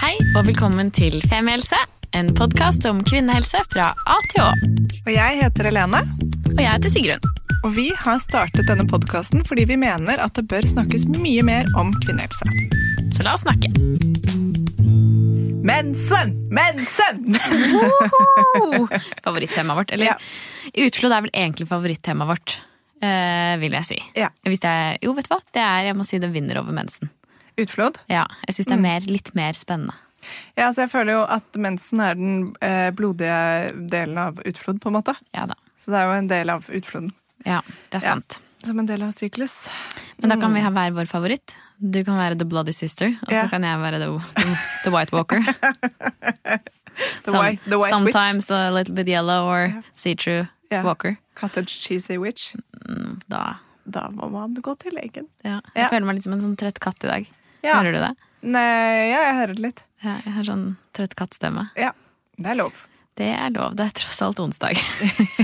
Hei 0.00 0.14
og 0.38 0.46
velkommen 0.48 0.88
til 0.94 1.18
Femihelse, 1.28 1.76
en 2.16 2.30
podkast 2.36 2.86
om 2.88 3.02
kvinnehelse 3.06 3.60
fra 3.72 3.90
A 4.08 4.16
til 4.32 4.42
Å. 4.44 4.48
Og 5.04 5.10
jeg 5.12 5.40
heter 5.42 5.68
Helene, 5.70 6.00
Og 6.54 6.60
jeg 6.60 6.70
heter 6.70 6.92
Sigrun. 6.92 7.26
og 7.64 7.74
vi 7.76 7.90
har 7.96 8.18
startet 8.22 8.66
denne 8.70 8.86
podkasten 8.88 9.44
fordi 9.46 9.66
vi 9.68 9.76
mener 9.80 10.20
at 10.24 10.34
det 10.38 10.46
bør 10.48 10.64
snakkes 10.66 11.06
mye 11.18 11.42
mer 11.44 11.68
om 11.76 11.92
kvinnehelse. 12.04 12.48
Så 13.12 13.26
la 13.26 13.34
oss 13.36 13.44
snakke. 13.44 13.68
Mensen! 15.60 16.32
Mensen! 16.50 17.20
Woho! 18.56 18.88
Favorittemaet 19.26 19.76
vårt. 19.82 19.92
Eller 19.92 20.14
Ja. 20.14 20.16
utflod 20.86 21.12
er 21.12 21.26
vel 21.26 21.34
egentlig 21.36 21.68
favorittemaet 21.68 22.28
vårt, 22.32 22.56
eh, 23.02 23.56
vil 23.60 23.72
jeg 23.76 23.84
si. 23.84 23.98
Ja. 24.16 24.30
Er, 24.44 24.96
jo, 25.02 25.12
vet 25.14 25.28
du 25.28 25.34
hva? 25.34 25.40
Det 25.52 25.60
er, 25.60 25.84
jeg 25.90 25.96
må 25.96 26.06
si 26.08 26.18
det 26.18 26.32
vinner 26.32 26.62
over 26.62 26.72
mensen. 26.72 27.10
Utflod. 27.60 27.98
Ja, 28.08 28.26
jeg 28.48 28.54
syns 28.56 28.70
det 28.70 28.76
er 28.78 28.82
mer, 28.84 29.00
litt 29.10 29.34
mer 29.38 29.52
spennende. 29.58 29.94
Ja, 30.56 30.68
så 30.72 30.82
jeg 30.84 30.90
føler 30.92 31.12
jo 31.18 31.22
at 31.32 31.56
mensen 31.56 32.00
er 32.04 32.14
den 32.18 32.54
eh, 32.60 32.90
blodige 32.92 33.72
delen 33.88 34.18
av 34.20 34.40
utflod, 34.44 34.80
på 34.82 34.90
en 34.90 34.98
måte. 34.98 35.14
Ja 35.36 35.46
da. 35.48 35.54
Så 35.80 35.92
det 35.94 36.00
er 36.02 36.10
jo 36.10 36.18
en 36.18 36.28
del 36.28 36.50
av 36.52 36.66
utfloden. 36.68 37.12
Ja, 37.46 37.62
det 37.90 38.02
er 38.02 38.06
Ja. 38.06 38.14
sant. 38.14 38.40
Som 38.62 38.78
en 38.78 38.86
del 38.86 39.00
av 39.02 39.14
syklus. 39.16 39.70
Men 40.20 40.28
da 40.28 40.36
kan 40.36 40.52
vi 40.52 40.60
ha 40.60 40.68
hver 40.70 40.92
vår 40.92 41.06
favoritt. 41.08 41.54
Du 41.80 42.02
kan 42.04 42.18
være 42.18 42.36
The 42.36 42.44
Bloody 42.44 42.72
Sister, 42.76 43.14
og 43.22 43.28
så 43.32 43.38
Ja. 43.44 43.48
kan 43.48 43.62
jeg 43.64 43.78
være 43.80 43.98
The, 44.02 44.10
the, 44.42 44.56
the 44.84 44.90
White 44.92 45.12
Walker. 45.16 45.40
The, 47.24 47.30
Some- 47.32 47.38
white, 47.40 47.64
the 47.64 47.78
white 47.78 47.94
witch. 47.94 48.12
sometimes 48.12 48.50
a 48.50 48.70
little 48.70 48.94
bit 48.94 49.08
yellow 49.08 49.46
or 49.48 49.82
see-through 49.94 50.48
Ja. 50.70 50.82
walker. 50.84 51.16
Cottage 51.34 51.70
cheesy 51.80 52.18
witch. 52.18 52.54
Mm, 52.86 53.22
Da, 53.28 53.54
Da 53.90 54.08
må 54.10 54.30
man 54.30 54.54
gå 54.54 54.76
til 54.78 54.92
legen. 54.92 55.26
ja. 55.44 55.60
Jeg 55.74 55.84
Ja. 55.84 55.88
føler 55.88 56.04
meg 56.06 56.14
litt 56.16 56.24
som 56.24 56.32
en 56.34 56.40
sånn 56.40 56.56
trøtt 56.56 56.78
katt 56.78 57.02
i 57.04 57.06
dag. 57.08 57.26
Ja. 57.64 57.76
Hører 57.78 57.92
du 57.92 58.00
det? 58.00 58.12
Nei, 58.40 59.10
ja, 59.10 59.18
jeg 59.26 59.34
hører 59.36 59.56
det 59.58 59.64
litt. 59.66 59.82
Ja, 60.00 60.14
jeg 60.24 60.32
har 60.38 60.46
sånn 60.48 60.64
trøtt 60.96 61.14
kattstemme. 61.18 61.66
Ja, 61.76 61.90
det 62.40 62.54
er 62.54 62.58
lov. 62.62 62.78
Det 63.20 63.28
er 63.36 63.50
lov. 63.52 63.74
Det 63.76 63.84
er 63.84 63.92
tross 64.00 64.22
alt 64.24 64.40
onsdag. 64.40 64.78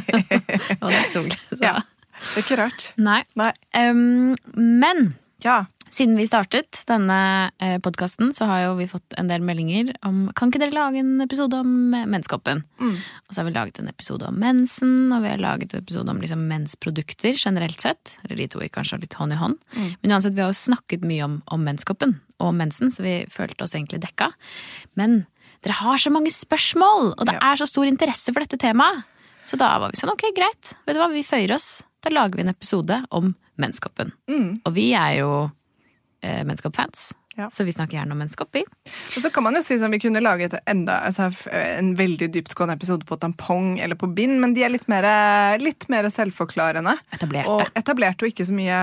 og 0.81 0.87
det 0.89 0.97
er 0.97 1.09
sol. 1.11 1.29
Så. 1.51 1.61
Ja. 1.61 1.75
Det 2.17 2.39
er 2.41 2.45
ikke 2.47 2.57
rart. 2.63 2.87
Nei. 2.97 3.21
Nei. 3.37 3.51
Um, 3.77 4.33
men 4.57 5.11
Ja. 5.45 5.67
Siden 5.95 6.17
vi 6.19 6.27
startet 6.29 6.81
denne 6.89 7.19
eh, 7.63 7.77
podkasten, 7.83 8.33
så 8.35 8.49
har 8.51 8.63
jo 8.65 8.75
vi 8.81 8.89
fått 8.91 9.15
en 9.21 9.31
del 9.31 9.45
meldinger 9.47 9.93
om 10.07 10.27
Kan 10.37 10.51
ikke 10.51 10.61
dere 10.65 10.75
lage 10.75 11.01
en 11.03 11.21
episode 11.25 11.61
om 11.63 11.95
menskoppen? 12.11 12.65
Mm. 12.81 12.97
Og 12.97 13.35
så 13.35 13.41
har 13.41 13.49
vi 13.49 13.55
laget 13.55 13.81
en 13.81 13.91
episode 13.93 14.27
om 14.29 14.39
mensen, 14.41 14.97
og 15.15 15.23
vi 15.25 15.33
har 15.33 15.43
laget 15.43 15.75
en 15.75 15.85
episode 15.85 16.13
om 16.13 16.21
liksom 16.23 16.47
mensprodukter 16.51 17.39
generelt 17.39 17.81
sett. 17.83 18.17
Eller 18.25 18.43
de 18.43 18.49
to 18.53 18.63
gikk 18.65 18.77
kanskje 18.79 19.01
litt 19.05 19.17
hånd 19.19 19.37
i 19.37 19.41
hånd. 19.41 19.59
Mm. 19.77 19.89
Men 20.03 20.17
uansett, 20.17 20.37
vi 20.37 20.45
har 20.45 20.53
jo 20.53 20.59
snakket 20.59 21.07
mye 21.07 21.25
om, 21.27 21.41
om 21.55 21.67
menskoppen 21.67 22.19
og 22.43 22.55
mensen, 22.57 22.93
så 22.93 23.05
vi 23.07 23.17
følte 23.33 23.65
oss 23.65 23.77
egentlig 23.79 24.03
dekka. 24.05 24.33
Men 25.01 25.23
dere 25.65 25.79
har 25.81 26.01
så 26.01 26.13
mange 26.13 26.33
spørsmål, 26.35 27.15
og 27.17 27.29
det 27.29 27.39
er 27.41 27.59
så 27.59 27.69
stor 27.69 27.89
interesse 27.89 28.35
for 28.35 28.45
dette 28.45 28.61
temaet. 28.61 29.07
Så 29.47 29.59
da 29.59 29.77
var 29.79 29.93
vi 29.93 30.01
sånn, 30.01 30.11
ok, 30.11 30.33
greit. 30.35 30.75
Vet 30.87 30.97
du 30.97 31.01
hva, 31.01 31.07
vi 31.13 31.23
føyer 31.27 31.55
oss. 31.55 31.85
Da 32.03 32.11
lager 32.11 32.39
vi 32.39 32.43
en 32.43 32.51
episode 32.51 32.99
om 33.15 33.31
menskoppen. 33.63 34.11
Mm. 34.31 34.49
Og 34.67 34.75
vi 34.75 34.91
er 34.99 35.21
jo 35.21 35.31
eh, 36.23 36.43
menskopp-fans, 36.45 37.13
Ja. 37.37 37.51
så 37.53 37.65
vi 37.65 37.73
snakker 37.73 37.99
gjerne 37.99 38.13
om 38.13 38.19
menskopp. 38.19 38.57
Og 38.57 39.21
så 39.23 39.31
kan 39.33 39.43
man 39.45 39.55
jo 39.55 39.61
si 39.61 39.75
sånn, 39.77 39.91
Vi 39.93 39.99
kunne 40.01 40.23
laget 40.25 40.55
enda, 40.67 41.03
altså, 41.05 41.27
en 41.53 41.95
veldig 41.95 42.31
dyptgående 42.33 42.73
episode 42.79 43.05
på 43.05 43.19
tampong 43.21 43.79
eller 43.81 43.95
på 43.95 44.09
bind, 44.15 44.41
men 44.41 44.55
de 44.55 44.63
er 44.65 44.71
litt 44.73 44.89
mer, 44.89 45.59
litt 45.61 45.89
mer 45.93 46.05
selvforklarende. 46.09 46.97
Etablerte. 47.13 47.49
Og 47.49 47.63
etablerte 47.77 48.25
og 48.25 48.33
ikke 48.33 48.47
så 48.49 48.55
mye 48.57 48.81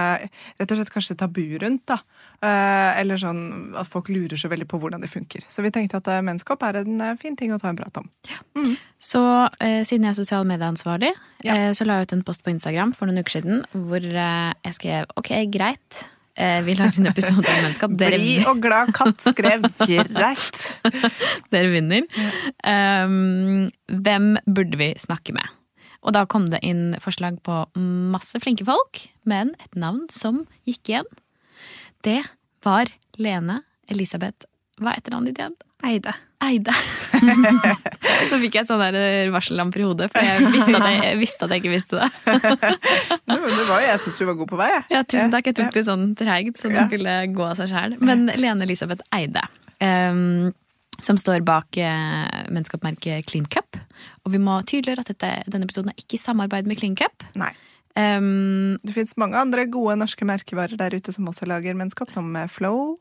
rett 0.60 0.72
og 0.72 0.78
slett 0.78 0.94
kanskje 0.94 1.18
tabu 1.18 1.58
rundt. 1.60 1.86
da. 1.88 1.98
Eh, 2.44 3.00
eller 3.00 3.16
sånn 3.16 3.74
at 3.80 3.88
folk 3.88 4.10
lurer 4.10 4.36
så 4.38 4.50
veldig 4.52 4.68
på 4.68 4.78
hvordan 4.78 5.00
det 5.02 5.10
funker. 5.10 5.42
Så 5.50 5.64
vi 5.64 5.72
tenkte 5.72 5.96
at 6.02 6.10
menneskeopp 6.24 6.62
er 6.68 6.82
en 6.82 7.02
eh, 7.02 7.16
fin 7.16 7.36
ting 7.40 7.52
å 7.56 7.60
ta 7.60 7.70
en 7.70 7.78
prat 7.80 7.98
om. 7.98 8.10
Så 9.00 9.22
eh, 9.60 9.82
siden 9.88 10.04
jeg 10.08 10.12
er 10.14 10.20
sosiale 10.20 10.46
medieansvarlig, 10.48 11.14
Ja. 11.44 11.56
eh, 11.56 11.72
så 11.72 11.86
la 11.88 11.98
jeg 12.02 12.08
ut 12.08 12.14
en 12.14 12.24
post 12.24 12.44
på 12.44 12.52
Instagram 12.52 12.94
for 12.94 13.06
noen 13.08 13.20
uker 13.24 13.42
siden 13.42 13.64
hvor 13.74 14.04
eh, 14.04 14.54
jeg 14.64 14.74
skrev 14.78 15.06
ok, 15.18 15.32
greit, 15.52 16.04
eh, 16.04 16.08
vi 16.36 16.76
lager 16.78 17.00
en 17.00 17.10
episode 17.12 17.44
om 17.44 17.60
menneskap. 17.62 17.96
Dere, 18.02 18.18
Blid 18.18 18.48
og 18.50 18.62
glad 18.64 18.94
katt 18.98 19.22
skrev 19.22 19.68
greit. 19.84 20.64
dere 21.54 21.70
vinner. 21.74 22.08
Um, 22.66 23.68
hvem 23.88 24.34
burde 24.46 24.80
vi 24.80 24.94
snakke 25.02 25.36
med? 25.38 25.52
Og 26.04 26.16
da 26.18 26.26
kom 26.28 26.50
det 26.52 26.60
inn 26.68 26.98
forslag 27.04 27.38
på 27.46 27.62
masse 28.14 28.40
flinke 28.44 28.66
folk, 28.68 29.06
men 29.30 29.54
et 29.64 29.78
navn 29.80 30.04
som 30.12 30.44
gikk 30.68 30.92
igjen, 30.92 31.12
det 32.04 32.20
var 32.66 32.92
Lene 33.20 33.62
Elisabeth 33.92 34.48
Hva 34.82 34.92
er 34.92 35.00
etternavnet 35.00 35.32
ditt 35.32 35.40
igjen? 35.44 35.56
Eide. 35.86 36.16
Eide. 36.44 36.74
Så 38.30 38.38
fikk 38.44 38.58
jeg 38.60 38.68
sånn 38.68 38.82
der 38.84 39.32
varsellamper 39.34 39.84
i 39.84 39.88
hodet, 39.88 40.10
for 40.14 40.26
jeg 40.26 40.50
visste 40.54 40.76
at 40.80 40.88
jeg, 40.90 41.02
jeg 41.08 41.20
visste 41.22 41.48
at 41.48 41.54
jeg 41.56 41.64
ikke 41.64 41.74
visste 41.74 42.02
det. 42.02 42.10
Det 43.34 43.68
var 43.70 43.82
jo 43.82 43.88
jeg 43.88 44.02
som 44.04 44.30
var 44.30 44.38
god 44.42 44.50
på 44.52 44.60
vei. 44.60 44.70
jeg. 44.74 44.84
Ja, 44.94 45.04
tusen 45.08 45.32
takk. 45.34 45.48
Jeg 45.50 45.58
tok 45.60 45.72
det 45.76 45.86
sånn 45.88 46.06
treigt, 46.20 46.60
så 46.60 46.72
det 46.74 46.86
skulle 46.90 47.16
gå 47.36 47.46
av 47.48 47.56
seg 47.60 47.72
sjæl. 47.72 47.96
Men 48.04 48.28
Lene 48.40 48.68
Elisabeth 48.68 49.06
Eide, 49.16 49.44
um, 49.84 50.52
som 51.04 51.20
står 51.20 51.44
bak 51.48 51.80
uh, 51.80 52.44
menneskeoppmerket 52.54 53.28
Clean 53.30 53.48
Cup. 53.50 53.80
Og 54.24 54.34
vi 54.36 54.42
må 54.42 54.60
tydeliggjøre 54.68 55.06
at 55.06 55.14
dette, 55.14 55.32
denne 55.52 55.68
episoden 55.68 55.94
er 55.94 56.00
ikke 56.02 56.20
i 56.20 56.24
samarbeid 56.24 56.68
med 56.70 56.80
Clean 56.82 56.98
Cup. 57.00 57.26
Nei. 57.40 57.52
Um, 57.94 58.80
Det 58.82 58.96
fins 58.96 59.14
mange 59.22 59.38
andre 59.38 59.68
gode 59.70 59.96
norske 60.02 60.26
merkevarer 60.26 60.80
der 60.80 60.96
ute 60.98 61.14
som 61.14 61.28
også 61.30 61.46
lager 61.50 61.76
menneskap, 61.78 62.10
som 62.14 62.32
eh, 62.40 62.48
Flow 62.50 62.96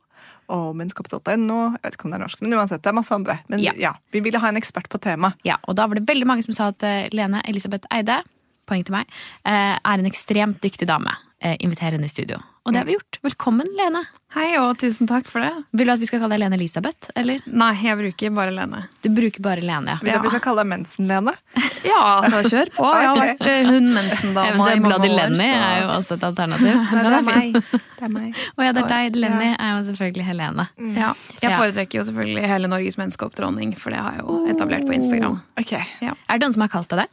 og 0.52 0.74
menneskap.no. 0.76 1.58
Jeg 1.72 1.80
vet 1.82 1.94
ikke 1.96 2.04
om 2.08 2.12
det 2.12 2.18
er 2.18 2.24
norsk, 2.26 2.42
men 2.44 2.54
uansett, 2.58 2.82
det 2.82 2.90
er 2.90 2.96
masse 2.98 3.14
andre. 3.14 3.38
Men 3.48 3.62
Ja. 3.62 3.72
ja, 3.78 3.92
vi 4.12 4.20
ville 4.20 4.38
ha 4.38 4.48
en 4.48 4.56
ekspert 4.60 4.88
på 4.88 4.98
temaet. 5.00 5.34
ja, 5.44 5.56
og 5.68 5.76
da 5.76 5.86
var 5.86 5.94
det 5.94 6.06
veldig 6.06 6.26
mange 6.26 6.42
som 6.42 6.52
sa 6.52 6.68
at 6.68 6.82
eh, 6.82 7.08
Lene 7.12 7.40
Elisabeth 7.48 7.86
Eide, 7.90 8.22
poeng 8.66 8.84
til 8.84 8.92
meg, 8.92 9.06
eh, 9.44 9.78
er 9.78 9.98
en 9.98 10.06
ekstremt 10.06 10.60
dyktig 10.60 10.86
dame. 10.86 11.10
Eh, 11.40 11.56
inviter 11.60 11.90
henne 11.90 12.04
i 12.04 12.08
studio. 12.08 12.38
Og 12.62 12.70
det 12.70 12.78
har 12.78 12.86
vi 12.86 12.92
gjort. 12.94 13.16
Velkommen, 13.26 13.66
Lene. 13.74 14.04
Hei, 14.36 14.52
og 14.62 14.76
tusen 14.78 15.08
takk 15.10 15.26
for 15.28 15.42
det. 15.42 15.50
Vil 15.76 15.88
du 15.88 15.92
at 15.92 15.98
vi 16.00 16.06
skal 16.06 16.20
kalle 16.22 16.36
deg 16.36 16.44
Lene 16.44 16.54
Elisabeth, 16.54 17.08
eller? 17.18 17.42
Nei, 17.50 17.72
jeg 17.82 17.98
bruker 17.98 18.30
bare 18.36 18.52
Lene. 18.54 18.84
Du 19.02 19.08
bruker 19.12 19.42
bare 19.42 19.64
Lene, 19.66 19.96
ja. 19.96 19.98
Vil 19.98 20.12
du 20.14 20.18
at 20.20 20.22
vi 20.28 20.30
skal 20.30 20.44
kalle 20.44 20.62
deg 20.62 20.70
Mensen-Lene? 20.76 21.34
Ja, 21.82 21.98
altså, 22.22 22.44
kjør 22.46 22.68
på. 22.76 22.84
Jeg 22.94 23.08
har 23.08 23.16
vært 23.18 23.66
hun 23.66 23.88
Mensen-dama 23.90 24.44
i 24.46 24.50
Eventuelt 24.52 24.82
mange 24.84 24.86
Bloody 24.86 25.08
år. 25.10 25.14
Lenny 25.18 25.48
så- 25.48 25.64
er 25.66 25.80
jo 25.80 25.88
også 25.96 26.14
et 26.14 26.26
alternativ. 26.28 26.76
Nei, 26.92 27.02
det 27.02 27.16
er 27.16 27.26
meg. 27.26 27.56
Det 27.98 28.06
er 28.06 28.12
meg. 28.14 28.28
Og 28.54 28.62
ja, 28.62 28.70
det 28.76 28.84
er 28.84 28.90
deg. 28.92 29.18
Lenny 29.24 29.48
er 29.56 29.72
jo 29.72 29.80
selvfølgelig 29.90 30.26
Helene. 30.30 30.68
Ja, 30.94 31.10
jeg 31.42 31.50
foretrekker 31.58 31.98
jo 31.98 32.04
selvfølgelig 32.06 32.46
hele 32.54 32.70
Norges 32.70 33.00
menneskeoppdronning, 33.02 33.74
for 33.82 33.90
det 33.90 33.98
har 34.06 34.14
jeg 34.20 34.22
jo 34.28 34.38
etablert 34.54 34.86
på 34.86 34.94
Instagram. 34.94 35.40
Ok. 35.58 35.74
Er 35.74 36.14
det 36.14 36.46
noen 36.46 36.54
som 36.54 36.62
har 36.68 36.70
kalt 36.78 36.94
deg 36.94 37.02
det? 37.02 37.08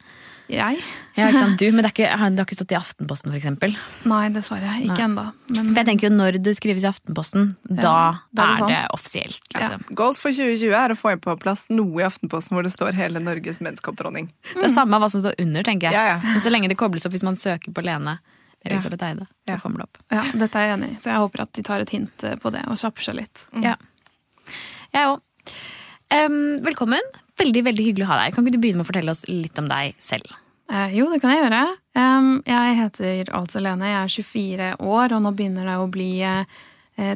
Jeg? 0.50 0.78
Ja, 1.16 1.28
ikke 1.28 1.40
sant? 1.40 1.58
Du, 1.60 1.66
men 1.70 1.84
det, 1.84 1.90
er 1.90 1.94
ikke, 1.94 2.08
det 2.10 2.40
har 2.40 2.46
ikke 2.48 2.56
stått 2.58 2.72
i 2.74 2.78
Aftenposten, 2.78 3.30
for 3.30 3.38
eksempel. 3.38 3.74
Nei, 4.10 4.22
dessverre. 4.34 4.72
Ikke 4.86 5.04
ennå. 5.04 5.24
Men 5.52 5.70
jeg 5.78 5.86
tenker 5.86 6.08
jo 6.08 6.12
når 6.16 6.38
det 6.42 6.54
skrives 6.58 6.84
i 6.86 6.88
Aftenposten, 6.90 7.52
da, 7.68 7.94
da 8.34 8.46
er 8.46 8.50
det 8.50 8.58
sånn. 8.62 8.72
det 8.72 8.80
offisielt. 8.96 9.40
Liksom. 9.54 9.84
Goals 10.00 10.20
for 10.22 10.34
2020 10.34 10.74
er 10.80 10.94
å 10.94 10.98
få 10.98 11.14
på 11.22 11.36
plass 11.42 11.66
noe 11.70 12.02
i 12.02 12.06
Aftenposten 12.08 12.56
hvor 12.56 12.66
det 12.66 12.72
står 12.74 12.96
'Hele 12.98 13.22
Norges 13.22 13.60
menneskeoppdronning'. 13.62 14.30
Det 14.54 14.66
er 14.66 14.74
samme 14.74 14.98
hva 14.98 15.10
som 15.10 15.22
står 15.22 15.38
under, 15.38 15.62
tenker 15.62 15.90
jeg. 15.90 15.94
Ja, 15.94 16.16
ja. 16.16 16.20
Men 16.24 16.40
så 16.40 16.50
lenge 16.50 16.68
det 16.68 16.78
kobles 16.80 17.06
opp 17.06 17.12
hvis 17.12 17.26
man 17.26 17.36
søker 17.36 17.72
på 17.72 17.84
Lene 17.84 18.18
Elisabeth 18.64 19.04
Eide, 19.04 19.26
så 19.48 19.54
Ja. 19.54 19.58
kommer 19.58 19.78
det 19.78 19.84
opp. 19.88 19.98
ja, 20.12 20.24
dette 20.32 20.56
er 20.56 20.66
jeg 20.68 20.78
enig 20.78 20.90
i, 20.92 20.96
så 21.00 21.10
jeg 21.10 21.18
håper 21.18 21.40
at 21.40 21.52
de 21.52 21.62
tar 21.62 21.80
et 21.80 21.90
hint 21.90 22.24
eh, 22.24 22.36
på 22.36 22.50
det 22.52 22.66
og 22.68 22.76
kjapper 22.76 23.02
seg 23.02 23.14
litt. 23.14 23.44
Ja. 23.62 23.76
Jeg 24.92 25.06
òg. 25.06 25.20
velkommen. 26.64 27.00
Veldig 27.40 27.64
veldig 27.66 27.86
hyggelig 27.88 28.06
å 28.06 28.10
ha 28.12 28.22
deg. 28.22 28.34
Kan 28.36 28.46
ikke 28.46 28.56
du 28.56 28.62
begynne 28.62 28.82
med 28.82 28.86
å 28.86 28.90
fortelle 28.90 29.14
oss 29.14 29.24
litt 29.30 29.58
om 29.60 29.68
deg 29.70 29.94
selv? 30.02 30.34
Eh, 30.70 30.96
jo, 30.98 31.08
det 31.10 31.22
kan 31.22 31.32
jeg 31.34 31.44
gjøre. 31.46 31.62
Um, 31.98 32.34
jeg 32.46 32.74
heter 32.78 33.32
altså 33.34 33.62
Lene, 33.64 33.88
jeg 33.88 34.02
er 34.02 34.12
24 34.14 34.68
år, 34.78 35.16
og 35.16 35.24
nå 35.24 35.32
begynner 35.38 35.66
det 35.66 35.78
å 35.80 35.88
bli 35.90 36.10
eh, 36.26 36.60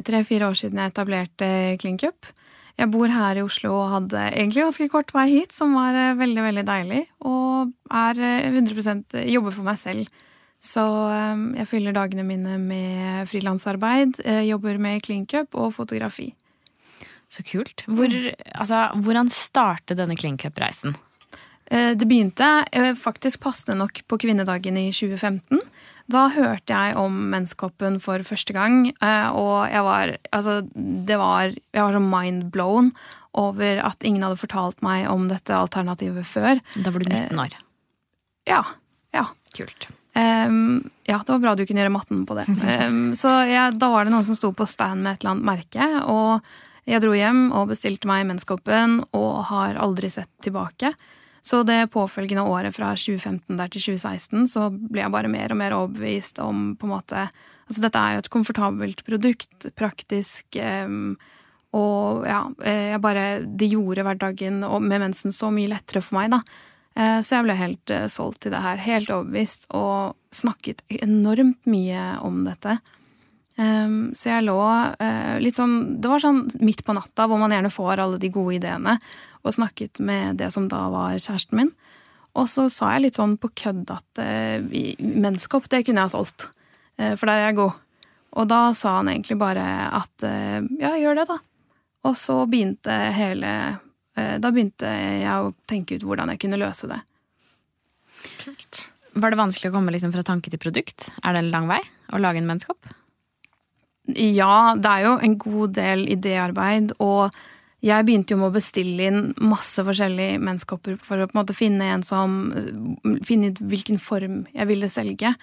tre-fire 0.07 0.49
år 0.49 0.57
siden 0.59 0.81
jeg 0.81 0.91
etablerte 0.91 1.51
Klinkup. 1.79 2.33
Jeg 2.75 2.91
bor 2.91 3.07
her 3.07 3.39
i 3.39 3.43
Oslo 3.45 3.71
og 3.71 3.91
hadde 3.93 4.21
egentlig 4.33 4.65
ganske 4.65 4.89
kort 4.91 5.13
vei 5.15 5.29
hit, 5.31 5.55
som 5.55 5.75
var 5.77 5.95
eh, 5.95 6.15
veldig 6.19 6.43
veldig 6.43 6.65
deilig. 6.67 7.03
Og 7.23 7.71
er 7.87 8.19
eh, 8.19 8.49
100% 8.51 9.15
jobber 9.31 9.55
for 9.55 9.67
meg 9.67 9.79
selv. 9.79 10.23
Så 10.65 10.81
jeg 11.53 11.67
fyller 11.69 11.93
dagene 11.93 12.23
mine 12.25 12.55
med 12.57 13.29
frilansarbeid, 13.29 14.17
eh, 14.25 14.41
jobber 14.49 14.79
med 14.81 15.03
Klinkup 15.05 15.55
og 15.61 15.75
fotografi. 15.75 16.31
Så 17.31 17.43
kult. 17.47 17.83
Hvor, 17.89 18.11
altså, 18.53 18.85
hvordan 19.01 19.31
startet 19.33 19.97
denne 19.99 20.17
Clean 20.19 20.37
Cup-reisen? 20.37 20.95
Eh, 21.71 21.95
Det 21.97 22.07
begynte 22.07 22.65
eh, 22.71 22.93
faktisk 22.95 23.41
passende 23.43 23.79
nok 23.81 24.03
på 24.07 24.19
kvinnedagen 24.21 24.77
i 24.77 24.91
2015. 24.93 25.61
Da 26.11 26.27
hørte 26.29 26.69
jeg 26.69 26.97
om 27.01 27.15
menskoppen 27.31 27.97
for 28.03 28.21
første 28.27 28.53
gang, 28.53 28.91
eh, 28.93 29.29
og 29.33 29.65
jeg 29.71 29.83
var 29.87 30.15
Altså, 30.29 30.59
det 30.71 31.17
var 31.17 31.49
Jeg 31.49 31.81
var 31.81 31.91
så 31.95 31.99
mind 32.03 32.51
blown 32.53 32.91
over 33.33 33.81
at 33.83 34.03
ingen 34.05 34.23
hadde 34.23 34.39
fortalt 34.39 34.81
meg 34.85 35.09
om 35.11 35.27
dette 35.27 35.51
alternativet 35.51 36.23
før. 36.23 36.61
Da 36.77 36.91
var 36.93 37.03
du 37.03 37.09
19 37.09 37.39
år. 37.41 37.55
Ja. 38.47 38.61
Ja. 39.11 39.25
Kult. 39.57 39.89
Um, 40.15 40.89
ja, 41.03 41.17
det 41.19 41.33
var 41.33 41.41
bra 41.43 41.55
du 41.55 41.65
kunne 41.67 41.83
gjøre 41.83 41.91
matten 41.91 42.23
på 42.25 42.37
det. 42.37 42.45
Um, 42.87 43.11
så 43.19 43.33
jeg, 43.49 43.75
da 43.81 43.89
var 43.91 44.05
det 44.07 44.13
noen 44.13 44.23
som 44.23 44.37
sto 44.37 44.53
på 44.55 44.63
stand 44.69 45.03
med 45.03 45.17
et 45.17 45.25
eller 45.25 45.33
annet 45.35 45.49
merke, 45.49 45.89
og 46.07 46.47
Jeg 46.85 47.01
dro 47.01 47.15
hjem 47.17 47.47
og 47.57 47.71
bestilte 47.71 48.09
meg 48.09 48.27
menskoppen 48.29 48.99
og 49.17 49.45
har 49.49 49.79
aldri 49.81 50.11
sett 50.13 50.29
tilbake. 50.45 50.93
Så 51.45 51.61
det 51.65 51.91
påfølgende 51.93 52.45
året 52.49 52.73
fra 52.77 52.91
2015 52.97 53.57
der 53.57 53.69
til 53.73 53.83
2016 53.93 54.47
så 54.49 54.69
ble 54.73 55.03
jeg 55.03 55.13
bare 55.13 55.29
mer 55.29 55.53
og 55.53 55.59
mer 55.61 55.75
overbevist 55.77 56.41
om 56.41 56.73
på 56.79 56.89
en 56.89 56.97
måte 56.97 57.27
Altså 57.65 57.81
dette 57.81 57.97
er 57.97 58.13
jo 58.13 58.21
et 58.21 58.29
komfortabelt 58.29 58.99
produkt, 59.07 59.65
praktisk, 59.73 60.57
um, 60.85 61.15
og 61.73 62.27
ja, 62.29 62.43
eh, 62.61 62.91
jeg 62.93 63.01
bare 63.03 63.23
Det 63.41 63.71
gjorde 63.71 64.05
hverdagen 64.05 64.61
med 64.61 65.01
mensen 65.01 65.33
så 65.33 65.49
mye 65.49 65.71
lettere 65.73 66.03
for 66.05 66.19
meg, 66.19 66.29
da. 66.35 66.43
Uh, 66.95 67.19
så 67.25 67.39
jeg 67.39 67.47
ble 67.47 67.55
helt 67.59 67.91
uh, 67.91 68.05
solgt 68.07 68.43
til 68.45 68.53
det 68.53 68.61
her. 68.63 68.77
Helt 68.85 69.09
overbevist. 69.11 69.65
Og 69.75 70.15
snakket 70.31 70.85
enormt 71.01 71.65
mye 71.67 72.05
om 72.23 72.43
dette. 72.45 72.77
Um, 73.55 74.11
så 74.11 74.33
jeg 74.33 74.43
lå 74.49 74.57
uh, 74.59 75.35
litt 75.39 75.55
sånn 75.55 76.01
Det 76.03 76.09
var 76.11 76.19
sånn 76.19 76.41
midt 76.59 76.81
på 76.83 76.91
natta 76.91 77.23
hvor 77.23 77.39
man 77.39 77.53
gjerne 77.55 77.71
får 77.71 78.01
alle 78.03 78.17
de 78.19 78.27
gode 78.27 78.57
ideene 78.57 78.97
og 79.47 79.53
snakket 79.55 80.01
med 80.03 80.41
det 80.41 80.49
som 80.51 80.65
da 80.67 80.81
var 80.91 81.13
kjæresten 81.15 81.61
min. 81.61 81.69
Og 82.35 82.49
så 82.51 82.65
sa 82.73 82.89
jeg 82.95 83.05
litt 83.05 83.19
sånn 83.19 83.37
på 83.39 83.53
kødd 83.55 83.93
at 83.93 84.19
uh, 84.19 84.59
menneskehopp, 84.99 85.69
det 85.71 85.85
kunne 85.85 86.03
jeg 86.03 86.09
ha 86.09 86.13
solgt. 86.17 86.49
Uh, 86.99 87.13
for 87.13 87.29
der 87.29 87.43
er 87.43 87.47
jeg 87.51 87.59
god. 87.61 87.77
Og 88.35 88.49
da 88.51 88.59
sa 88.75 88.97
han 88.97 89.13
egentlig 89.13 89.37
bare 89.39 89.63
at 89.95 90.25
ja, 90.25 90.89
gjør 90.99 91.21
det, 91.21 91.23
da. 91.29 91.37
Og 92.09 92.17
så 92.19 92.33
begynte 92.51 92.91
hele 93.15 93.51
Da 94.11 94.49
begynte 94.51 94.89
jeg 94.91 95.31
å 95.31 95.53
tenke 95.71 95.95
ut 95.95 96.03
hvordan 96.03 96.33
jeg 96.33 96.41
kunne 96.43 96.59
løse 96.59 96.89
det. 96.91 96.97
Kult. 98.41 98.81
Var 99.15 99.31
det 99.31 99.39
vanskelig 99.39 99.71
å 99.71 99.77
komme 99.77 99.95
liksom 99.95 100.11
fra 100.11 100.25
tanke 100.27 100.51
til 100.51 100.59
produkt? 100.59 101.07
Er 101.23 101.37
det 101.37 101.45
en 101.45 101.53
lang 101.55 101.71
vei 101.71 101.79
å 102.11 102.19
lage 102.19 102.43
en 102.43 102.51
menneskeopp? 102.51 102.91
Ja, 104.13 104.75
det 104.77 104.91
er 104.91 105.05
jo 105.07 105.13
en 105.25 105.37
god 105.41 105.75
del 105.77 106.05
idéarbeid, 106.13 106.93
og 107.01 107.33
jeg 107.85 108.05
begynte 108.05 108.33
jo 108.33 108.39
med 108.41 108.51
å 108.51 108.55
bestille 108.55 109.09
inn 109.09 109.33
masse 109.41 109.81
forskjellige 109.85 110.39
menskopper 110.41 110.97
for 111.01 111.21
å 111.21 111.27
på 111.29 111.35
en 111.35 111.41
måte 111.41 111.57
finne 111.57 111.91
en 111.93 112.05
som 112.05 112.37
Finne 113.25 113.51
ut 113.51 113.61
hvilken 113.61 113.99
form 114.01 114.43
jeg 114.53 114.69
ville 114.69 114.89
selge. 114.89 115.33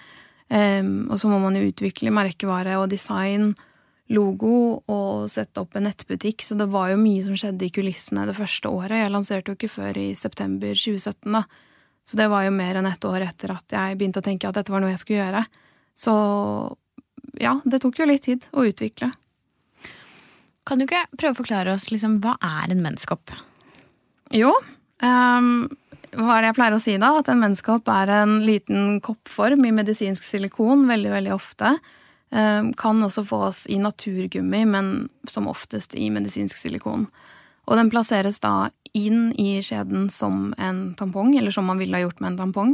Um, 0.51 1.07
og 1.11 1.19
så 1.21 1.29
må 1.31 1.39
man 1.41 1.55
jo 1.57 1.69
utvikle 1.69 2.11
merkevare 2.13 2.75
og 2.81 2.89
design, 2.91 3.53
logo 4.13 4.83
og 4.91 5.29
sette 5.31 5.63
opp 5.63 5.77
en 5.79 5.87
nettbutikk. 5.87 6.43
Så 6.43 6.57
det 6.59 6.67
var 6.71 6.91
jo 6.91 6.99
mye 6.99 7.23
som 7.25 7.37
skjedde 7.39 7.67
i 7.67 7.73
kulissene 7.73 8.27
det 8.27 8.35
første 8.37 8.71
året. 8.71 8.99
Jeg 9.01 9.13
lanserte 9.13 9.53
jo 9.53 9.57
ikke 9.57 9.71
før 9.71 9.99
i 9.99 10.09
september 10.19 10.75
2017, 10.75 11.31
da. 11.39 11.45
Så 12.03 12.19
det 12.19 12.27
var 12.27 12.43
jo 12.43 12.51
mer 12.51 12.75
enn 12.75 12.89
ett 12.89 13.05
år 13.07 13.23
etter 13.23 13.53
at 13.55 13.71
jeg 13.71 13.97
begynte 13.97 14.19
å 14.19 14.25
tenke 14.25 14.49
at 14.49 14.57
dette 14.59 14.73
var 14.73 14.83
noe 14.83 14.91
jeg 14.91 15.01
skulle 15.05 15.21
gjøre. 15.23 15.45
Så 15.95 16.13
ja, 17.41 17.57
det 17.65 17.81
tok 17.83 17.99
jo 17.99 18.07
litt 18.09 18.25
tid 18.27 18.45
å 18.51 18.65
utvikle. 18.67 19.11
Kan 20.67 20.79
du 20.79 20.85
ikke 20.85 21.05
prøve 21.17 21.35
å 21.35 21.41
forklare 21.41 21.73
oss 21.75 21.89
liksom, 21.91 22.19
hva 22.23 22.37
er 22.39 22.71
en 22.71 22.83
menneskehopp? 22.83 23.33
Jo, 24.33 24.53
um, 25.03 25.65
hva 26.13 26.37
er 26.37 26.43
det 26.43 26.51
jeg 26.51 26.57
pleier 26.59 26.77
å 26.77 26.81
si 26.81 26.95
da? 27.01 27.11
At 27.19 27.29
en 27.31 27.41
menneskehopp 27.41 27.89
er 27.91 28.13
en 28.21 28.37
liten 28.45 28.97
koppform 29.03 29.65
i 29.67 29.73
medisinsk 29.75 30.25
silikon 30.25 30.87
veldig, 30.89 31.11
veldig 31.17 31.35
ofte. 31.35 31.75
Um, 32.33 32.71
kan 32.79 33.01
også 33.05 33.25
fås 33.27 33.65
i 33.69 33.77
naturgummi, 33.81 34.63
men 34.69 34.93
som 35.29 35.49
oftest 35.51 35.97
i 35.99 36.09
medisinsk 36.13 36.57
silikon. 36.57 37.05
Og 37.67 37.79
den 37.79 37.91
plasseres 37.93 38.41
da 38.43 38.71
inn 38.97 39.31
i 39.39 39.57
skjeden 39.63 40.09
som 40.13 40.51
en 40.61 40.85
tampong, 40.99 41.35
eller 41.37 41.53
som 41.53 41.67
man 41.69 41.79
ville 41.81 41.97
ha 41.97 42.05
gjort 42.05 42.21
med 42.21 42.33
en 42.33 42.41
tampong. 42.45 42.73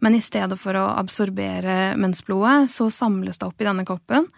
Men 0.00 0.16
i 0.16 0.22
stedet 0.24 0.56
for 0.60 0.76
å 0.80 0.86
absorbere 0.96 1.94
mensblodet, 2.00 2.70
så 2.72 2.88
samles 2.92 3.38
det 3.38 3.48
opp 3.48 3.60
i 3.60 3.68
denne 3.68 3.84
koppen. 3.88 4.28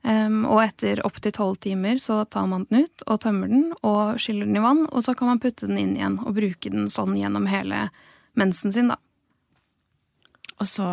Um, 0.00 0.46
og 0.48 0.62
etter 0.64 1.02
opptil 1.04 1.34
tolv 1.36 1.58
timer 1.60 1.98
så 2.00 2.22
tar 2.24 2.46
man 2.48 2.64
den 2.70 2.86
ut 2.86 3.02
og 3.04 3.18
tømmer 3.20 3.50
den 3.52 3.66
og 3.84 4.16
skyller 4.16 4.48
den 4.48 4.56
i 4.56 4.62
vann, 4.64 4.86
og 4.88 5.04
så 5.04 5.12
kan 5.12 5.28
man 5.28 5.42
putte 5.42 5.68
den 5.68 5.76
inn 5.76 5.92
igjen 5.98 6.16
og 6.24 6.38
bruke 6.38 6.72
den 6.72 6.88
sånn 6.88 7.18
gjennom 7.20 7.44
hele 7.50 7.90
mensen 8.40 8.72
sin, 8.72 8.88
da. 8.88 8.96
Og 10.56 10.68
så 10.68 10.88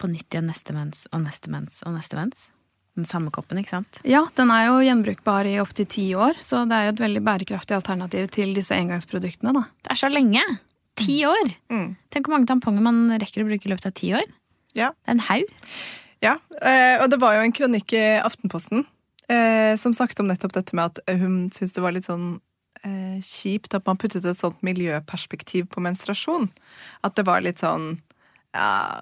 på 0.00 0.08
nytt 0.12 0.32
igjen 0.32 0.48
neste 0.48 0.76
mens 0.76 1.06
og 1.08 1.24
neste 1.24 1.52
mens 1.52 1.80
og 1.86 1.96
neste 1.96 2.20
mens? 2.20 2.50
Den 2.98 3.08
samme 3.08 3.32
koppen, 3.32 3.60
ikke 3.62 3.78
sant? 3.78 4.00
Ja, 4.04 4.26
den 4.36 4.52
er 4.52 4.66
jo 4.66 4.80
gjenbrukbar 4.84 5.48
i 5.48 5.56
opptil 5.62 5.88
ti 5.88 6.10
år, 6.12 6.40
så 6.44 6.66
det 6.68 6.76
er 6.76 6.88
jo 6.88 6.94
et 6.98 7.04
veldig 7.04 7.22
bærekraftig 7.24 7.78
alternativ 7.78 8.28
til 8.34 8.52
disse 8.56 8.76
engangsproduktene, 8.76 9.54
da. 9.56 9.64
Det 9.80 9.94
er 9.94 10.00
så 10.02 10.12
lenge! 10.12 10.44
Ti 11.00 11.16
år! 11.28 11.54
Mm. 11.72 11.88
Tenk 12.12 12.28
hvor 12.28 12.36
mange 12.36 12.50
tamponger 12.50 12.84
man 12.84 13.02
rekker 13.20 13.44
å 13.44 13.48
bruke 13.48 13.68
i 13.68 13.72
løpet 13.72 13.90
av 13.90 13.96
ti 13.96 14.12
år. 14.18 14.26
Ja. 14.76 14.92
Det 14.92 15.10
er 15.10 15.16
en 15.16 15.26
haug. 15.30 15.54
Ja, 16.20 16.36
eh, 16.60 17.00
og 17.00 17.08
det 17.12 17.20
var 17.22 17.36
jo 17.36 17.44
en 17.46 17.56
kronikk 17.56 17.94
i 17.96 18.04
Aftenposten 18.20 18.84
eh, 19.30 19.72
som 19.80 19.94
snakket 19.96 20.20
om 20.20 20.28
nettopp 20.28 20.52
dette 20.56 20.76
med 20.76 20.92
at 20.92 21.00
hun 21.08 21.48
syntes 21.48 21.76
det 21.76 21.84
var 21.84 21.96
litt 21.96 22.08
sånn 22.08 22.34
eh, 22.84 23.18
kjipt 23.24 23.74
at 23.76 23.86
man 23.88 23.98
puttet 24.00 24.26
et 24.28 24.38
sånt 24.38 24.60
miljøperspektiv 24.66 25.70
på 25.72 25.82
menstruasjon. 25.84 26.50
At 27.06 27.16
det 27.16 27.26
var 27.28 27.44
litt 27.44 27.64
sånn 27.64 27.94
ja, 28.50 28.98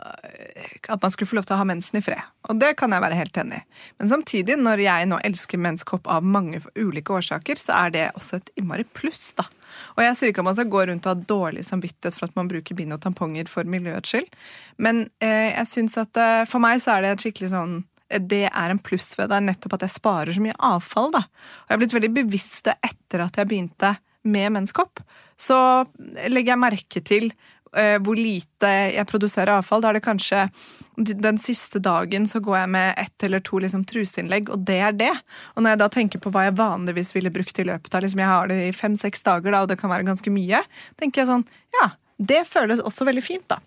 At 0.92 1.00
man 1.00 1.10
skulle 1.10 1.30
få 1.30 1.38
lov 1.38 1.46
til 1.48 1.56
å 1.56 1.62
ha 1.62 1.66
mensen 1.68 1.96
i 1.96 2.04
fred. 2.04 2.20
Og 2.52 2.58
det 2.60 2.74
kan 2.76 2.92
jeg 2.92 3.00
være 3.00 3.16
helt 3.16 3.38
enig 3.40 3.62
i. 3.62 3.84
Men 3.96 4.10
samtidig, 4.10 4.58
når 4.60 4.82
jeg 4.84 5.06
nå 5.08 5.20
elsker 5.24 5.62
menskopp 5.64 6.10
av 6.12 6.26
mange 6.36 6.60
ulike 6.76 7.16
årsaker, 7.16 7.56
så 7.56 7.78
er 7.86 7.94
det 7.94 8.02
også 8.12 8.42
et 8.42 8.52
innmari 8.60 8.84
pluss, 8.92 9.30
da. 9.40 9.48
Og 9.96 10.02
jeg 10.04 10.16
sier 10.16 10.32
ikke 10.32 10.44
at 10.44 10.48
man 10.50 10.58
skal 10.58 10.72
gå 10.72 10.86
rundt 10.90 11.06
og 11.06 11.12
ha 11.12 11.28
dårlig 11.34 11.66
samvittighet 11.66 12.16
for 12.16 12.28
at 12.28 12.38
man 12.38 12.50
bruker 12.50 12.78
bind 12.78 12.96
og 12.96 13.02
tamponger 13.04 13.50
for 13.50 13.68
miljøets 13.68 14.14
skyld, 14.14 14.28
men 14.82 15.06
eh, 15.24 15.52
jeg 15.52 15.70
syns 15.70 15.98
at 16.00 16.20
eh, 16.20 16.42
for 16.48 16.64
meg 16.64 16.82
så 16.82 16.96
er 16.96 17.04
det 17.04 17.14
et 17.14 17.26
skikkelig 17.26 17.52
sånn 17.54 17.78
eh, 18.08 18.22
det 18.22 18.44
er 18.48 18.74
en 18.74 18.82
pluss 18.82 19.12
ved 19.18 19.32
det, 19.32 19.42
nettopp 19.46 19.78
at 19.78 19.86
jeg 19.88 19.96
sparer 19.98 20.34
så 20.34 20.44
mye 20.44 20.58
avfall. 20.70 21.12
da. 21.14 21.24
Og 21.28 21.72
jeg 21.72 21.78
er 21.78 21.84
blitt 21.84 21.96
veldig 21.98 22.14
bevisst 22.22 22.68
det 22.70 22.78
etter 22.86 23.26
at 23.26 23.40
jeg 23.40 23.50
begynte 23.50 23.96
med 24.28 24.52
menskopp. 24.56 25.00
Så 25.38 25.56
legger 26.26 26.56
jeg 26.56 26.60
merke 26.60 27.00
til 27.06 27.28
Eh, 27.30 27.57
hvor 28.04 28.18
lite 28.18 28.70
jeg 28.94 29.06
produserer 29.10 29.58
avfall. 29.58 29.82
Da 29.84 29.90
er 29.90 29.98
det 29.98 30.06
kanskje 30.06 30.46
den 30.98 31.38
siste 31.38 31.78
dagen 31.78 32.26
så 32.26 32.40
går 32.42 32.56
jeg 32.58 32.70
med 32.74 32.94
ett 32.98 33.24
eller 33.26 33.42
to 33.44 33.60
liksom, 33.62 33.84
truseinnlegg, 33.86 34.50
og 34.50 34.64
det 34.66 34.78
er 34.82 34.96
det. 34.98 35.12
Og 35.54 35.62
når 35.62 35.74
jeg 35.74 35.82
da 35.82 35.88
tenker 35.94 36.22
på 36.22 36.32
hva 36.34 36.48
jeg 36.48 36.58
vanligvis 36.58 37.14
ville 37.14 37.32
brukt 37.34 37.58
i 37.60 37.66
løpet 37.68 37.94
av 37.94 38.02
liksom, 38.02 38.22
Jeg 38.24 38.32
har 38.32 38.50
det 38.50 38.58
i 38.66 38.74
fem-seks 38.74 39.22
dager, 39.22 39.52
da, 39.52 39.62
og 39.62 39.70
det 39.70 39.78
kan 39.78 39.92
være 39.92 40.08
ganske 40.08 40.32
mye. 40.34 40.62
tenker 40.98 41.22
jeg 41.22 41.30
sånn, 41.30 41.46
ja, 41.80 41.90
Det 42.18 42.42
føles 42.50 42.80
også 42.82 43.06
veldig 43.06 43.22
fint, 43.22 43.46
da. 43.46 43.60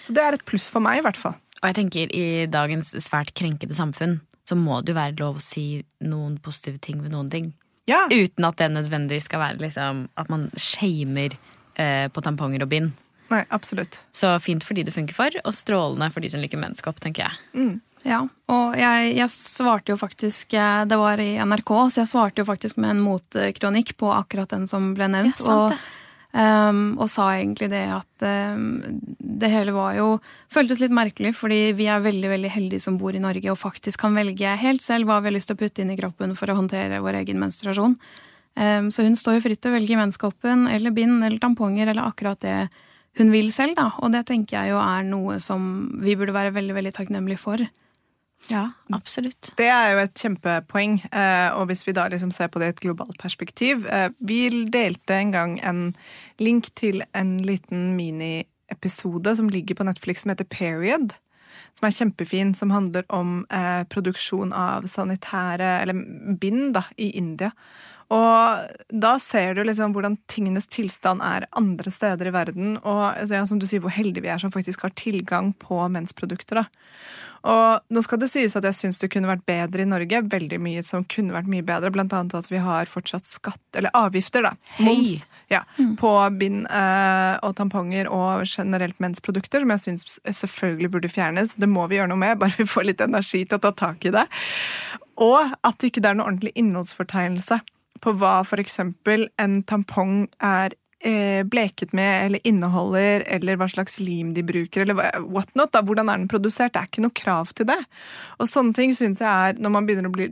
Så 0.00 0.14
det 0.14 0.22
er 0.22 0.36
et 0.36 0.44
pluss 0.46 0.68
for 0.70 0.80
meg, 0.84 1.00
i 1.00 1.02
hvert 1.02 1.18
fall. 1.18 1.34
Og 1.60 1.66
jeg 1.68 1.76
tenker 1.76 2.12
i 2.14 2.46
dagens 2.46 2.94
svært 3.02 3.34
krenkede 3.34 3.74
samfunn 3.74 4.20
så 4.50 4.56
må 4.58 4.80
det 4.82 4.94
jo 4.94 4.98
være 4.98 5.18
lov 5.20 5.38
å 5.38 5.44
si 5.44 5.82
noen 6.02 6.38
positive 6.42 6.80
ting 6.82 7.02
ved 7.04 7.14
noen 7.14 7.30
ting. 7.30 7.52
Ja. 7.90 8.04
Uten 8.10 8.46
at 8.46 8.58
det 8.58 8.70
nødvendigvis 8.74 9.28
skal 9.28 9.42
være 9.42 9.62
liksom, 9.62 10.04
at 10.18 10.30
man 10.30 10.48
shamer 10.58 11.34
eh, 11.78 12.06
på 12.10 12.24
tamponger 12.24 12.64
og 12.64 12.70
bind. 12.72 12.90
Nei, 13.30 13.44
absolutt. 13.54 14.00
Så 14.12 14.32
fint 14.42 14.64
for 14.66 14.74
de 14.74 14.84
det 14.88 14.94
funker 14.94 15.14
for, 15.14 15.36
og 15.44 15.54
strålende 15.54 16.10
for 16.10 16.24
de 16.24 16.32
som 16.32 16.42
liker 16.42 16.60
menneskehopp, 16.60 16.98
tenker 17.02 17.28
jeg. 17.28 17.38
Mm. 17.54 17.78
Ja, 18.06 18.22
og 18.48 18.76
jeg, 18.80 19.12
jeg, 19.18 19.28
svarte 19.28 19.92
jo 19.92 19.98
faktisk 20.00 20.54
eh, 20.56 20.84
Det 20.88 20.96
var 20.96 21.20
i 21.20 21.34
NRK, 21.36 21.72
så 21.92 22.00
jeg 22.00 22.08
svarte 22.08 22.40
jo 22.40 22.48
faktisk 22.48 22.78
med 22.80 22.94
en 22.94 23.02
motkronikk 23.04 23.92
på 24.00 24.12
akkurat 24.14 24.48
den 24.54 24.64
som 24.70 24.94
ble 24.96 25.10
nevnt. 25.12 25.42
Ja. 25.44 25.56
Og, 25.56 25.90
um, 26.32 26.80
og 26.96 27.10
sa 27.12 27.28
egentlig 27.36 27.68
det 27.74 27.84
at 27.92 28.24
um, 28.56 28.70
det 29.18 29.52
hele 29.52 29.76
var 29.76 29.98
jo 29.98 30.08
Føltes 30.50 30.80
litt 30.80 30.94
merkelig, 30.96 31.34
fordi 31.36 31.74
vi 31.76 31.90
er 31.92 32.00
veldig 32.02 32.32
veldig 32.32 32.54
heldige 32.56 32.86
som 32.86 32.96
bor 32.98 33.14
i 33.14 33.22
Norge 33.22 33.52
og 33.52 33.60
faktisk 33.60 34.00
kan 34.06 34.16
velge 34.16 34.56
helt 34.64 34.82
selv 34.82 35.10
hva 35.10 35.20
vi 35.20 35.30
har 35.30 35.36
lyst 35.36 35.52
til 35.52 35.58
å 35.58 35.60
putte 35.60 35.84
inn 35.84 35.92
i 35.92 36.00
kroppen 36.00 36.32
for 36.38 36.50
å 36.50 36.56
håndtere 36.56 37.04
vår 37.04 37.20
egen 37.20 37.42
menstruasjon. 37.42 37.98
Um, 38.56 38.88
så 38.90 39.04
hun 39.04 39.14
står 39.18 39.38
jo 39.38 39.44
fritt 39.44 39.60
til 39.60 39.74
å 39.74 39.76
velge 39.76 40.00
menneskehoppen 40.00 40.70
eller 40.72 40.96
bind 40.96 41.20
eller 41.20 41.38
tamponger 41.42 41.92
eller 41.92 42.08
akkurat 42.08 42.40
det 42.42 42.62
hun 43.18 43.32
vil 43.32 43.50
selv, 43.52 43.74
da. 43.78 43.90
Og 44.04 44.12
det 44.14 44.24
tenker 44.28 44.60
jeg 44.60 44.74
jo 44.74 44.80
er 44.82 45.06
noe 45.06 45.40
som 45.42 45.62
vi 46.02 46.16
burde 46.18 46.36
være 46.36 46.54
veldig, 46.54 46.76
veldig 46.76 46.94
takknemlige 46.96 47.42
for. 47.42 47.64
Ja, 48.48 48.70
absolutt. 48.94 49.52
Det 49.58 49.68
er 49.68 49.92
jo 49.92 50.02
et 50.04 50.16
kjempepoeng. 50.16 51.00
Eh, 51.12 51.48
og 51.58 51.68
hvis 51.70 51.84
vi 51.86 51.94
da 51.96 52.06
liksom 52.10 52.32
ser 52.34 52.48
på 52.50 52.62
det 52.62 52.70
i 52.70 52.74
et 52.74 52.84
globalt 52.86 53.18
perspektiv 53.20 53.84
eh, 53.86 54.08
Vi 54.18 54.66
delte 54.72 55.18
en 55.18 55.34
gang 55.34 55.58
en 55.60 55.82
link 56.40 56.70
til 56.78 57.04
en 57.14 57.36
liten 57.44 57.92
miniepisode 57.98 59.36
som 59.36 59.50
ligger 59.52 59.76
på 59.78 59.86
Netflix 59.86 60.24
som 60.24 60.32
heter 60.32 60.48
Period. 60.48 61.14
Som 61.76 61.86
er 61.86 61.94
kjempefin, 61.94 62.54
som 62.54 62.72
handler 62.72 63.04
om 63.12 63.44
eh, 63.52 63.84
produksjon 63.92 64.54
av 64.56 64.88
sanitære, 64.90 65.80
eller 65.82 66.36
bind, 66.40 66.72
da, 66.78 66.86
i 66.96 67.12
India. 67.18 67.52
Og 68.10 68.70
da 68.90 69.14
ser 69.22 69.54
du 69.54 69.62
liksom 69.62 69.94
hvordan 69.94 70.16
tingenes 70.30 70.66
tilstand 70.70 71.22
er 71.22 71.46
andre 71.58 71.92
steder 71.94 72.26
i 72.26 72.34
verden. 72.34 72.76
Og 72.82 73.04
altså, 73.12 73.36
ja, 73.38 73.46
som 73.46 73.60
du 73.62 73.68
sier, 73.70 73.82
hvor 73.84 73.94
heldige 73.94 74.24
vi 74.24 74.32
er 74.34 74.42
som 74.42 74.50
faktisk 74.50 74.82
har 74.82 74.94
tilgang 74.98 75.52
på 75.62 75.78
mensprodukter. 75.94 76.64
Da. 76.64 76.64
Og 77.50 77.94
nå 77.94 78.02
skal 78.04 78.20
det 78.20 78.28
sies 78.28 78.56
at 78.58 78.66
jeg 78.66 78.76
syns 78.76 78.98
det 79.00 79.12
kunne 79.14 79.30
vært 79.30 79.46
bedre 79.48 79.84
i 79.84 79.88
Norge. 79.88 80.24
Veldig 80.32 80.58
mye 80.60 80.82
som 80.84 81.06
kunne 81.08 81.36
vært 81.36 81.48
mye 81.52 81.64
bedre. 81.64 81.92
Blant 81.94 82.12
annet 82.16 82.34
at 82.36 82.50
vi 82.50 82.58
har 82.60 82.90
fortsatt 82.90 83.30
skatt, 83.30 83.62
eller 83.78 83.94
avgifter, 83.96 84.42
da. 84.44 84.52
Moms. 84.82 85.24
Ja, 85.52 85.62
mm. 85.78 85.94
På 86.02 86.12
bind 86.34 86.66
eh, 86.66 87.38
og 87.46 87.54
tamponger 87.62 88.10
og 88.10 88.42
generelt 88.42 88.98
mensprodukter, 88.98 89.62
som 89.62 89.76
jeg 89.76 89.86
syns 89.86 90.20
selvfølgelig 90.26 90.96
burde 90.98 91.14
fjernes. 91.14 91.54
Det 91.54 91.70
må 91.70 91.86
vi 91.86 92.02
gjøre 92.02 92.10
noe 92.10 92.26
med, 92.26 92.38
bare 92.42 92.58
vi 92.58 92.68
får 92.68 92.90
litt 92.90 93.06
energi 93.06 93.46
til 93.46 93.62
å 93.62 93.64
ta 93.70 93.76
tak 93.86 94.10
i 94.10 94.18
det. 94.18 94.26
Og 95.22 95.54
at 95.62 95.78
det 95.78 95.94
ikke 95.94 96.02
er 96.02 96.18
noe 96.18 96.26
ordentlig 96.26 96.58
innholdsfortegnelse 96.58 97.62
på 98.00 98.14
hva 98.18 98.40
f.eks. 98.44 98.80
en 98.80 99.62
tampong 99.68 100.24
er 100.42 100.76
eh, 101.00 101.42
bleket 101.44 101.92
med 101.96 102.26
eller 102.26 102.46
inneholder, 102.46 103.24
eller 103.26 103.58
hva 103.60 103.68
slags 103.70 103.98
lim 104.00 104.32
de 104.36 104.44
bruker, 104.46 104.84
eller 104.84 104.96
whatnot. 104.96 105.32
what 105.34 105.54
not, 105.54 105.72
da, 105.72 105.82
hvordan 105.86 106.08
er 106.08 106.20
den 106.20 106.28
produsert. 106.30 106.74
Det 106.74 106.82
er 106.82 106.90
ikke 106.90 107.04
noe 107.04 107.16
krav 107.16 107.52
til 107.56 107.68
det. 107.70 107.78
Og 108.38 108.48
sånne 108.50 108.76
ting 108.76 108.94
syns 108.96 109.22
jeg 109.22 109.28
er, 109.30 109.58
når 109.60 109.74
man 109.76 109.88
begynner 109.88 110.10
å 110.10 110.14
bli 110.14 110.30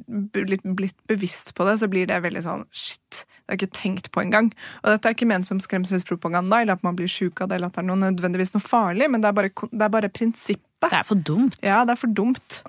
litt, 0.49 0.65
blitt 0.79 0.97
bevisst 1.11 1.55
på 1.57 1.67
det, 1.69 1.79
så 1.81 1.91
blir 1.91 2.09
det 2.11 2.21
veldig 2.25 2.45
sånn 2.45 2.67
shit, 2.71 3.25
det 3.49 3.55
har 3.55 3.57
jeg 3.57 3.63
ikke 3.63 3.81
tenkt 3.81 4.11
på 4.13 4.23
engang. 4.25 4.53
Og 4.83 4.93
dette 4.93 5.09
er 5.09 5.17
ikke 5.17 5.31
ment 5.31 5.49
som 5.49 5.61
skremselspropaganda, 5.63 6.63
eller 6.63 6.77
at 6.77 6.85
man 6.85 6.99
blir 6.99 7.09
sjuk 7.11 7.41
av 7.41 7.49
det, 7.49 7.59
eller 7.59 7.73
at 7.73 7.79
det 7.79 7.85
er 7.85 7.89
noe, 7.89 8.03
nødvendigvis 8.05 8.53
noe 8.57 8.65
farlig, 8.65 9.09
men 9.09 9.25
det 9.25 9.31
er 9.31 9.39
bare, 9.39 9.53
det 9.73 9.87
er 9.87 9.95
bare 9.95 10.13
prinsippet. 10.13 10.65
Det 10.85 10.95
er 11.01 11.07
for 11.09 11.19
dumt. 11.19 11.57
Ja, 11.65 11.81
det 11.89 11.97
er 11.97 12.03
for 12.05 12.13
dumt. 12.13 12.61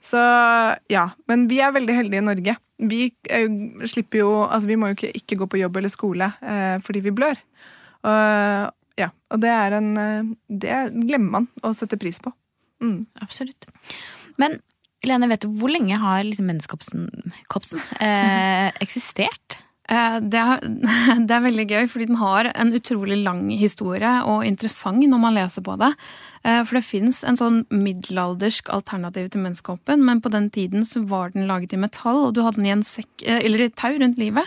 Så 0.00 0.20
ja, 0.88 1.04
men 1.28 1.46
vi 1.50 1.60
er 1.60 1.74
veldig 1.76 1.96
heldige 1.96 2.22
i 2.22 2.26
Norge. 2.26 2.56
Vi 2.90 3.02
eh, 3.28 3.56
slipper 3.84 4.22
jo 4.22 4.30
Altså, 4.46 4.70
vi 4.70 4.78
må 4.80 4.88
jo 4.88 4.96
ikke, 4.96 5.12
ikke 5.18 5.36
gå 5.42 5.48
på 5.52 5.60
jobb 5.60 5.76
eller 5.76 5.92
skole 5.92 6.30
eh, 6.40 6.76
fordi 6.84 7.02
vi 7.04 7.12
blør. 7.12 7.40
Og, 8.08 8.70
ja, 8.96 9.10
og 9.28 9.42
det 9.42 9.50
er 9.52 9.76
en 9.76 9.90
eh, 10.00 10.30
Det 10.48 10.78
glemmer 11.04 11.34
man 11.34 11.50
å 11.60 11.74
sette 11.76 12.00
pris 12.00 12.20
på. 12.24 12.32
Mm. 12.80 13.04
Absolutt. 13.20 13.68
Men 14.40 14.56
Lene, 15.04 15.30
vet 15.30 15.44
du 15.44 15.52
hvor 15.56 15.72
lenge 15.72 15.96
har 15.96 16.24
liksom 16.26 16.48
menskopsen 16.50 17.06
eh, 18.04 18.68
eksistert? 18.84 19.56
Eh, 19.90 20.18
Det 20.22 20.38
er, 20.40 20.60
det 21.26 21.34
er 21.34 21.46
veldig 21.46 21.66
gøy, 21.66 21.86
fordi 21.90 22.08
den 22.12 22.20
har 22.20 22.50
en 22.54 22.72
utrolig 22.76 23.18
lang 23.24 23.48
historie 23.50 24.12
og 24.22 24.46
interessant 24.46 25.02
når 25.02 25.22
man 25.22 25.36
leser 25.36 25.64
på 25.66 25.76
det. 25.80 25.92
Eh, 26.44 26.62
For 26.64 26.78
det 26.78 26.86
fins 26.86 27.24
en 27.26 27.38
sånn 27.40 27.64
middelaldersk 27.74 28.70
alternativ 28.70 29.30
til 29.30 29.44
menneskehoppen, 29.44 30.04
men 30.06 30.22
på 30.22 30.32
den 30.32 30.50
tiden 30.50 30.86
så 30.86 31.02
var 31.08 31.34
den 31.34 31.48
laget 31.50 31.74
i 31.74 31.80
metall, 31.80 32.28
og 32.28 32.34
du 32.34 32.44
hadde 32.46 32.62
den 32.62 32.70
i 32.70 32.86
sekk, 32.86 33.10
eh, 33.26 33.42
i 33.42 33.68
tau 33.74 33.92
rundt 33.98 34.18
livet. 34.18 34.46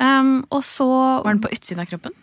Um, 0.00 0.46
og 0.50 0.62
så 0.64 0.86
Var 1.20 1.34
den 1.34 1.42
på 1.42 1.52
utsiden 1.52 1.82
av 1.82 1.90
kroppen? 1.90 2.14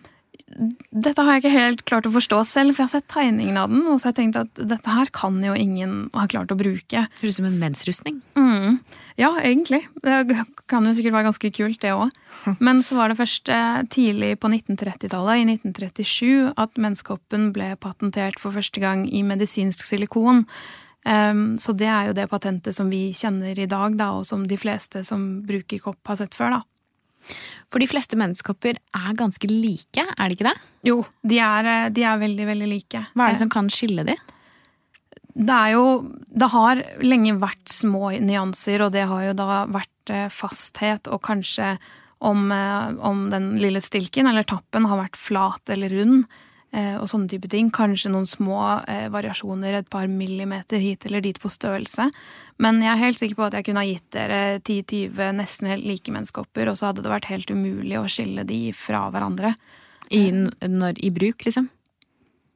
Dette 0.57 1.21
har 1.21 1.35
jeg 1.35 1.43
ikke 1.43 1.53
helt 1.53 1.81
klart 1.89 2.07
å 2.09 2.13
forstå 2.13 2.39
selv, 2.49 2.73
for 2.73 2.83
jeg 2.83 2.89
har 2.89 2.93
sett 2.95 3.11
tegningen 3.13 3.59
av 3.61 3.69
den, 3.69 3.83
og 3.85 3.99
så 3.99 4.07
har 4.07 4.15
jeg 4.15 4.19
tenkt 4.21 4.39
at 4.41 4.61
dette 4.71 4.93
her 4.93 5.11
kan 5.13 5.37
jo 5.43 5.53
ingen 5.57 6.07
ha 6.15 6.25
klart 6.29 6.53
å 6.53 6.57
bruke. 6.57 7.03
Høres 7.19 7.37
ut 7.37 7.39
som 7.39 7.49
en 7.49 7.59
mensrustning. 7.61 8.17
Mm. 8.39 8.79
Ja, 9.21 9.31
egentlig. 9.41 9.83
Det 10.01 10.39
kan 10.69 10.85
jo 10.85 10.95
sikkert 10.97 11.17
være 11.17 11.29
ganske 11.29 11.51
kult, 11.53 11.79
det 11.83 11.93
òg. 11.93 12.17
Men 12.65 12.81
så 12.85 12.97
var 12.97 13.13
det 13.13 13.19
først 13.21 13.51
eh, 13.53 13.83
tidlig 13.93 14.33
på 14.41 14.49
1930-tallet, 14.49 15.43
i 15.43 15.47
1937, 15.57 16.57
at 16.57 16.81
menneskehoppen 16.81 17.51
ble 17.55 17.71
patentert 17.81 18.41
for 18.41 18.55
første 18.55 18.81
gang 18.81 19.05
i 19.09 19.23
medisinsk 19.25 19.85
silikon. 19.85 20.45
Em, 21.07 21.53
så 21.61 21.71
det 21.77 21.87
er 21.87 22.09
jo 22.09 22.17
det 22.17 22.27
patentet 22.31 22.75
som 22.75 22.89
vi 22.91 23.07
kjenner 23.15 23.57
i 23.57 23.69
dag, 23.69 23.93
da, 23.99 24.11
og 24.17 24.25
som 24.27 24.43
de 24.47 24.57
fleste 24.59 25.05
som 25.07 25.27
bruker 25.47 25.79
kopp, 25.85 26.01
har 26.09 26.19
sett 26.19 26.35
før. 26.35 26.57
da. 26.57 26.76
For 27.71 27.83
de 27.83 27.89
fleste 27.89 28.17
menneskekopper 28.19 28.79
er 28.79 29.19
ganske 29.19 29.49
like, 29.51 30.03
er 30.05 30.29
de 30.29 30.37
ikke 30.37 30.47
det? 30.49 30.55
Jo, 30.87 31.01
de 31.27 31.39
er, 31.43 31.69
eh, 31.73 31.89
de 31.93 32.07
er 32.07 32.23
veldig, 32.23 32.47
veldig 32.53 32.71
like. 32.71 33.03
Hva 33.13 33.27
er 33.27 33.35
det 33.35 33.43
som 33.43 33.53
kan 33.53 33.69
skille 33.73 34.07
de? 34.07 34.17
Det 35.37 35.53
er 35.53 35.75
jo 35.75 35.85
Det 36.37 36.49
har 36.49 36.81
lenge 37.01 37.37
vært 37.41 37.69
små 37.69 38.11
nyanser, 38.21 38.81
og 38.85 38.91
det 38.93 39.05
har 39.09 39.29
jo 39.29 39.37
da 39.37 39.65
vært 39.69 40.13
eh, 40.13 40.27
fasthet, 40.33 41.07
og 41.11 41.21
kanskje 41.25 41.77
om, 42.19 42.51
eh, 42.51 42.97
om 43.05 43.29
den 43.29 43.57
lille 43.61 43.81
stilken 43.81 44.27
eller 44.27 44.43
tappen 44.43 44.85
har 44.85 45.01
vært 45.01 45.17
flat 45.17 45.69
eller 45.73 45.89
rund, 45.89 46.25
eh, 46.25 46.43
og 46.99 47.07
sånne 47.09 47.29
type 47.31 47.47
ting. 47.51 47.69
Kanskje 47.73 48.11
noen 48.11 48.27
små 48.27 48.59
eh, 48.87 49.07
variasjoner, 49.13 49.79
et 49.79 49.89
par 49.89 50.09
millimeter 50.11 50.83
hit 50.83 51.07
eller 51.07 51.23
dit 51.23 51.39
på 51.39 51.51
størrelse. 51.51 52.09
Men 52.63 52.81
jeg 52.83 52.91
er 52.91 53.03
helt 53.05 53.21
sikker 53.21 53.39
på 53.39 53.47
at 53.47 53.57
jeg 53.57 53.69
kunne 53.69 53.83
ha 53.85 53.87
gitt 53.87 54.09
dere 54.15 54.41
10-20 54.59 55.37
nesten 55.39 55.71
helt 55.71 55.87
like 55.87 56.13
menneskehopper, 56.13 56.69
og 56.71 56.77
så 56.79 56.89
hadde 56.89 57.05
det 57.05 57.13
vært 57.13 57.31
helt 57.31 57.53
umulig 57.53 57.97
å 57.99 58.07
skille 58.11 58.45
de 58.47 58.61
fra 58.75 59.07
hverandre. 59.13 59.55
I, 60.11 60.29
når, 60.31 61.01
I 61.03 61.11
bruk, 61.11 61.43
liksom? 61.47 61.67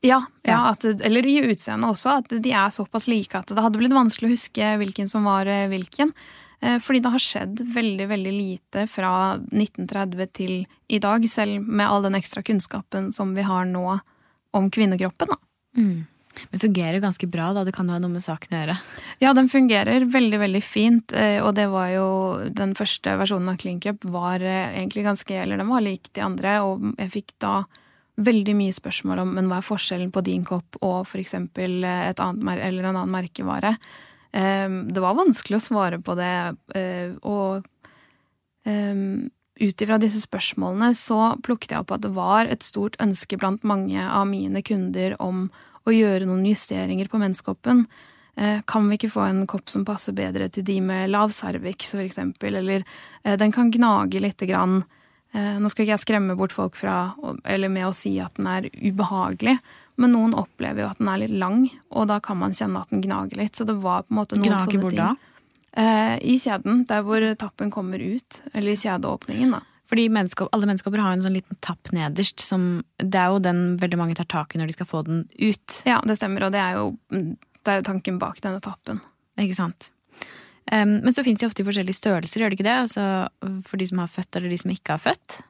Ja, 0.02 0.24
ja 0.48 0.52
Ja. 0.52 0.60
at, 0.72 0.86
eller 0.86 1.26
i 1.28 1.42
utseendet 1.46 1.90
også, 1.92 2.18
at 2.22 2.32
de 2.42 2.52
er 2.52 2.70
såpass 2.74 3.08
like 3.12 3.38
at 3.38 3.52
det 3.54 3.62
hadde 3.62 3.78
blitt 3.78 3.94
vanskelig 3.94 4.30
å 4.30 4.34
huske 4.34 4.70
hvilken 4.82 5.10
som 5.12 5.28
var 5.30 5.46
eh, 5.46 5.68
hvilken. 5.70 6.14
Eh, 6.62 6.78
Fordi 6.80 7.02
det 7.02 7.10
har 7.10 7.24
skjedd 7.24 7.64
veldig, 7.74 8.08
veldig 8.08 8.32
lite 8.36 8.86
fra 8.88 9.12
1930 9.50 10.32
til 10.38 10.56
i 10.88 11.00
dag, 11.02 11.26
selv 11.30 11.68
med 11.68 11.88
all 11.88 12.06
den 12.06 12.18
ekstra 12.20 12.44
kunnskapen 12.46 13.12
som 13.16 13.36
vi 13.36 13.46
har 13.48 13.66
nå 13.66 14.00
om 14.54 14.72
kvinnekroppen. 14.72 15.32
Da. 15.32 15.38
Mm. 15.78 16.06
Men 16.50 16.60
fungerer 16.60 17.00
ganske 17.00 17.28
bra, 17.28 17.52
da. 17.54 17.64
Det 17.64 17.74
kan 17.76 17.88
jo 17.90 17.96
ha 17.96 18.02
noe 18.02 18.14
med 18.14 18.24
saken 18.24 18.54
å 18.54 18.60
gjøre. 18.62 18.78
Ja, 19.24 19.34
den 19.38 19.50
fungerer 19.52 20.06
veldig, 20.12 20.40
veldig 20.42 20.64
fint, 20.64 21.14
eh, 21.14 21.40
og 21.44 21.56
det 21.58 21.68
var 21.72 21.90
jo 21.92 22.08
den 22.54 22.76
første 22.78 23.18
versjonen 23.20 23.52
av 23.52 23.60
Clean 23.62 23.82
Cup 23.84 24.06
var 24.06 24.44
eh, 24.44 24.72
egentlig 24.78 25.06
ganske, 25.08 25.36
eller 25.44 25.62
den 25.62 25.72
var 25.72 25.84
lik 25.86 26.12
de 26.16 26.26
andre, 26.26 26.60
og 26.66 26.94
jeg 26.98 27.16
fikk 27.18 27.36
da 27.44 27.62
veldig 28.22 28.54
mye 28.54 28.76
spørsmål 28.76 29.24
om 29.24 29.30
men 29.34 29.48
hva 29.50 29.62
er 29.62 29.66
forskjellen 29.66 30.12
på 30.14 30.22
din 30.28 30.44
kopp 30.46 30.76
og 30.84 31.08
for 31.10 31.22
eksempel 31.22 31.80
et 31.88 32.20
annet, 32.22 32.60
eller 32.68 32.86
en 32.86 32.98
annen 33.00 33.14
merkevare. 33.14 33.72
Eh, 34.34 34.70
Det 34.70 35.02
var 35.04 35.18
vanskelig 35.20 35.60
å 35.60 35.66
svare 35.66 36.00
på 36.00 36.16
det, 36.16 36.56
eh, 36.76 37.12
og 37.24 37.66
um, 38.66 39.30
ut 39.62 39.82
ifra 39.82 39.98
disse 40.02 40.22
spørsmålene 40.24 40.94
så 40.98 41.36
plukket 41.44 41.74
jeg 41.74 41.84
opp 41.84 41.92
at 41.92 42.06
det 42.06 42.14
var 42.16 42.48
et 42.50 42.64
stort 42.64 42.96
ønske 43.04 43.38
blant 43.38 43.66
mange 43.68 44.00
av 44.02 44.26
mine 44.30 44.62
kunder 44.66 45.18
om 45.22 45.50
å 45.86 45.94
gjøre 45.94 46.28
noen 46.30 46.46
justeringer 46.46 47.10
på 47.10 47.20
menskoppen. 47.22 47.86
Eh, 48.38 48.62
Kan 48.66 48.88
vi 48.90 48.98
ikke 48.98 49.12
få 49.12 49.28
en 49.28 49.44
kopp 49.50 49.70
som 49.70 49.86
passer 49.86 50.16
bedre 50.16 50.50
til 50.50 50.64
de 50.64 50.80
med 50.82 51.12
lav 51.12 51.34
cervix, 51.36 51.92
for 51.92 52.06
eksempel, 52.06 52.56
eller 52.62 52.86
eh, 53.24 53.36
den 53.38 53.52
kan 53.52 53.72
gnage 53.74 54.22
lite 54.22 54.48
grann. 54.50 54.84
Nå 55.32 55.70
skal 55.72 55.86
ikke 55.86 55.94
jeg 55.94 56.04
skremme 56.04 56.34
bort 56.36 56.52
folk 56.52 56.76
fra, 56.76 57.14
eller 57.48 57.70
med 57.72 57.86
å 57.88 57.94
si 57.96 58.18
at 58.20 58.36
den 58.36 58.50
er 58.52 58.66
ubehagelig, 58.68 59.54
men 60.00 60.14
noen 60.16 60.36
opplever 60.38 60.86
jo 60.86 60.92
at 60.92 61.02
den 61.02 61.10
er 61.12 61.24
litt 61.24 61.36
lang, 61.36 61.66
og 61.92 62.08
da 62.12 62.20
kan 62.24 62.40
man 62.40 62.56
kjenne 62.58 62.82
at 62.82 62.94
den 62.94 63.04
gnager 63.04 63.42
litt. 63.42 63.58
Så 63.58 63.68
det 63.68 63.76
var 63.84 64.06
på 64.08 64.14
en 64.14 64.22
måte 64.22 64.40
noen 64.40 64.50
Gnager 64.52 64.68
sånne 64.70 64.84
hvor 64.86 64.96
ting. 64.96 65.02
da? 65.02 65.16
Eh, 65.72 66.16
I 66.34 66.38
kjeden, 66.42 66.86
der 66.90 67.04
hvor 67.08 67.26
tappen 67.40 67.72
kommer 67.72 68.00
ut. 68.00 68.42
Eller 68.54 68.74
i 68.74 68.80
kjedeåpningen, 68.80 69.54
da. 69.58 69.62
Fordi 69.92 70.08
menneske, 70.08 70.48
alle 70.56 70.68
menneskehopper 70.70 71.04
har 71.04 71.12
jo 71.12 71.20
en 71.20 71.26
sånn 71.26 71.36
liten 71.36 71.58
tapp 71.60 71.90
nederst 71.92 72.40
som 72.40 72.84
Det 72.96 73.18
er 73.20 73.34
jo 73.34 73.42
den 73.44 73.76
veldig 73.82 73.98
mange 74.00 74.16
tar 74.16 74.30
tak 74.32 74.56
i 74.56 74.62
når 74.62 74.72
de 74.72 74.76
skal 74.78 74.88
få 74.88 75.02
den 75.08 75.26
ut. 75.36 75.82
Ja, 75.88 76.00
det 76.08 76.16
stemmer, 76.16 76.48
og 76.48 76.54
det 76.56 76.62
er 76.64 76.78
jo, 76.80 76.86
det 77.12 77.74
er 77.74 77.82
jo 77.82 77.88
tanken 77.90 78.20
bak 78.22 78.40
denne 78.44 78.64
tappen. 78.64 79.02
Ikke 79.42 79.58
sant? 79.58 79.90
Um, 80.72 81.02
men 81.04 81.12
så 81.12 81.26
fins 81.28 81.42
de 81.42 81.50
ofte 81.50 81.64
i 81.64 81.68
forskjellige 81.68 81.98
størrelser, 81.98 82.40
gjør 82.40 82.54
de 82.54 82.60
ikke 82.60 82.68
det? 82.70 82.78
Altså, 82.86 83.06
for 83.68 83.82
de 83.82 83.88
som 83.90 84.00
har 84.00 84.12
født, 84.14 84.38
eller 84.40 84.54
de 84.54 84.60
som 84.62 84.72
ikke 84.72 84.96
har 84.96 85.04
født. 85.04 85.42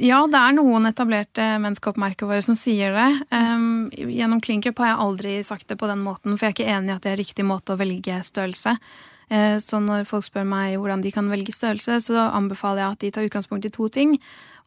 Ja, 0.00 0.22
det 0.30 0.40
er 0.40 0.54
noen 0.56 0.86
etablerte 0.88 1.44
menneskeoppmerker 1.60 2.28
våre 2.30 2.42
som 2.44 2.56
sier 2.56 2.94
det. 2.96 3.08
Um, 3.34 3.90
gjennom 3.92 4.40
Klinkup 4.44 4.78
har 4.80 4.92
jeg 4.94 5.02
aldri 5.04 5.34
sagt 5.44 5.68
det 5.68 5.76
på 5.80 5.88
den 5.90 6.00
måten, 6.04 6.38
for 6.38 6.46
jeg 6.46 6.54
er 6.54 6.56
ikke 6.58 6.72
enig 6.78 6.92
i 6.92 6.96
at 6.96 7.02
det 7.04 7.12
er 7.12 7.20
riktig 7.20 7.44
måte 7.48 7.74
å 7.74 7.80
velge 7.80 8.20
størrelse. 8.24 8.76
Uh, 9.30 9.56
Så 9.60 9.80
når 9.84 10.04
folk 10.08 10.24
spør 10.24 10.48
meg 10.48 10.78
hvordan 10.80 11.04
de 11.04 11.12
kan 11.12 11.28
velge 11.32 11.52
størrelse, 11.52 12.00
så 12.08 12.26
anbefaler 12.32 12.84
jeg 12.86 12.92
at 12.96 13.04
de 13.04 13.10
tar 13.18 13.28
utgangspunkt 13.28 13.68
i 13.68 13.72
to 13.74 13.88
ting. 13.88 14.18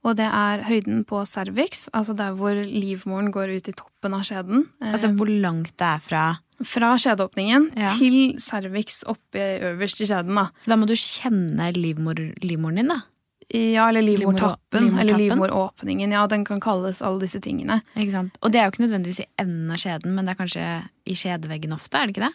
Og 0.05 0.13
det 0.15 0.27
er 0.29 0.61
høyden 0.67 1.01
på 1.09 1.23
cervix, 1.25 1.87
altså 1.91 2.13
der 2.15 2.35
hvor 2.37 2.53
livmoren 2.53 3.31
går 3.33 3.55
ut 3.57 3.67
i 3.67 3.73
toppen 3.75 4.13
av 4.13 4.21
skjeden. 4.29 4.67
Altså 4.79 5.09
hvor 5.17 5.27
langt 5.27 5.73
det 5.81 5.87
er 5.87 6.03
fra 6.03 6.25
Fra 6.63 6.95
skjedeåpningen 6.97 7.67
Ja. 7.77 7.91
til 7.97 8.37
cervix 8.41 9.03
oppe 9.05 9.41
øverst 9.61 9.99
i 10.01 10.07
skjeden, 10.09 10.33
da. 10.37 10.47
Så 10.57 10.69
da 10.71 10.75
må 10.77 10.87
du 10.89 10.93
kjenne 10.93 11.67
livmor, 11.75 12.17
livmoren 12.41 12.75
din, 12.81 12.87
da. 12.87 13.01
Ja, 13.47 13.85
eller 13.87 14.03
livmortappen, 14.03 14.83
Livmor- 14.83 15.01
eller 15.01 15.17
livmoråpningen. 15.17 16.11
Ja, 16.11 16.25
den 16.27 16.43
kan 16.45 16.59
kalles 16.59 17.01
alle 17.01 17.21
disse 17.23 17.39
tingene. 17.39 17.79
Ikke 17.95 18.11
sant? 18.11 18.39
Og 18.41 18.51
det 18.51 18.59
er 18.59 18.67
jo 18.67 18.73
ikke 18.73 18.83
nødvendigvis 18.83 19.21
i 19.23 19.27
enden 19.39 19.71
av 19.71 19.79
skjeden, 19.79 20.15
men 20.17 20.27
det 20.27 20.33
er 20.33 20.39
kanskje 20.41 20.65
i 21.07 21.15
skjedeveggen 21.15 21.75
ofte, 21.75 21.95
er 21.95 22.09
det 22.09 22.17
ikke 22.17 22.25
det? 22.25 22.33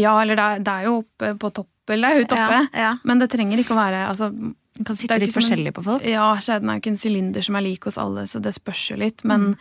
Ja, 0.00 0.16
eller 0.22 0.38
det 0.38 0.46
er, 0.46 0.64
det 0.66 0.74
er 0.74 0.88
jo 0.88 0.96
oppe 1.04 1.30
på 1.38 1.52
topp, 1.54 1.92
eller 1.94 2.08
det 2.08 2.10
er 2.10 2.18
høyt 2.20 2.34
oppe. 2.34 2.58
Ja, 2.58 2.82
ja. 2.86 2.90
Men 3.06 3.22
det 3.22 3.30
trenger 3.30 3.62
ikke 3.62 3.74
å 3.74 3.78
være 3.78 4.02
altså, 4.08 4.30
Den 4.30 4.86
kan 4.86 4.98
sitte 4.98 5.18
litt 5.22 5.34
forskjellig 5.34 5.74
på 5.78 5.86
folk. 5.86 6.04
Ja, 6.06 6.26
skjeden 6.42 6.70
er 6.70 6.78
jo 6.78 6.84
ikke 6.84 6.92
en 6.94 7.00
sylinder 7.00 7.46
som 7.46 7.58
er 7.58 7.66
lik 7.66 7.86
hos 7.86 7.98
alle, 7.98 8.26
så 8.30 8.42
det 8.42 8.54
spørs 8.58 8.84
jo 8.92 8.98
litt. 8.98 9.24
Men 9.26 9.52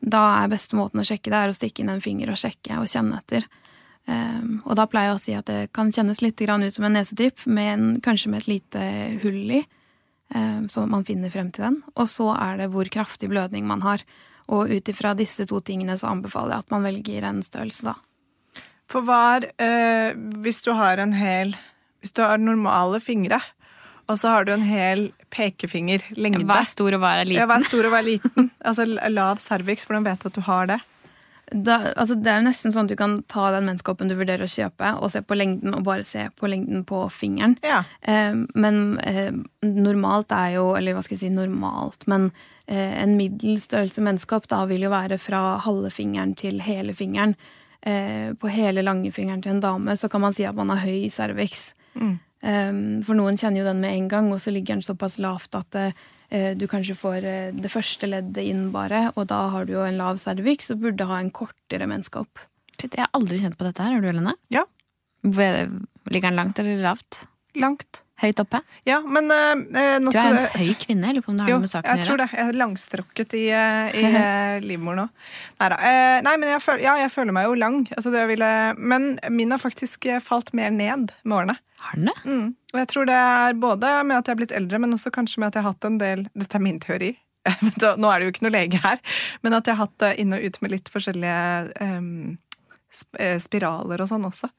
da 0.00 0.24
er 0.42 0.52
beste 0.52 0.76
måten 0.78 1.00
å 1.02 1.06
sjekke 1.06 1.32
det, 1.32 1.38
er 1.38 1.52
å 1.52 1.56
stikke 1.56 1.82
inn 1.82 1.92
en 1.92 2.04
finger 2.04 2.32
og 2.32 2.40
sjekke 2.40 2.80
og 2.80 2.88
kjenne 2.88 3.20
etter. 3.20 3.48
Um, 4.08 4.62
og 4.64 4.76
da 4.78 4.86
pleier 4.88 5.10
jeg 5.10 5.16
å 5.16 5.20
si 5.20 5.34
at 5.36 5.48
det 5.50 5.72
kan 5.76 5.90
kjennes 5.92 6.22
litt 6.24 6.40
grann 6.40 6.64
ut 6.64 6.72
som 6.72 6.86
en 6.88 6.94
nesetipp, 6.96 7.42
men 7.44 7.98
kanskje 8.04 8.30
med 8.32 8.44
et 8.44 8.52
lite 8.54 8.84
hull 9.24 9.58
i, 9.58 9.64
ehm, 10.34 10.68
sånn 10.68 10.84
at 10.88 10.92
man 10.96 11.04
finner 11.08 11.30
frem 11.32 11.50
til 11.54 11.64
den. 11.68 11.76
Og 11.96 12.08
så 12.10 12.30
er 12.36 12.56
det 12.62 12.70
hvor 12.74 12.88
kraftig 12.92 13.28
blødning 13.32 13.66
man 13.68 13.82
har. 13.86 14.02
Og 14.48 14.70
ut 14.72 14.88
ifra 14.88 15.14
disse 15.16 15.44
to 15.48 15.60
tingene 15.60 15.98
så 16.00 16.08
anbefaler 16.12 16.54
jeg 16.56 16.64
at 16.66 16.70
man 16.72 16.86
velger 16.86 17.26
en 17.28 17.42
størrelse, 17.44 17.84
da. 17.90 18.62
For 18.88 19.04
hva 19.04 19.18
er 19.36 19.50
eh, 19.60 20.14
Hvis 20.40 20.62
du 20.64 20.70
har 20.72 20.96
en 21.02 21.12
hel 21.12 21.50
Hvis 22.00 22.14
du 22.16 22.22
har 22.24 22.38
normale 22.40 23.00
fingre, 23.04 23.36
og 24.08 24.16
så 24.16 24.30
har 24.32 24.46
du 24.48 24.52
en 24.54 24.62
hel 24.64 25.10
pekefinger, 25.28 26.00
lengde 26.16 26.46
Hva 26.48 26.62
er 26.62 26.70
stor 26.70 26.96
og 26.96 27.02
hva 27.02 27.10
er 27.18 27.26
Ja, 27.26 27.28
liten? 27.28 27.48
hva 27.50 27.58
er 27.58 27.66
stor 27.66 27.84
og 27.84 27.92
hva 27.92 27.98
er 28.00 28.06
liten? 28.14 28.48
Altså 28.64 28.86
lav 29.12 29.36
cervix, 29.44 29.84
hvordan 29.84 30.06
vet 30.08 30.22
du 30.24 30.30
at 30.30 30.38
du 30.38 30.40
har 30.48 30.70
det? 30.72 30.78
Da, 31.52 31.78
altså 31.96 32.16
det 32.18 32.30
er 32.30 32.40
jo 32.40 32.46
nesten 32.48 32.72
sånn 32.74 32.88
at 32.88 32.92
du 32.92 32.98
kan 32.98 33.18
ta 33.30 33.48
den 33.54 33.68
menskoppen 33.68 34.10
du 34.10 34.16
vurderer 34.18 34.44
å 34.44 34.50
kjøpe, 34.50 34.92
og 35.00 35.12
se 35.12 35.22
på 35.24 35.36
lengden, 35.38 35.72
og 35.76 35.86
bare 35.86 36.04
se 36.06 36.26
på 36.36 36.50
lengden 36.50 36.84
på 36.88 37.00
fingeren. 37.12 37.56
Ja. 37.64 37.82
Eh, 38.02 38.36
men 38.54 38.98
eh, 39.00 39.32
normalt 39.64 40.32
er 40.34 40.56
jo 40.58 40.66
Eller 40.76 40.96
hva 40.96 41.04
skal 41.04 41.16
jeg 41.16 41.24
si 41.26 41.32
normalt, 41.34 42.06
men 42.10 42.30
eh, 42.66 43.00
en 43.02 43.16
middels 43.18 43.68
størrelse 43.70 44.04
menskopp 44.04 44.48
da 44.50 44.64
vil 44.70 44.86
jo 44.86 44.92
være 44.92 45.20
fra 45.22 45.58
halve 45.64 45.92
fingeren 45.94 46.36
til 46.38 46.60
hele 46.64 46.96
fingeren. 46.96 47.36
Eh, 47.80 48.34
på 48.34 48.52
hele 48.52 48.84
langfingeren 48.84 49.42
til 49.42 49.56
en 49.56 49.64
dame 49.64 49.96
så 49.96 50.10
kan 50.10 50.24
man 50.24 50.34
si 50.36 50.46
at 50.48 50.56
man 50.58 50.74
har 50.74 50.84
høy 50.84 51.08
cervix. 51.14 51.72
Mm. 51.94 52.14
Eh, 52.42 52.72
for 53.06 53.18
noen 53.18 53.40
kjenner 53.40 53.62
jo 53.62 53.70
den 53.70 53.82
med 53.84 53.96
en 53.96 54.12
gang, 54.12 54.32
og 54.34 54.42
så 54.44 54.52
ligger 54.54 54.76
den 54.76 54.86
såpass 54.86 55.18
lavt 55.22 55.56
at 55.58 55.80
eh, 55.80 56.06
du 56.30 56.66
kanskje 56.68 56.96
får 56.98 57.24
eh, 57.24 57.52
det 57.56 57.70
første 57.72 58.08
leddet 58.10 58.44
inn 58.44 58.66
bare, 58.74 59.08
og 59.16 59.28
da 59.30 59.46
har 59.54 59.68
du 59.68 59.74
jo 59.78 59.84
en 59.86 60.00
lav 60.00 60.20
cervix 60.22 60.68
og 60.74 60.82
burde 60.84 61.06
ha 61.08 61.22
en 61.22 61.32
kortere 61.34 61.88
menneskeopp. 61.88 62.44
Shit, 62.78 62.92
jeg 62.92 63.06
har 63.06 63.14
aldri 63.16 63.40
kjent 63.40 63.56
på 63.58 63.66
dette 63.66 63.82
her. 63.82 63.96
Har 63.96 64.04
du, 64.04 64.10
Helene? 64.10 64.36
Ja. 64.54 64.66
Ligger 65.24 66.28
den 66.30 66.38
langt 66.38 66.60
eller 66.60 66.84
lavt? 66.84 67.24
Langt. 67.58 68.02
Høyt 68.18 68.40
oppe? 68.42 68.58
Ja, 68.86 68.98
men 69.06 69.30
eh, 69.30 69.52
eh, 69.78 69.96
Du 70.02 70.08
er 70.10 70.24
en 70.26 70.36
det 70.40 70.46
høy 70.58 70.72
kvinne. 70.82 71.06
Jeg 71.06 71.18
lurer 71.18 71.24
på 71.26 71.30
om 71.30 71.36
det 71.38 71.44
har 71.44 71.52
Jo, 71.52 71.58
noe 71.60 71.64
med 71.64 71.70
saken 71.70 71.90
å 71.90 71.94
jeg 71.94 72.06
tror 72.08 72.18
det. 72.18 72.26
Jeg 72.34 72.50
er 72.50 72.56
langstrukket 72.58 73.34
i, 73.38 73.42
eh, 73.54 73.98
i 74.00 74.06
eh, 74.22 74.54
livmoren 74.64 75.04
nå. 75.04 75.06
Neida. 75.62 75.78
Eh, 75.90 76.14
nei, 76.26 76.32
men 76.42 76.50
jeg 76.56 76.64
føler, 76.64 76.82
ja, 76.82 76.96
jeg 77.04 77.12
føler 77.14 77.36
meg 77.36 77.46
jo 77.46 77.58
lang. 77.62 77.78
Altså, 77.94 78.12
det 78.14 78.24
ville, 78.32 78.50
men 78.78 79.06
min 79.30 79.54
har 79.54 79.62
faktisk 79.62 80.08
eh, 80.10 80.18
falt 80.22 80.50
mer 80.58 80.74
ned 80.74 81.14
med 81.22 81.36
årene. 81.36 81.58
Har 81.84 82.00
den 82.00 82.10
det? 82.10 82.16
Mm. 82.26 82.48
Og 82.74 82.82
jeg 82.82 82.90
tror 82.90 83.08
det 83.08 83.16
er 83.16 83.56
både 83.56 83.92
med 84.04 84.18
at 84.18 84.28
jeg 84.28 84.34
er 84.34 84.40
blitt 84.42 84.54
eldre, 84.56 84.80
men 84.82 84.92
også 84.96 85.12
kanskje 85.14 85.40
med 85.40 85.50
at 85.50 85.58
jeg 85.58 85.64
har 85.64 85.72
hatt 85.72 85.88
en 85.88 85.98
del 86.00 86.26
Dette 86.34 86.58
er 86.58 86.64
min 86.64 86.80
teori. 86.82 87.14
Nå 88.02 88.10
er 88.10 88.20
det 88.20 88.26
jo 88.26 88.32
ikke 88.34 88.44
noe 88.44 88.54
lege 88.54 88.80
her, 88.82 89.00
men 89.44 89.56
at 89.56 89.68
jeg 89.68 89.78
har 89.78 89.86
hatt 89.86 90.00
det 90.04 90.14
inn 90.20 90.36
og 90.36 90.44
ut 90.44 90.58
med 90.60 90.74
litt 90.74 90.90
forskjellige 90.92 91.86
um, 91.98 92.34
eh, 93.16 93.38
spiraler 93.40 94.04
og 94.04 94.10
sånn 94.10 94.26
også. 94.28 94.50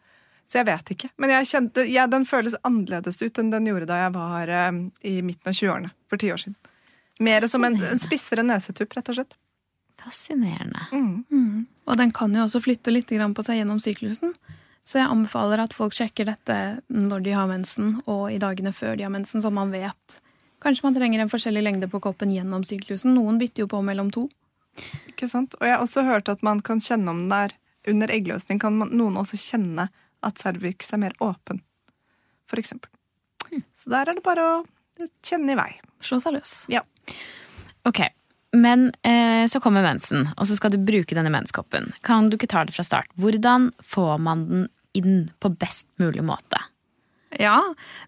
Så 0.50 0.58
jeg 0.58 0.66
vet 0.66 0.94
ikke. 0.96 1.12
Men 1.22 1.36
jeg 1.36 1.50
kjente, 1.52 1.84
ja, 1.86 2.08
den 2.10 2.26
føles 2.26 2.56
annerledes 2.66 3.22
ut 3.22 3.38
enn 3.38 3.52
den 3.54 3.70
gjorde 3.70 3.92
da 3.92 4.00
jeg 4.08 4.16
var 4.16 4.54
um, 4.72 4.82
i 5.06 5.20
midten 5.22 5.52
av 5.52 5.60
20-årene 5.60 5.94
for 6.10 6.22
ti 6.22 6.32
år 6.34 6.42
siden. 6.42 6.58
Mer 7.22 7.46
som 7.52 7.68
en, 7.68 7.76
en 7.84 8.02
spissere 8.02 8.46
nesetupp, 8.48 8.96
rett 8.98 9.12
og 9.12 9.20
slett. 9.20 9.38
Fascinerende. 10.00 10.88
Mm. 10.96 11.68
Og 11.86 11.98
den 12.00 12.14
kan 12.16 12.34
jo 12.34 12.46
også 12.48 12.62
flytte 12.64 12.94
litt 12.94 13.12
på 13.12 13.46
seg 13.46 13.60
gjennom 13.60 13.82
syklusen. 13.84 14.34
Så 14.90 14.98
jeg 14.98 15.12
anbefaler 15.14 15.62
at 15.62 15.76
folk 15.78 15.94
sjekker 15.94 16.26
dette 16.32 16.56
når 16.90 17.22
de 17.22 17.34
har 17.38 17.50
mensen, 17.52 18.00
og 18.10 18.32
i 18.34 18.40
dagene 18.42 18.74
før 18.74 18.96
de 18.98 19.06
har 19.06 19.14
mensen, 19.14 19.44
så 19.44 19.52
man 19.54 19.70
vet. 19.70 20.16
Kanskje 20.64 20.88
man 20.88 20.96
trenger 20.98 21.22
en 21.22 21.30
forskjellig 21.30 21.62
lengde 21.62 21.90
på 21.92 22.02
koppen 22.02 22.32
gjennom 22.34 22.66
syklusen. 22.66 23.14
Noen 23.14 23.38
bytter 23.38 23.68
jo 23.68 23.70
på 23.70 23.84
mellom 23.86 24.10
to. 24.16 24.26
Ikke 25.12 25.30
sant? 25.30 25.54
Og 25.60 25.68
jeg 25.68 25.76
har 25.76 25.84
også 25.86 26.04
hørt 26.08 26.32
at 26.34 26.42
man 26.46 26.64
kan 26.66 26.82
kjenne 26.82 27.14
om 27.14 27.28
den 27.28 27.36
er 27.38 27.54
under 27.90 28.10
eggløsning. 28.16 28.58
Kan 28.62 28.80
man, 28.82 28.96
noen 28.98 29.20
også 29.22 29.38
kjenne 29.38 29.92
at 30.26 30.42
cervix 30.42 30.90
er 30.96 31.04
mer 31.06 31.14
åpen, 31.24 31.62
for 32.50 32.60
eksempel. 32.60 32.90
Så 33.78 33.94
der 33.94 34.10
er 34.10 34.18
det 34.18 34.26
bare 34.26 34.48
å 34.48 34.56
kjenne 35.26 35.54
i 35.54 35.60
vei. 35.60 35.70
Slå 36.02 36.18
seg 36.24 36.34
løs. 36.40 36.56
Ja. 36.74 36.82
Ok, 37.88 38.02
men 38.58 38.90
eh, 39.06 39.46
så 39.48 39.62
kommer 39.62 39.86
mensen, 39.86 40.28
og 40.36 40.50
så 40.50 40.58
skal 40.58 40.74
du 40.74 40.82
bruke 40.82 41.16
denne 41.16 41.32
menskoppen. 41.34 41.92
Kan 42.06 42.30
du 42.30 42.40
ikke 42.40 42.50
ta 42.50 42.66
det 42.66 42.74
fra 42.76 42.86
start? 42.86 43.14
Hvordan 43.22 43.70
får 43.86 44.18
man 44.26 44.46
den 44.50 44.68
inn 44.98 45.30
på 45.40 45.52
best 45.60 45.90
mulig 46.02 46.24
måte? 46.26 46.62
Ja, 47.38 47.60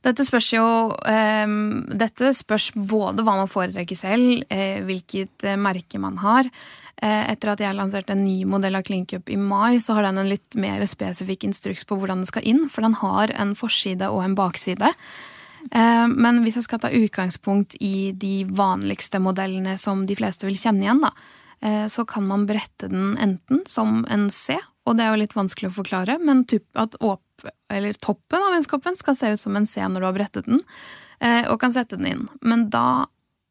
dette 0.01 0.25
spørs 0.25 0.47
jo 0.49 0.65
ehm, 1.05 1.83
Dette 1.93 2.31
spørs 2.33 2.71
både 2.73 3.21
hva 3.21 3.35
man 3.37 3.51
foretrekker 3.51 3.97
selv, 3.97 4.41
eh, 4.49 4.81
hvilket 4.85 5.45
eh, 5.45 5.59
merke 5.61 6.01
man 6.01 6.17
har. 6.23 6.49
Eh, 7.01 7.31
etter 7.33 7.53
at 7.53 7.61
jeg 7.61 7.77
lanserte 7.77 8.15
en 8.15 8.23
ny 8.25 8.43
modell 8.49 8.77
av 8.77 8.85
CleanCup 8.87 9.29
i 9.29 9.37
mai, 9.37 9.77
så 9.81 9.97
har 9.97 10.05
den 10.05 10.21
en 10.21 10.29
litt 10.29 10.57
mer 10.57 10.81
spesifikk 10.89 11.45
instruks 11.47 11.85
på 11.85 11.97
hvordan 11.97 12.21
den 12.21 12.29
skal 12.29 12.45
inn, 12.49 12.65
for 12.69 12.85
den 12.85 12.97
har 12.97 13.33
en 13.37 13.53
forside 13.57 14.09
og 14.09 14.23
en 14.25 14.35
bakside. 14.37 14.89
Eh, 15.69 16.07
men 16.09 16.41
hvis 16.45 16.57
jeg 16.57 16.67
skal 16.67 16.81
ta 16.81 16.93
utgangspunkt 16.93 17.77
i 17.81 18.11
de 18.17 18.41
vanligste 18.49 19.21
modellene 19.21 19.77
som 19.81 20.05
de 20.09 20.17
fleste 20.17 20.49
vil 20.49 20.57
kjenne 20.57 20.85
igjen, 20.85 21.01
da, 21.05 21.13
eh, 21.61 21.85
så 21.89 22.05
kan 22.09 22.25
man 22.29 22.45
brette 22.49 22.89
den 22.89 23.15
enten 23.21 23.65
som 23.69 24.03
en 24.09 24.29
C, 24.29 24.57
og 24.87 24.97
det 24.97 25.05
er 25.05 25.13
jo 25.13 25.21
litt 25.21 25.37
vanskelig 25.37 25.69
å 25.69 25.77
forklare, 25.77 26.17
men 26.23 26.43
at 26.79 26.97
toppen 28.01 28.41
av 28.41 28.53
vennskapen 28.55 28.97
skal 28.97 29.17
se 29.17 29.33
ut 29.33 29.41
som 29.41 29.57
en 29.57 29.67
C 29.69 29.81
når 29.85 30.01
du 30.01 30.07
har 30.07 30.17
brettet 30.17 30.49
den, 30.49 30.63
eh, 31.21 31.45
og 31.45 31.59
kan 31.61 31.73
sette 31.73 31.99
den 31.99 32.09
inn. 32.09 32.23
Men 32.41 32.69
da 32.73 33.05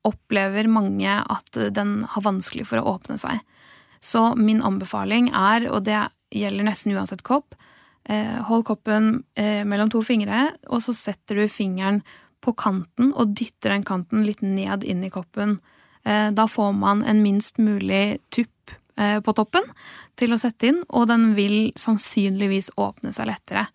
opplever 0.07 0.67
mange 0.71 1.21
at 1.21 1.61
den 1.77 2.01
har 2.09 2.25
vanskelig 2.25 2.67
for 2.67 2.81
å 2.81 2.97
åpne 2.97 3.19
seg. 3.21 3.43
Så 4.01 4.33
min 4.35 4.63
anbefaling 4.65 5.29
er, 5.37 5.69
og 5.71 5.85
det 5.87 6.01
gjelder 6.35 6.67
nesten 6.67 6.97
uansett 6.97 7.23
kopp, 7.27 7.55
eh, 8.09 8.41
hold 8.49 8.65
koppen 8.67 9.23
eh, 9.37 9.63
mellom 9.63 9.91
to 9.93 10.03
fingre, 10.03 10.49
og 10.67 10.83
så 10.83 10.97
setter 10.97 11.37
du 11.37 11.47
fingeren 11.53 12.03
på 12.41 12.57
kanten 12.57 13.13
og 13.13 13.37
dytter 13.37 13.77
den 13.77 13.85
kanten 13.85 14.25
litt 14.25 14.41
ned 14.43 14.83
inn 14.89 15.05
i 15.05 15.13
koppen. 15.13 15.61
Da 16.01 16.47
får 16.49 16.71
man 16.73 17.03
en 17.05 17.19
minst 17.21 17.59
mulig 17.61 18.23
tupp 18.33 18.60
på 19.25 19.35
toppen 19.37 19.67
til 20.21 20.35
å 20.35 20.39
sette 20.41 20.71
inn, 20.71 20.83
og 20.89 21.09
den 21.11 21.31
vil 21.39 21.73
sannsynligvis 21.81 22.73
åpne 22.81 23.13
seg 23.17 23.31
lettere. 23.31 23.67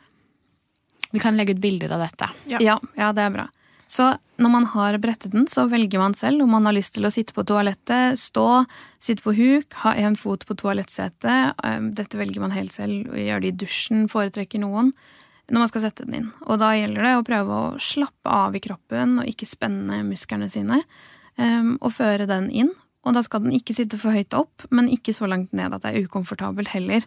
Vi 1.12 1.22
kan 1.24 1.38
legge 1.38 1.56
ut 1.56 1.62
bilder 1.64 1.96
av 1.96 2.04
dette. 2.04 2.30
Ja. 2.52 2.60
Ja, 2.62 2.80
ja, 3.00 3.12
det 3.16 3.24
er 3.26 3.34
bra. 3.34 3.48
Så 3.88 4.08
når 4.42 4.50
man 4.52 4.66
har 4.66 4.98
brettet 4.98 5.32
den, 5.36 5.46
så 5.48 5.68
velger 5.70 6.02
man 6.02 6.16
selv 6.18 6.42
om 6.44 6.50
man 6.56 6.66
har 6.66 6.74
lyst 6.76 6.96
til 6.98 7.06
å 7.06 7.12
sitte 7.14 7.36
på 7.38 7.46
toalettet, 7.48 8.18
stå, 8.20 8.66
sitte 9.00 9.24
på 9.24 9.36
huk, 9.38 9.78
ha 9.84 9.94
en 10.02 10.18
fot 10.20 10.46
på 10.50 10.58
toalettsetet. 10.58 11.54
Um, 11.64 11.92
Dette 11.96 12.18
velger 12.20 12.42
man 12.44 12.56
helt 12.56 12.74
selv. 12.76 13.14
Gjør 13.14 13.44
det 13.44 13.52
i 13.54 13.60
dusjen, 13.66 14.08
foretrekker 14.12 14.60
noen. 14.64 14.92
Når 15.46 15.62
man 15.62 15.70
skal 15.70 15.84
sette 15.86 16.08
den 16.08 16.18
inn. 16.18 16.30
Og 16.50 16.58
da 16.58 16.72
gjelder 16.74 17.06
det 17.06 17.14
å 17.20 17.26
prøve 17.28 17.60
å 17.62 17.74
slappe 17.78 18.34
av 18.34 18.58
i 18.58 18.64
kroppen 18.66 19.20
og 19.22 19.30
ikke 19.30 19.46
spenne 19.46 20.02
musklene 20.08 20.50
sine. 20.50 20.82
um, 21.38 21.76
Og 21.86 21.94
føre 21.94 22.26
den 22.26 22.50
inn. 22.50 22.74
Og 23.06 23.14
da 23.16 23.22
skal 23.26 23.46
den 23.46 23.54
ikke 23.56 23.76
sitte 23.78 24.00
for 24.02 24.16
høyt 24.16 24.34
opp, 24.38 24.66
men 24.74 24.90
ikke 24.92 25.14
så 25.14 25.30
langt 25.30 25.54
ned 25.54 25.74
at 25.74 25.86
det 25.86 25.94
er 25.94 26.08
ukomfortabelt 26.08 26.74
heller. 26.74 27.06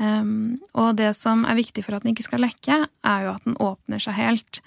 Um, 0.00 0.58
og 0.72 0.96
det 0.98 1.12
som 1.18 1.44
er 1.46 1.58
viktig 1.58 1.84
for 1.86 1.96
at 1.96 2.04
den 2.04 2.14
ikke 2.14 2.26
skal 2.26 2.42
lekke, 2.42 2.82
er 2.88 3.26
jo 3.26 3.34
at 3.36 3.46
den 3.46 3.58
åpner 3.62 4.02
seg 4.02 4.16
helt. 4.18 4.62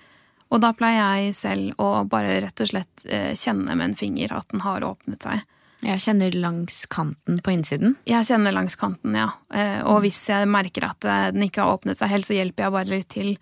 Og 0.54 0.62
da 0.62 0.70
pleier 0.78 1.18
jeg 1.18 1.34
selv 1.36 1.82
å 1.82 2.04
bare 2.06 2.38
rett 2.44 2.62
og 2.62 2.70
slett 2.70 3.04
eh, 3.10 3.32
kjenne 3.34 3.74
med 3.74 3.90
en 3.90 3.98
finger 3.98 4.36
at 4.38 4.52
den 4.54 4.62
har 4.62 4.86
åpnet 4.86 5.26
seg. 5.26 5.42
Jeg 5.84 6.00
kjenner 6.00 6.36
langs 6.38 6.84
kanten 6.94 7.42
på 7.44 7.52
innsiden. 7.56 7.98
Jeg 8.08 8.28
kjenner 8.30 8.54
langs 8.56 8.78
kanten, 8.80 9.18
ja. 9.18 9.32
Eh, 9.52 9.82
og 9.82 10.04
hvis 10.06 10.22
jeg 10.30 10.48
merker 10.48 10.86
at 10.88 11.08
eh, 11.10 11.32
den 11.34 11.48
ikke 11.48 11.66
har 11.66 11.74
åpnet 11.74 12.00
seg 12.00 12.14
helt, 12.14 12.30
så 12.30 12.38
hjelper 12.38 12.68
jeg 12.68 12.76
bare 12.78 12.92
litt 12.92 13.10
til. 13.12 13.34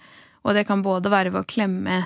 Og 0.42 0.56
det 0.58 0.64
kan 0.70 0.82
både 0.86 1.12
være 1.12 1.36
ved 1.36 1.44
å 1.44 1.52
klemme 1.52 2.00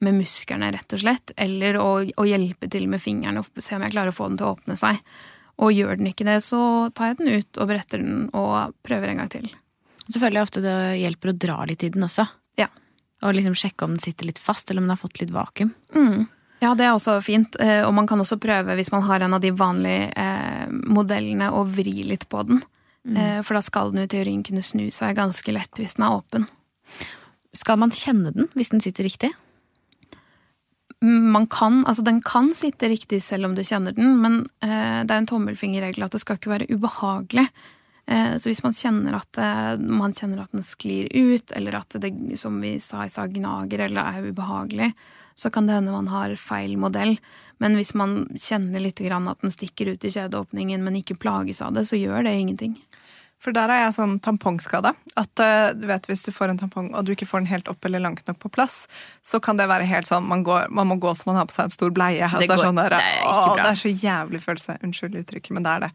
med 0.00 0.16
musklene, 0.18 0.72
rett 0.74 0.92
og 0.96 1.00
slett, 1.00 1.32
eller 1.36 1.78
å, 1.80 1.88
å 2.04 2.24
hjelpe 2.26 2.68
til 2.70 2.88
med 2.90 3.00
fingrene 3.02 3.40
og 3.40 3.62
se 3.62 3.76
om 3.76 3.84
jeg 3.86 3.94
klarer 3.94 4.12
å 4.12 4.16
få 4.16 4.28
den 4.28 4.40
til 4.40 4.48
å 4.48 4.54
åpne 4.56 4.76
seg. 4.76 4.98
Og 5.62 5.70
gjør 5.70 6.00
den 6.00 6.10
ikke 6.10 6.26
det, 6.26 6.40
så 6.42 6.90
tar 6.90 7.12
jeg 7.12 7.20
den 7.20 7.36
ut 7.38 7.60
og 7.62 7.68
bretter 7.70 8.02
den 8.02 8.24
og 8.34 8.74
prøver 8.82 9.12
en 9.12 9.22
gang 9.22 9.30
til. 9.30 9.46
Så 10.08 10.18
føler 10.18 10.40
jeg 10.40 10.48
ofte 10.48 10.64
det 10.64 10.76
hjelper 11.00 11.30
å 11.30 11.36
dra 11.46 11.58
litt 11.70 11.84
i 11.86 11.92
den 11.94 12.04
også. 12.04 12.26
Ja. 12.60 12.66
Og 13.22 13.36
liksom 13.36 13.54
sjekke 13.56 13.86
om 13.86 13.94
den 13.94 14.02
sitter 14.02 14.26
litt 14.28 14.42
fast, 14.42 14.68
eller 14.68 14.82
om 14.82 14.88
den 14.88 14.96
har 14.96 15.00
fått 15.00 15.20
litt 15.22 15.32
vakuum. 15.32 15.70
Mm. 15.94 16.26
Ja, 16.64 16.74
det 16.74 16.86
er 16.88 16.94
også 16.96 17.18
fint. 17.24 17.56
Eh, 17.60 17.82
Og 17.86 17.94
man 17.94 18.06
kan 18.10 18.20
også 18.20 18.36
prøve, 18.40 18.74
hvis 18.76 18.90
man 18.92 19.04
har 19.06 19.22
en 19.24 19.36
av 19.36 19.40
de 19.44 19.52
vanlige 19.54 20.10
eh, 20.16 20.66
modellene, 20.70 21.52
å 21.54 21.62
vri 21.68 22.02
litt 22.08 22.26
på 22.28 22.42
den. 22.48 22.60
Eh, 23.04 23.40
for 23.44 23.54
da 23.56 23.62
skal 23.62 23.90
den 23.92 24.00
jo 24.02 24.08
i 24.08 24.12
teorien 24.14 24.42
kunne 24.44 24.62
snu 24.64 24.86
seg 24.92 25.16
ganske 25.18 25.52
lett 25.52 25.76
hvis 25.76 25.96
den 25.98 26.06
er 26.06 26.18
åpen. 26.18 26.46
Skal 27.54 27.78
man 27.78 27.92
kjenne 27.94 28.32
den 28.34 28.48
hvis 28.56 28.72
den 28.72 28.80
sitter 28.82 29.04
riktig? 29.06 29.30
Man 31.04 31.46
kan, 31.52 31.82
altså 31.84 32.04
Den 32.06 32.22
kan 32.24 32.54
sitte 32.56 32.88
riktig 32.88 33.20
selv 33.22 33.50
om 33.50 33.54
du 33.56 33.64
kjenner 33.66 33.92
den, 33.92 34.16
men 34.22 34.44
eh, 34.64 35.02
det 35.04 35.12
er 35.12 35.20
en 35.20 35.28
tommelfingerregel 35.28 36.06
at 36.06 36.14
det 36.14 36.22
skal 36.22 36.38
ikke 36.38 36.52
være 36.54 36.68
ubehagelig. 36.70 37.44
Eh, 38.06 38.36
så 38.40 38.48
hvis 38.48 38.62
man 38.64 38.76
kjenner, 38.76 39.18
at, 39.18 39.40
eh, 39.40 39.74
man 39.80 40.16
kjenner 40.16 40.44
at 40.44 40.56
den 40.56 40.64
sklir 40.64 41.10
ut, 41.12 41.52
eller 41.56 41.76
at 41.80 41.98
det 42.00 42.12
som 42.40 42.56
vi 42.62 42.78
sa 42.80 43.04
i 43.04 43.12
stad, 43.12 43.36
gnager 43.36 43.84
eller 43.84 44.00
er 44.16 44.30
ubehagelig, 44.30 44.92
så 45.34 45.50
kan 45.52 45.66
det 45.66 45.76
hende 45.76 45.92
man 45.92 46.08
har 46.08 46.32
feil 46.40 46.76
modell. 46.80 47.18
Men 47.62 47.76
hvis 47.78 47.94
man 47.98 48.24
kjenner 48.38 48.80
litt 48.82 49.00
at 49.00 49.40
den 49.42 49.52
stikker 49.52 49.92
ut 49.92 50.04
i 50.04 50.12
kjedeåpningen, 50.14 50.82
men 50.84 50.96
ikke 51.00 51.18
plages 51.18 51.62
av 51.62 51.74
det, 51.74 51.86
så 51.88 51.98
gjør 51.98 52.24
det 52.24 52.34
ingenting. 52.38 52.78
For 53.44 53.52
der 53.52 53.68
er 53.68 53.82
jeg 53.82 53.92
sånn 53.98 54.14
tampongskade. 54.24 54.94
At 55.20 55.40
eh, 55.44 55.74
du 55.76 55.82
vet, 55.90 56.06
Hvis 56.08 56.22
du 56.24 56.30
får 56.32 56.48
en 56.54 56.60
tampong 56.62 56.86
og 56.96 57.04
du 57.04 57.10
ikke 57.12 57.26
får 57.28 57.42
den 57.42 57.50
helt 57.50 57.68
opp 57.68 57.84
eller 57.84 58.00
langt 58.00 58.24
nok 58.26 58.38
på 58.40 58.48
plass, 58.54 58.86
så 59.20 59.36
kan 59.44 59.58
det 59.60 59.66
være 59.68 59.84
helt 59.90 60.08
sånn 60.08 60.24
man, 60.24 60.40
går, 60.46 60.70
man 60.72 60.88
må 60.88 60.96
gå 61.02 61.12
som 61.18 61.28
man 61.32 61.42
har 61.42 61.48
på 61.50 61.52
seg 61.56 61.68
en 61.68 61.74
stor 61.74 61.92
bleie. 61.92 62.24
Altså, 62.24 62.40
Det 62.40 62.48
det, 62.48 62.54
er 62.54 62.62
går- 62.62 62.66
sånn 62.70 62.80
der, 62.80 62.94
det 62.96 63.02
er 63.04 63.28
å, 63.28 63.54
det 63.60 63.66
er 63.68 63.80
så 63.82 63.92
jævlig 63.92 64.40
følelse. 64.46 64.78
Unnskyld 64.88 65.18
uttrykket, 65.20 65.50
men 65.58 65.66
det 65.68 65.74
er 65.76 65.84
det. 65.86 65.90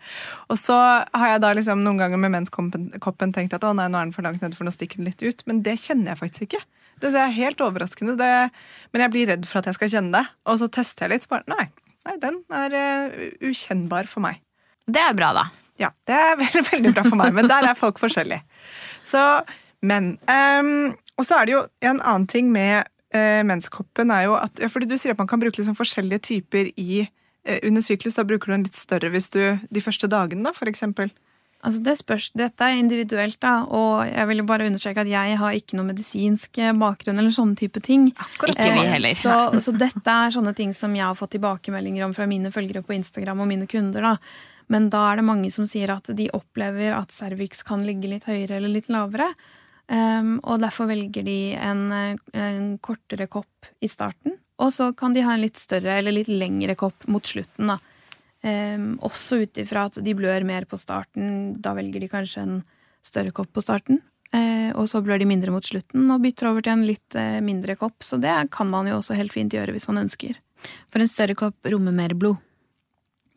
Og 0.54 0.62
så 0.62 0.78
har 0.78 1.28
jeg 1.34 1.42
da 1.42 1.54
liksom 1.58 1.82
noen 1.84 1.98
ganger 2.04 2.22
med 2.22 2.36
menskoppen 2.38 3.34
tenkt 3.34 3.58
at 3.58 3.66
å 3.66 3.74
nei, 3.74 3.88
nå 3.90 3.98
er 3.98 4.10
den 4.12 4.14
for 4.14 4.28
langt 4.30 4.44
nede, 4.46 4.54
for 4.60 4.70
nå 4.70 4.74
stikker 4.76 5.02
den 5.02 5.10
litt 5.10 5.26
ut. 5.26 5.42
Men 5.50 5.64
det 5.66 5.80
kjenner 5.82 6.14
jeg 6.14 6.22
faktisk 6.22 6.48
ikke. 6.52 6.62
Det 7.00 7.14
er 7.16 7.32
helt 7.32 7.62
overraskende. 7.64 8.18
Det, 8.20 8.32
men 8.94 9.02
jeg 9.06 9.12
blir 9.16 9.30
redd 9.32 9.46
for 9.50 9.62
at 9.62 9.70
jeg 9.72 9.78
skal 9.80 9.90
kjenne 9.94 10.20
det. 10.20 10.26
Og 10.46 10.60
så 10.62 10.68
tester 10.70 11.08
jeg 11.08 11.16
litt, 11.16 11.26
så 11.26 11.34
bare 11.34 11.48
nei, 11.50 11.66
nei 12.06 12.18
den 12.22 12.42
er 12.54 12.76
uh, 12.76 13.26
ukjennbar 13.50 14.10
for 14.12 14.22
meg. 14.26 14.42
Det 14.90 15.00
er 15.02 15.16
bra, 15.18 15.30
da. 15.38 15.46
Ja, 15.80 15.92
det 16.10 16.16
er 16.16 16.38
veldig, 16.44 16.64
veldig 16.72 16.94
bra 16.96 17.06
for 17.08 17.20
meg, 17.20 17.34
men 17.36 17.50
der 17.52 17.70
er 17.72 17.78
folk 17.80 18.02
forskjellige. 18.02 18.44
Så, 19.08 19.24
men 19.82 20.18
um, 20.28 20.96
Og 21.18 21.26
så 21.26 21.40
er 21.40 21.48
det 21.48 21.56
jo 21.56 21.62
en 21.88 22.02
annen 22.02 22.28
ting 22.30 22.52
med 22.52 22.90
uh, 23.16 23.42
menskoppen 23.48 24.12
er 24.14 24.28
jo 24.28 24.36
at 24.38 24.60
ja, 24.60 24.68
Fordi 24.70 24.90
du 24.90 24.98
sier 25.00 25.16
at 25.16 25.22
man 25.22 25.30
kan 25.32 25.42
bruke 25.42 25.58
liksom 25.58 25.78
forskjellige 25.80 26.26
typer 26.34 26.70
i 26.76 27.06
uh, 27.06 27.58
under 27.64 27.82
syklus. 27.86 28.20
Da 28.20 28.28
bruker 28.28 28.52
du 28.52 28.60
en 28.60 28.68
litt 28.68 28.78
større 28.78 29.12
hvis 29.14 29.32
du 29.34 29.42
de 29.58 29.84
første 29.84 30.12
dagene, 30.12 30.46
da, 30.46 30.56
for 30.56 30.72
eksempel. 30.72 31.14
Altså 31.60 31.82
det 31.84 31.98
spørs, 32.00 32.30
Dette 32.40 32.64
er 32.64 32.78
individuelt, 32.80 33.36
da, 33.44 33.66
og 33.68 34.06
jeg 34.08 34.28
vil 34.30 34.40
jo 34.40 34.46
bare 34.48 34.68
understreke 34.70 35.04
at 35.04 35.10
jeg 35.12 35.40
har 35.42 35.56
ikke 35.58 35.76
noe 35.76 35.90
medisinsk 35.90 36.56
eh, 36.56 36.72
bakgrunn 36.72 37.20
eller 37.20 37.34
sånne 37.36 37.60
type 37.60 37.82
ting. 37.84 38.06
Akkurat. 38.16 38.56
Ikke 38.56 38.78
vi 38.78 38.86
heller. 38.88 39.18
Så, 39.20 39.34
så 39.66 39.74
dette 39.76 40.14
er 40.14 40.32
sånne 40.32 40.54
ting 40.56 40.72
som 40.76 40.96
jeg 40.96 41.04
har 41.04 41.18
fått 41.20 41.34
tilbakemeldinger 41.36 42.06
om 42.08 42.16
fra 42.16 42.30
mine 42.32 42.54
følgere 42.56 42.86
på 42.86 42.96
Instagram 42.96 43.44
og 43.44 43.52
mine 43.52 43.68
kunder. 43.68 44.08
da. 44.08 44.16
Men 44.70 44.90
da 44.94 45.02
er 45.10 45.20
det 45.20 45.28
mange 45.28 45.50
som 45.54 45.68
sier 45.70 45.92
at 45.94 46.12
de 46.16 46.30
opplever 46.36 46.94
at 46.96 47.14
cervix 47.14 47.64
kan 47.66 47.86
ligge 47.86 48.12
litt 48.12 48.28
høyere 48.30 48.60
eller 48.60 48.72
litt 48.72 48.90
lavere. 48.94 49.32
Um, 49.90 50.36
og 50.46 50.62
derfor 50.62 50.86
velger 50.92 51.26
de 51.26 51.40
en, 51.58 51.88
en 52.38 52.68
kortere 52.86 53.26
kopp 53.32 53.72
i 53.82 53.90
starten. 53.90 54.38
Og 54.62 54.74
så 54.76 54.92
kan 54.94 55.16
de 55.16 55.24
ha 55.26 55.34
en 55.34 55.42
litt 55.42 55.58
større 55.58 55.96
eller 55.98 56.14
litt 56.14 56.30
lengre 56.30 56.76
kopp 56.78 57.08
mot 57.10 57.26
slutten. 57.26 57.74
da. 57.74 57.80
Um, 58.46 58.92
også 59.04 59.42
ut 59.42 59.58
ifra 59.60 59.88
at 59.90 59.98
de 60.06 60.14
blør 60.16 60.46
mer 60.48 60.70
på 60.70 60.78
starten. 60.78 61.58
Da 61.64 61.74
velger 61.78 62.06
de 62.06 62.12
kanskje 62.12 62.46
en 62.46 62.62
større 63.02 63.34
kopp 63.34 63.50
på 63.56 63.66
starten. 63.66 64.04
Eh, 64.30 64.70
og 64.78 64.86
så 64.92 65.02
blør 65.02 65.18
de 65.18 65.26
mindre 65.26 65.50
mot 65.50 65.66
slutten 65.66 66.06
og 66.14 66.22
bytter 66.22 66.52
over 66.52 66.62
til 66.62 66.76
en 66.76 66.86
litt 66.86 67.18
eh, 67.18 67.40
mindre 67.42 67.74
kopp. 67.80 68.04
Så 68.06 68.20
det 68.22 68.36
kan 68.54 68.70
man 68.70 68.90
jo 68.90 69.00
også 69.00 69.18
helt 69.18 69.34
fint 69.34 69.56
gjøre 69.56 69.74
hvis 69.74 69.90
man 69.90 70.04
ønsker. 70.04 70.38
For 70.94 71.02
en 71.02 71.10
større 71.10 71.38
kopp 71.40 71.70
rommer 71.72 71.96
mer 71.96 72.14
blod. 72.14 72.38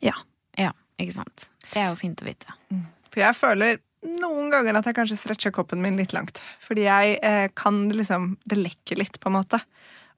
Ja. 0.05 0.13
Ja, 0.61 0.75
ikke 1.05 1.19
sant. 1.21 1.49
Det 1.71 1.81
er 1.83 1.91
jo 1.91 1.99
fint 2.01 2.23
å 2.23 2.29
vite. 2.29 2.59
For 3.13 3.23
jeg 3.25 3.39
føler 3.39 3.81
noen 4.03 4.51
ganger 4.51 4.79
at 4.79 4.89
jeg 4.89 4.97
kanskje 4.99 5.19
stretcher 5.21 5.55
koppen 5.55 5.83
min 5.83 5.99
litt 6.01 6.15
langt. 6.17 6.41
Fordi 6.65 6.87
jeg 6.89 7.19
eh, 7.23 7.49
kan 7.59 7.85
liksom 7.93 8.37
Det 8.45 8.59
lekker 8.59 8.99
litt, 8.99 9.21
på 9.23 9.31
en 9.31 9.37
måte. 9.39 9.61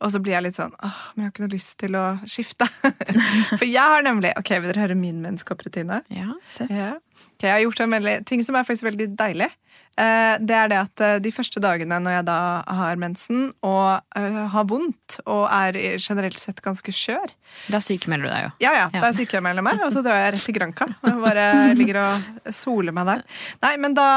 Og 0.05 0.13
så 0.13 0.21
blir 0.21 0.35
jeg 0.35 0.45
litt 0.49 0.59
sånn 0.59 0.73
åh, 0.85 1.03
men 1.15 1.23
jeg 1.23 1.29
har 1.29 1.33
ikke 1.33 1.45
noe 1.45 1.55
lyst 1.55 1.75
til 1.81 1.97
å 1.99 2.05
skifte. 2.29 2.69
For 3.61 3.67
jeg 3.67 3.95
har 3.95 4.05
nemlig 4.05 4.35
Ok, 4.41 4.51
vil 4.57 4.71
dere 4.73 4.87
høre 4.87 4.99
min 4.99 5.21
menskopprutine? 5.25 6.03
Ja. 6.13 6.33
Ja. 6.69 6.91
Ok, 7.35 7.47
jeg 7.47 7.53
har 7.53 7.63
gjort 7.63 7.85
en 7.85 7.95
veldig, 7.95 8.17
ting 8.29 8.43
som 8.47 8.59
er 8.59 8.67
faktisk 8.67 8.89
veldig 8.89 9.13
deilig. 9.19 9.51
Eh, 10.01 10.37
det 10.43 10.55
er 10.59 10.71
det 10.73 10.79
at 10.81 11.03
eh, 11.07 11.19
de 11.23 11.31
første 11.31 11.61
dagene 11.63 12.01
når 12.03 12.17
jeg 12.17 12.25
da 12.27 12.37
har 12.67 12.97
mensen 12.99 13.45
og 13.63 14.01
eh, 14.19 14.39
har 14.51 14.65
vondt 14.67 15.21
og 15.23 15.45
er 15.47 15.79
generelt 16.03 16.41
sett 16.43 16.59
ganske 16.65 16.91
skjør 16.91 17.31
Da 17.71 17.79
sykemelder 17.79 18.27
du 18.27 18.33
deg 18.33 18.43
jo. 18.49 18.51
Ja, 18.65 18.73
ja, 18.75 18.89
Ja. 18.91 19.01
da 19.05 19.13
sykemelder 19.15 19.63
jeg 19.63 19.69
meg, 19.69 19.85
og 19.87 19.93
så 19.95 20.03
drar 20.03 20.19
jeg 20.25 20.33
rett 20.35 20.47
til 20.49 20.57
Granca. 20.57 20.89
Og 21.07 21.21
bare 21.23 21.47
ligger 21.79 22.01
og 22.03 22.51
soler 22.55 22.97
meg 22.97 23.07
der. 23.07 23.23
Nei, 23.63 23.77
men 23.79 23.95
da, 23.95 24.09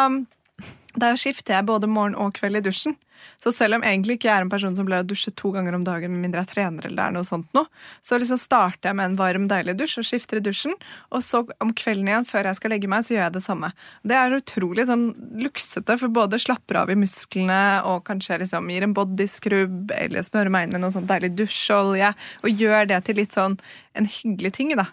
da 0.98 1.12
skifter 1.20 1.60
jeg 1.60 1.68
både 1.70 1.86
morgen 1.92 2.18
og 2.18 2.34
kveld 2.40 2.58
i 2.58 2.64
dusjen. 2.66 2.98
Så 3.42 3.54
selv 3.56 3.78
om 3.78 3.86
egentlig 3.86 4.18
ikke 4.18 4.30
jeg 4.30 4.36
er 4.36 4.46
en 4.46 4.52
person 4.52 4.76
som 4.78 4.88
pleier 4.88 5.06
å 5.06 5.08
dusje 5.08 5.34
to 5.38 5.52
ganger 5.56 5.78
om 5.78 5.86
dagen, 5.88 6.14
med 6.14 6.26
mindre 6.26 6.44
jeg 6.44 6.52
trener, 6.54 6.88
eller 6.88 6.98
det 6.98 7.06
er 7.06 7.16
noe 7.16 7.28
sånt 7.28 7.50
noe, 7.58 7.70
så 8.06 8.20
liksom 8.20 8.40
starter 8.42 8.92
jeg 8.92 9.00
med 9.00 9.12
en 9.12 9.18
varm, 9.20 9.48
deilig 9.50 9.78
dusj 9.80 10.00
og 10.02 10.08
skifter 10.10 10.42
i 10.42 10.44
dusjen. 10.46 10.76
Og 11.12 11.24
så 11.26 11.44
om 11.64 11.74
kvelden 11.78 12.12
igjen, 12.12 12.28
før 12.30 12.50
jeg 12.50 12.60
skal 12.60 12.74
legge 12.76 12.92
meg, 12.92 13.06
så 13.06 13.16
gjør 13.16 13.24
jeg 13.26 13.36
det 13.38 13.44
samme. 13.46 13.72
Det 14.08 14.18
er 14.18 14.38
utrolig 14.38 14.88
sånn 14.90 15.08
luksete, 15.44 15.98
for 16.02 16.14
både 16.14 16.42
slapper 16.42 16.82
av 16.84 16.94
i 16.94 17.00
musklene 17.00 17.62
og 17.88 18.04
kanskje 18.08 18.42
liksom 18.44 18.70
gir 18.74 18.88
en 18.88 18.96
bodyscrub 18.98 19.94
eller 19.98 20.26
smører 20.26 20.54
meg 20.54 20.68
inn 20.68 20.78
med 20.78 20.86
noe 20.86 20.96
sånn 20.96 21.10
deilig 21.10 21.34
dusjolje, 21.38 22.14
og 22.44 22.64
gjør 22.66 22.90
det 22.94 23.04
til 23.08 23.22
litt 23.22 23.36
sånn 23.36 23.58
en 23.98 24.08
hyggelig 24.10 24.54
ting, 24.58 24.74
da. 24.78 24.90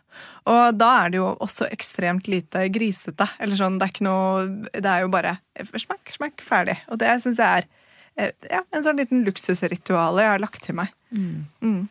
Og 0.50 0.76
da 0.76 0.90
er 1.02 1.12
det 1.12 1.20
jo 1.20 1.30
også 1.44 1.68
ekstremt 1.72 2.28
lite 2.30 2.66
grisete. 2.72 3.26
Eller 3.40 3.58
sånn, 3.58 3.78
det 3.80 3.86
er 3.86 3.94
ikke 3.94 4.06
noe 4.06 4.44
Det 4.72 4.90
er 4.90 5.04
jo 5.04 5.12
bare 5.12 5.38
smakk, 5.72 6.12
smakk, 6.12 6.44
ferdig. 6.44 6.76
Og 6.92 7.00
det 7.00 7.12
syns 7.22 7.40
jeg 7.40 7.62
er 7.62 7.66
eh, 7.66 7.83
ja, 8.14 8.62
en 8.70 8.84
sånn 8.84 9.00
liten 9.00 9.24
luksusritual 9.26 10.20
jeg 10.22 10.30
har 10.30 10.42
lagt 10.42 10.62
til 10.66 10.76
meg. 10.78 10.92
Mm. 11.14 11.86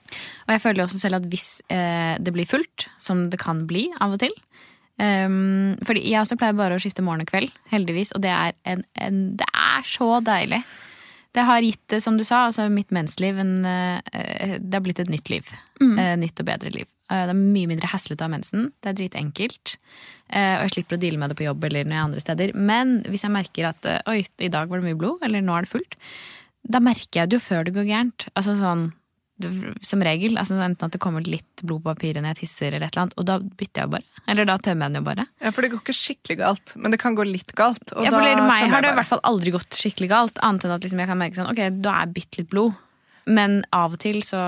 Og 0.45 0.51
jeg 0.51 0.63
føler 0.63 0.85
også 0.85 0.99
selv 1.01 1.21
at 1.21 1.27
hvis 1.31 1.61
eh, 1.71 2.15
det 2.19 2.33
blir 2.35 2.47
fullt, 2.47 2.87
som 3.03 3.27
det 3.31 3.39
kan 3.41 3.63
bli 3.69 3.85
av 4.03 4.17
og 4.17 4.19
til 4.23 4.33
um, 4.99 5.77
Fordi 5.87 6.01
jeg 6.09 6.19
også 6.19 6.35
pleier 6.39 6.57
bare 6.57 6.75
å 6.75 6.81
skifte 6.83 7.05
morgen 7.05 7.23
og 7.23 7.31
kveld, 7.31 7.53
heldigvis, 7.71 8.11
og 8.15 8.23
det 8.25 8.33
er, 8.33 8.57
en, 8.67 8.83
en, 8.99 9.21
det 9.39 9.47
er 9.47 9.87
så 9.87 10.17
deilig. 10.23 10.63
Det 11.33 11.43
har 11.47 11.65
gitt, 11.65 11.95
som 12.03 12.17
du 12.19 12.23
sa, 12.27 12.45
altså 12.47 12.67
mitt 12.69 12.91
mensliv 12.93 13.39
en, 13.41 13.65
eh, 13.65 14.59
Det 14.59 14.73
har 14.73 14.83
blitt 14.85 14.99
et 15.01 15.09
nytt 15.09 15.29
liv. 15.33 15.49
Mm. 15.81 15.97
nytt 16.21 16.39
og 16.39 16.45
bedre 16.47 16.69
liv. 16.71 16.87
Eh, 17.13 17.25
det 17.27 17.33
er 17.33 17.39
mye 17.39 17.69
mindre 17.69 17.89
haslete 17.91 18.25
av 18.25 18.31
mensen. 18.33 18.71
Det 18.81 18.91
er 18.91 18.99
dritenkelt. 19.01 19.75
Eh, 20.33 20.55
og 20.57 20.65
jeg 20.65 20.75
slipper 20.77 20.97
å 20.97 21.01
deale 21.03 21.19
med 21.21 21.33
det 21.33 21.39
på 21.39 21.47
jobb 21.47 21.67
eller 21.67 21.85
når 21.85 21.93
jeg 21.93 21.99
er 21.99 22.07
andre 22.07 22.23
steder. 22.23 22.55
Men 22.55 22.95
hvis 23.09 23.25
jeg 23.25 23.35
merker 23.35 23.69
at 23.69 23.89
eh, 23.89 24.01
oi, 24.09 24.21
i 24.39 24.51
dag 24.53 24.71
var 24.71 24.81
det 24.81 24.89
mye 24.89 24.99
blod, 24.99 25.25
eller 25.25 25.43
nå 25.43 25.57
er 25.57 25.67
det 25.67 25.73
fullt, 25.73 25.97
da 26.63 26.79
merker 26.83 27.23
jeg 27.23 27.29
det 27.29 27.39
jo 27.39 27.43
før 27.43 27.67
det 27.67 27.75
går 27.75 27.89
gærent. 27.89 28.27
Altså 28.39 28.55
sånn, 28.59 28.87
som 29.85 30.03
regel. 30.05 30.37
Altså 30.39 30.57
enten 30.57 30.87
at 30.87 30.95
det 30.95 31.01
kommer 31.03 31.25
litt 31.25 31.63
blod 31.63 31.83
på 31.83 31.91
papiret 31.93 32.23
når 32.23 32.33
jeg 32.33 32.43
tisser, 32.43 32.69
eller 32.71 32.87
et 32.87 32.93
eller 32.95 33.05
annet, 33.05 33.15
og 33.19 33.27
da 33.29 33.37
bytter 33.43 33.83
jeg 33.83 33.91
bare. 33.95 34.21
Eller 34.33 34.49
da 34.49 34.57
tømmer 34.63 34.87
jeg 34.87 34.93
den 34.93 35.01
jo 35.01 35.07
bare. 35.07 35.25
Ja, 35.43 35.53
For 35.55 35.65
det 35.65 35.71
går 35.73 35.83
ikke 35.83 35.97
skikkelig 35.97 36.37
galt, 36.43 36.75
men 36.79 36.95
det 36.95 37.01
kan 37.03 37.17
gå 37.17 37.25
litt 37.27 37.55
galt. 37.57 37.95
Ja, 37.97 38.13
for 38.13 38.25
da 38.25 38.47
meg 38.47 38.69
har 38.73 38.85
det 38.85 38.93
i 38.93 38.99
hvert 38.99 39.11
fall 39.11 39.23
aldri 39.29 39.55
gått 39.55 39.79
skikkelig 39.79 40.11
galt, 40.13 40.43
annet 40.45 40.67
enn 40.67 40.75
at 40.77 40.85
liksom 40.87 41.03
jeg 41.03 41.11
kan 41.11 41.19
merke 41.19 41.39
sånn, 41.39 41.51
ok, 41.51 41.63
da 41.83 41.97
er 42.03 42.13
bitte 42.15 42.41
litt 42.41 42.51
blod. 42.53 42.77
Men 43.25 43.61
av 43.71 43.95
og 43.95 44.01
til 44.03 44.23
så 44.25 44.43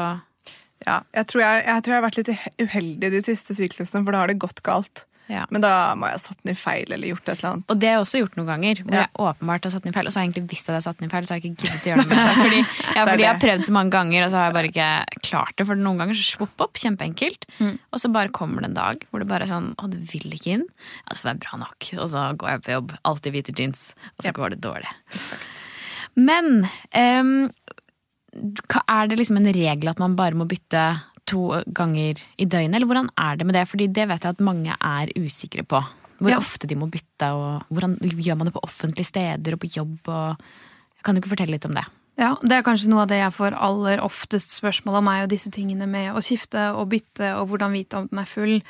Ja, 0.85 0.99
jeg 1.15 1.27
tror 1.31 1.41
jeg, 1.41 1.61
jeg 1.65 1.83
tror 1.83 1.93
jeg 1.93 2.01
har 2.01 2.05
vært 2.05 2.17
litt 2.19 2.31
uheldig 2.61 3.11
de 3.13 3.21
siste 3.25 3.55
syklusene, 3.57 4.03
for 4.03 4.13
da 4.13 4.23
har 4.23 4.29
det 4.31 4.41
gått 4.43 4.59
galt. 4.65 5.05
Ja. 5.27 5.45
Men 5.49 5.61
da 5.63 5.71
må 5.97 6.05
jeg 6.09 6.17
ha 6.17 6.21
satt 6.21 6.39
den 6.43 6.51
i 6.53 6.57
feil 6.59 6.91
eller 6.93 7.07
gjort 7.09 7.29
et 7.29 7.39
eller 7.39 7.49
annet. 7.55 7.71
Og 7.73 7.79
det 7.81 7.87
har 7.89 7.95
jeg 7.97 8.03
også 8.05 8.19
gjort 8.21 8.35
noen 8.37 8.49
ganger, 8.51 8.81
hvor 8.83 8.93
Ja. 8.93 9.01
jeg 9.05 9.11
åpenbart 9.25 9.63
har 9.65 9.71
satt 9.73 9.83
den 9.83 9.91
i 9.91 9.95
feil. 9.95 10.05
Og 10.05 10.13
så 10.13 10.19
har 10.19 10.25
jeg 10.25 10.31
egentlig 10.33 10.49
visst 10.51 10.69
at 10.69 10.73
jeg 10.73 10.77
har 10.81 10.85
satt 10.85 10.97
den 10.99 11.07
i 11.09 11.13
feil, 11.15 11.25
så 11.25 11.33
har 11.33 11.39
jeg 11.41 11.51
ikke 11.51 11.61
giddet 11.65 11.81
å 11.81 11.89
gjøre 11.89 11.97
noe 12.03 12.09
med 12.11 12.17
det. 12.21 12.35
Fordi, 12.41 12.59
ja, 12.95 13.05
Det 13.05 13.11
fordi 13.13 13.25
jeg 13.25 13.31
har 13.33 13.41
prøvd 13.45 13.65
så 13.65 13.75
mange 13.77 13.91
ganger, 13.95 14.25
og 14.25 14.29
så 14.31 14.37
har 14.37 14.45
jeg 14.45 14.55
bare 14.59 14.69
ikke 14.71 14.89
klart 15.29 15.55
det. 15.57 15.67
For 15.71 15.75
noen 15.75 15.97
ganger 16.03 16.19
så 16.21 16.25
svopp 16.29 16.61
opp, 16.67 16.73
kjempeenkelt. 16.83 17.45
Mm. 17.59 17.73
Og 17.91 17.99
så 18.05 18.11
bare 18.13 18.29
kommer 18.29 18.61
det 18.61 18.69
en 18.69 18.77
dag 18.77 19.05
hvor 19.09 19.19
det 19.23 19.27
bare 19.31 19.47
er 19.47 19.53
sånn 19.55 19.71
Å, 19.81 19.89
det 19.89 20.03
vil 20.13 20.29
ikke 20.37 20.53
inn. 20.59 20.67
Ja, 21.07 21.15
så 21.17 21.21
får 21.25 21.31
jeg 21.33 21.41
bra 21.47 21.57
nok. 21.65 21.89
Og 21.99 22.09
så 22.13 22.27
går 22.37 22.49
jeg 22.55 22.61
på 22.67 22.75
jobb, 22.77 22.95
alltid 23.03 23.33
hvite 23.33 23.55
jeans. 23.57 23.85
Og 24.17 24.23
så 24.23 24.29
Ja. 24.29 24.37
går 24.37 24.49
det 24.55 24.61
dårlig. 24.61 24.91
Exakt. 25.13 25.65
Men 26.15 26.67
um, 26.95 27.49
er 28.87 29.07
det 29.07 29.17
liksom 29.19 29.37
en 29.39 29.51
regel 29.55 29.89
at 29.91 29.99
man 29.99 30.15
bare 30.15 30.35
må 30.37 30.45
bytte 30.47 30.85
to 31.25 31.61
ganger 31.73 32.21
i 32.37 32.45
døgnet, 32.45 32.75
eller 32.77 32.89
hvordan 32.89 33.09
er 33.17 33.37
det 33.37 33.45
med 33.47 33.55
det? 33.57 33.67
Fordi 33.67 33.87
det 33.87 34.07
vet 34.07 34.23
jeg 34.25 34.35
at 34.35 34.43
mange 34.45 34.75
er 34.77 35.13
usikre 35.17 35.65
på. 35.65 35.81
Hvor 36.19 36.31
Ja. 36.31 36.37
ofte 36.37 36.67
de 36.67 36.75
må 36.75 36.87
bytte, 36.87 37.27
og 37.33 37.63
hvordan 37.69 37.97
gjør 37.99 38.37
man 38.37 38.47
det 38.47 38.53
på 38.55 38.63
offentlige 38.63 39.05
steder 39.05 39.53
og 39.53 39.59
på 39.59 39.71
jobb? 39.75 39.99
Og... 40.07 40.37
Kan 41.03 41.15
du 41.15 41.21
ikke 41.21 41.35
fortelle 41.35 41.51
litt 41.57 41.65
om 41.65 41.75
det? 41.75 41.85
Ja, 42.17 42.35
Det 42.41 42.51
er 42.51 42.63
kanskje 42.63 42.89
noe 42.89 43.03
av 43.03 43.09
det 43.11 43.19
jeg 43.19 43.33
får 43.35 43.57
aller 43.59 43.99
oftest 44.01 44.55
spørsmål 44.55 45.01
om, 45.01 45.07
er 45.07 45.21
jo 45.21 45.33
disse 45.35 45.51
tingene 45.51 45.85
med 45.85 46.13
å 46.15 46.23
skifte 46.23 46.71
og 46.73 46.89
bytte, 46.89 47.35
og 47.35 47.49
hvordan 47.49 47.75
vite 47.75 47.97
om 47.97 48.07
den 48.07 48.19
er 48.19 48.25
full. 48.25 48.61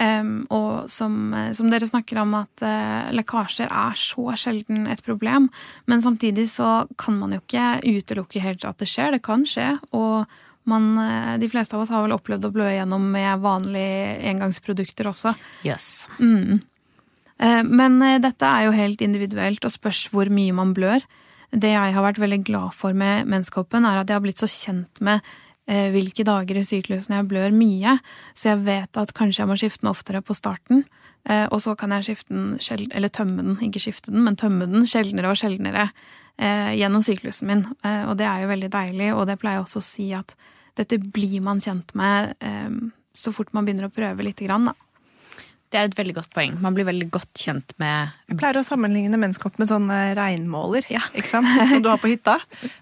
Um, 0.00 0.46
og 0.54 0.88
som, 0.88 1.34
eh, 1.34 1.52
som 1.52 1.70
dere 1.70 1.86
snakker 1.86 2.20
om, 2.22 2.32
at 2.38 2.62
uh, 2.62 3.10
lekkasjer 3.10 3.66
er 3.66 3.96
så 3.98 4.30
sjelden 4.38 4.86
et 4.86 5.02
problem. 5.02 5.50
Men 5.86 6.00
samtidig 6.00 6.46
så 6.48 6.86
kan 6.96 7.18
man 7.18 7.34
jo 7.34 7.40
ikke 7.42 7.82
utelukke 7.82 8.40
helt 8.40 8.64
at 8.64 8.78
det 8.78 8.86
skjer. 8.88 9.16
Det 9.16 9.22
kan 9.26 9.42
skje. 9.44 9.72
Og 9.92 10.24
man, 10.68 10.90
eh, 11.02 11.36
de 11.40 11.48
fleste 11.50 11.76
av 11.76 11.82
oss 11.82 11.92
har 11.92 12.04
vel 12.04 12.14
opplevd 12.16 12.44
å 12.48 12.52
blø 12.54 12.66
igjennom 12.70 13.06
med 13.14 13.40
vanlige 13.44 14.18
engangsprodukter 14.30 15.08
også. 15.10 15.34
Yes. 15.66 16.08
Mm. 16.20 16.60
Eh, 17.38 17.62
Men 17.62 18.02
eh, 18.02 18.20
dette 18.22 18.46
er 18.46 18.66
jo 18.66 18.76
helt 18.76 19.02
individuelt 19.04 19.64
og 19.64 19.74
spørs 19.74 20.08
hvor 20.12 20.30
mye 20.30 20.54
man 20.54 20.74
blør. 20.76 21.04
Det 21.50 21.72
jeg 21.72 21.94
har 21.94 22.04
vært 22.04 22.20
veldig 22.20 22.42
glad 22.44 22.74
for 22.76 22.92
med 22.92 23.26
menskoppen, 23.26 23.86
er 23.88 24.02
at 24.02 24.08
jeg 24.10 24.18
har 24.18 24.24
blitt 24.24 24.42
så 24.42 24.50
kjent 24.50 25.00
med 25.00 25.24
hvilke 25.68 26.24
dager 26.24 26.56
i 26.56 26.64
syklusen 26.64 27.12
jeg 27.12 27.26
blør 27.28 27.52
mye, 27.52 27.98
så 28.32 28.54
jeg 28.54 28.62
vet 28.64 28.96
at 28.96 29.10
kanskje 29.12 29.42
jeg 29.42 29.48
må 29.50 29.56
skifte 29.60 29.82
den 29.82 29.90
oftere 29.90 30.22
på 30.24 30.32
starten. 30.32 30.78
Og 31.28 31.58
så 31.60 31.74
kan 31.76 31.92
jeg 31.92 32.06
skifte 32.06 32.32
den, 32.32 32.86
eller 32.96 33.12
tømme 33.12 33.44
den, 33.44 33.58
ikke 33.66 33.82
skifte 33.84 34.08
den, 34.08 34.22
men 34.24 34.38
tømme 34.40 34.64
den 34.64 34.88
sjeldnere 34.88 35.28
og 35.28 35.36
sjeldnere 35.36 35.90
gjennom 36.40 37.04
syklusen 37.04 37.52
min. 37.52 37.66
Og 37.84 38.14
det 38.16 38.24
er 38.30 38.46
jo 38.46 38.48
veldig 38.54 38.70
deilig, 38.72 39.10
og 39.12 39.26
det 39.28 39.36
pleier 39.42 39.58
jeg 39.58 39.66
også 39.66 39.82
å 39.82 39.88
si 39.90 40.08
at 40.16 40.32
dette 40.78 40.98
blir 41.02 41.40
man 41.44 41.60
kjent 41.62 41.94
med 41.98 42.34
eh, 42.44 42.70
så 43.18 43.34
fort 43.34 43.52
man 43.56 43.66
begynner 43.66 43.88
å 43.88 43.94
prøve 43.94 44.26
lite 44.26 44.46
grann, 44.46 44.70
da. 44.70 44.76
Det 45.68 45.76
er 45.76 45.84
et 45.90 45.96
veldig 45.98 46.14
godt 46.16 46.30
poeng. 46.32 46.54
Man 46.64 46.72
blir 46.76 46.86
veldig 46.88 47.10
godt 47.12 47.34
kjent 47.36 47.74
med 47.80 48.08
Jeg 48.30 48.38
pleier 48.40 48.56
å 48.56 48.64
sammenligne 48.64 49.18
menneskehopp 49.20 49.58
med 49.60 49.68
sånn 49.68 49.90
regnmåler 50.16 50.86
Ja. 50.88 51.02
ikke 51.12 51.28
sant? 51.28 51.48
som 51.74 51.82
du 51.84 51.88
har 51.90 51.98
på 52.00 52.08
hytta. 52.08 52.38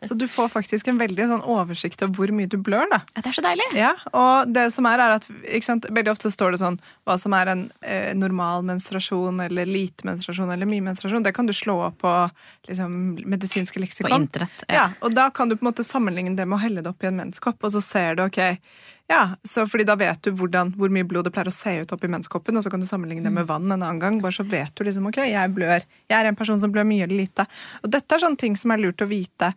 Så 0.06 0.14
du 0.18 0.26
får 0.30 0.52
faktisk 0.52 0.86
en 0.92 1.00
veldig 1.00 1.26
sånn 1.32 1.42
oversikt 1.42 2.04
over 2.06 2.14
hvor 2.20 2.32
mye 2.38 2.46
du 2.52 2.56
blør. 2.62 2.86
da. 2.92 3.00
Ja, 3.16 3.24
Det 3.24 3.32
er 3.32 3.38
så 3.40 3.44
deilig! 3.46 3.66
Ja, 3.74 3.90
og 4.14 4.52
det 4.54 4.68
som 4.74 4.86
er, 4.86 5.02
er 5.02 5.16
at 5.18 5.26
Veldig 5.26 6.12
ofte 6.12 6.30
står 6.30 6.54
det 6.54 6.60
sånn 6.62 6.78
hva 7.06 7.16
som 7.18 7.34
er 7.34 7.50
en 7.52 7.64
eh, 7.82 8.12
normal 8.14 8.62
menstruasjon 8.66 9.40
eller 9.48 9.66
lite 9.66 10.06
menstruasjon 10.06 10.50
eller 10.54 10.66
mye 10.70 10.84
menstruasjon. 10.86 11.24
Det 11.26 11.34
kan 11.34 11.46
du 11.50 11.54
slå 11.56 11.80
opp 11.88 11.98
på 12.04 12.12
liksom, 12.68 13.16
medisinske 13.26 13.78
På 13.80 13.84
leksikon. 13.84 14.14
internett. 14.28 14.64
Ja, 14.70 14.88
og 15.02 15.14
da 15.14 15.28
kan 15.34 15.48
du 15.50 15.56
på 15.56 15.64
en 15.66 15.72
måte 15.72 15.84
sammenligne 15.86 16.36
det 16.38 16.46
med 16.46 16.58
å 16.58 16.62
helle 16.62 16.82
det 16.86 16.90
opp 16.94 17.02
i 17.02 17.10
en 17.10 17.18
menskopp, 17.18 17.58
og 17.66 17.74
så 17.74 17.82
ser 17.82 18.14
du 18.18 18.24
ok, 18.26 18.40
Ja, 19.08 19.36
så 19.46 19.62
fordi 19.70 19.86
da 19.86 19.94
vet 19.98 20.24
du 20.26 20.32
hvordan, 20.34 20.72
hvor 20.74 20.90
mye 20.90 21.06
blod 21.06 21.28
det 21.28 21.32
pleier 21.34 21.50
å 21.50 21.54
se 21.54 21.76
ut 21.78 21.92
oppi 21.94 22.10
menskoppen, 22.10 22.58
og 22.58 22.64
så 22.66 22.72
kan 22.72 22.82
du 22.82 22.88
sammenligne 22.90 23.22
det 23.22 23.30
med 23.34 23.46
vann 23.46 23.70
en 23.70 23.78
annen 23.78 24.00
gang. 24.02 24.18
Bare 24.22 24.34
så 24.34 24.46
vet 24.46 24.74
du 24.74 24.82
liksom 24.86 25.06
ok, 25.06 25.20
jeg 25.30 25.52
blør. 25.54 25.86
Jeg 26.10 26.18
er 26.18 26.30
en 26.30 26.38
person 26.38 26.58
som 26.62 26.74
blør 26.74 26.88
mye 26.88 27.06
eller 27.06 27.22
lite. 27.22 27.46
Og 27.86 27.92
dette 27.94 28.16
er 28.16 28.24
sånne 28.24 28.40
ting 28.42 28.58
som 28.58 28.74
er 28.74 28.82
lurt 28.82 29.04
å 29.04 29.10
vite 29.10 29.54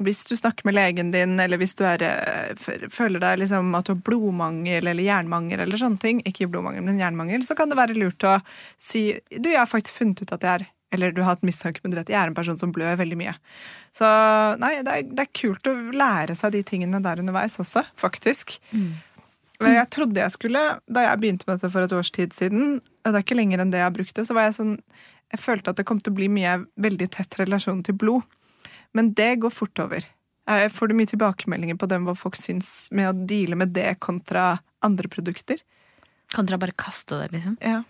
hvis 0.00 0.24
du 0.28 0.32
snakker 0.36 0.64
med 0.64 0.74
legen 0.74 1.10
din, 1.12 1.34
eller 1.40 1.60
hvis 1.60 1.74
du 1.76 1.84
er, 1.84 2.02
eh, 2.02 2.54
føler 2.88 3.20
deg 3.20 3.42
liksom 3.42 3.74
at 3.76 3.84
du 3.84 3.92
har 3.92 4.00
blodmangel 4.00 4.88
eller 4.88 5.04
jernmangel, 5.04 5.60
eller 5.60 5.76
sånne 5.76 6.00
ting, 6.00 6.22
ikke 6.24 6.48
blodmangel, 6.48 6.84
men 6.86 7.00
jernmangel, 7.00 7.44
så 7.44 7.56
kan 7.56 7.68
det 7.68 7.76
være 7.76 7.98
lurt 7.98 8.24
å 8.24 8.38
si 8.80 9.20
du, 9.28 9.50
jeg 9.50 9.60
har 9.60 9.68
faktisk 9.68 10.00
funnet 10.00 10.22
ut 10.22 10.32
at 10.32 10.46
jeg 10.46 10.54
er 10.54 10.66
eller 10.90 11.12
du 11.14 11.20
har 11.22 11.34
hatt 11.34 11.44
mistanke, 11.46 11.82
men 11.82 11.92
du 11.92 11.98
vet 12.00 12.10
jeg 12.10 12.18
er 12.18 12.30
en 12.30 12.36
person 12.36 12.58
som 12.58 12.72
blør 12.74 12.98
veldig 12.98 13.18
mye. 13.20 13.34
Så 13.94 14.08
nei, 14.62 14.72
det 14.86 14.96
er, 14.96 15.06
det 15.06 15.24
er 15.24 15.30
kult 15.40 15.70
å 15.70 15.76
lære 15.94 16.34
seg 16.38 16.54
de 16.56 16.64
tingene 16.66 17.02
der 17.04 17.22
underveis 17.22 17.58
også, 17.62 17.84
faktisk. 18.00 18.58
Og 19.60 19.68
Jeg 19.68 19.88
trodde 19.92 20.22
jeg 20.22 20.32
skulle, 20.32 20.60
Da 20.88 21.02
jeg 21.04 21.20
begynte 21.20 21.44
med 21.46 21.58
dette 21.58 21.70
for 21.72 21.84
et 21.84 21.92
års 21.92 22.10
tid 22.10 22.32
siden, 22.32 22.78
og 23.04 23.12
det 23.12 23.18
er 23.18 23.26
ikke 23.26 23.36
lenger 23.36 23.60
enn 23.60 23.72
det 23.72 23.82
jeg 23.82 23.88
har 23.90 23.96
brukt 23.96 24.14
det, 24.16 24.24
så 24.26 24.36
var 24.36 24.48
jeg 24.48 24.56
sånn 24.56 24.78
Jeg 25.30 25.42
følte 25.42 25.70
at 25.70 25.76
det 25.76 25.86
kom 25.86 26.00
til 26.00 26.14
å 26.14 26.16
bli 26.16 26.30
mye 26.32 26.54
veldig 26.80 27.10
tett 27.14 27.36
relasjon 27.38 27.84
til 27.86 27.94
blod. 27.94 28.24
Men 28.96 29.12
det 29.14 29.36
går 29.44 29.52
fort 29.54 29.78
over. 29.78 30.08
Jeg 30.50 30.72
får 30.74 30.90
du 30.90 30.96
mye 30.98 31.10
tilbakemeldinger 31.12 31.78
på 31.78 31.86
dem 31.86 32.08
hva 32.08 32.16
folk 32.18 32.34
syns 32.34 32.88
med 32.90 33.12
å 33.12 33.26
deale 33.28 33.54
med 33.54 33.70
det 33.76 33.92
kontra 34.02 34.56
andre 34.82 35.10
produkter? 35.12 35.60
Kontra 36.34 36.58
bare 36.58 36.74
kaste 36.74 37.20
det, 37.20 37.28
liksom. 37.36 37.54
Ja. 37.62 37.82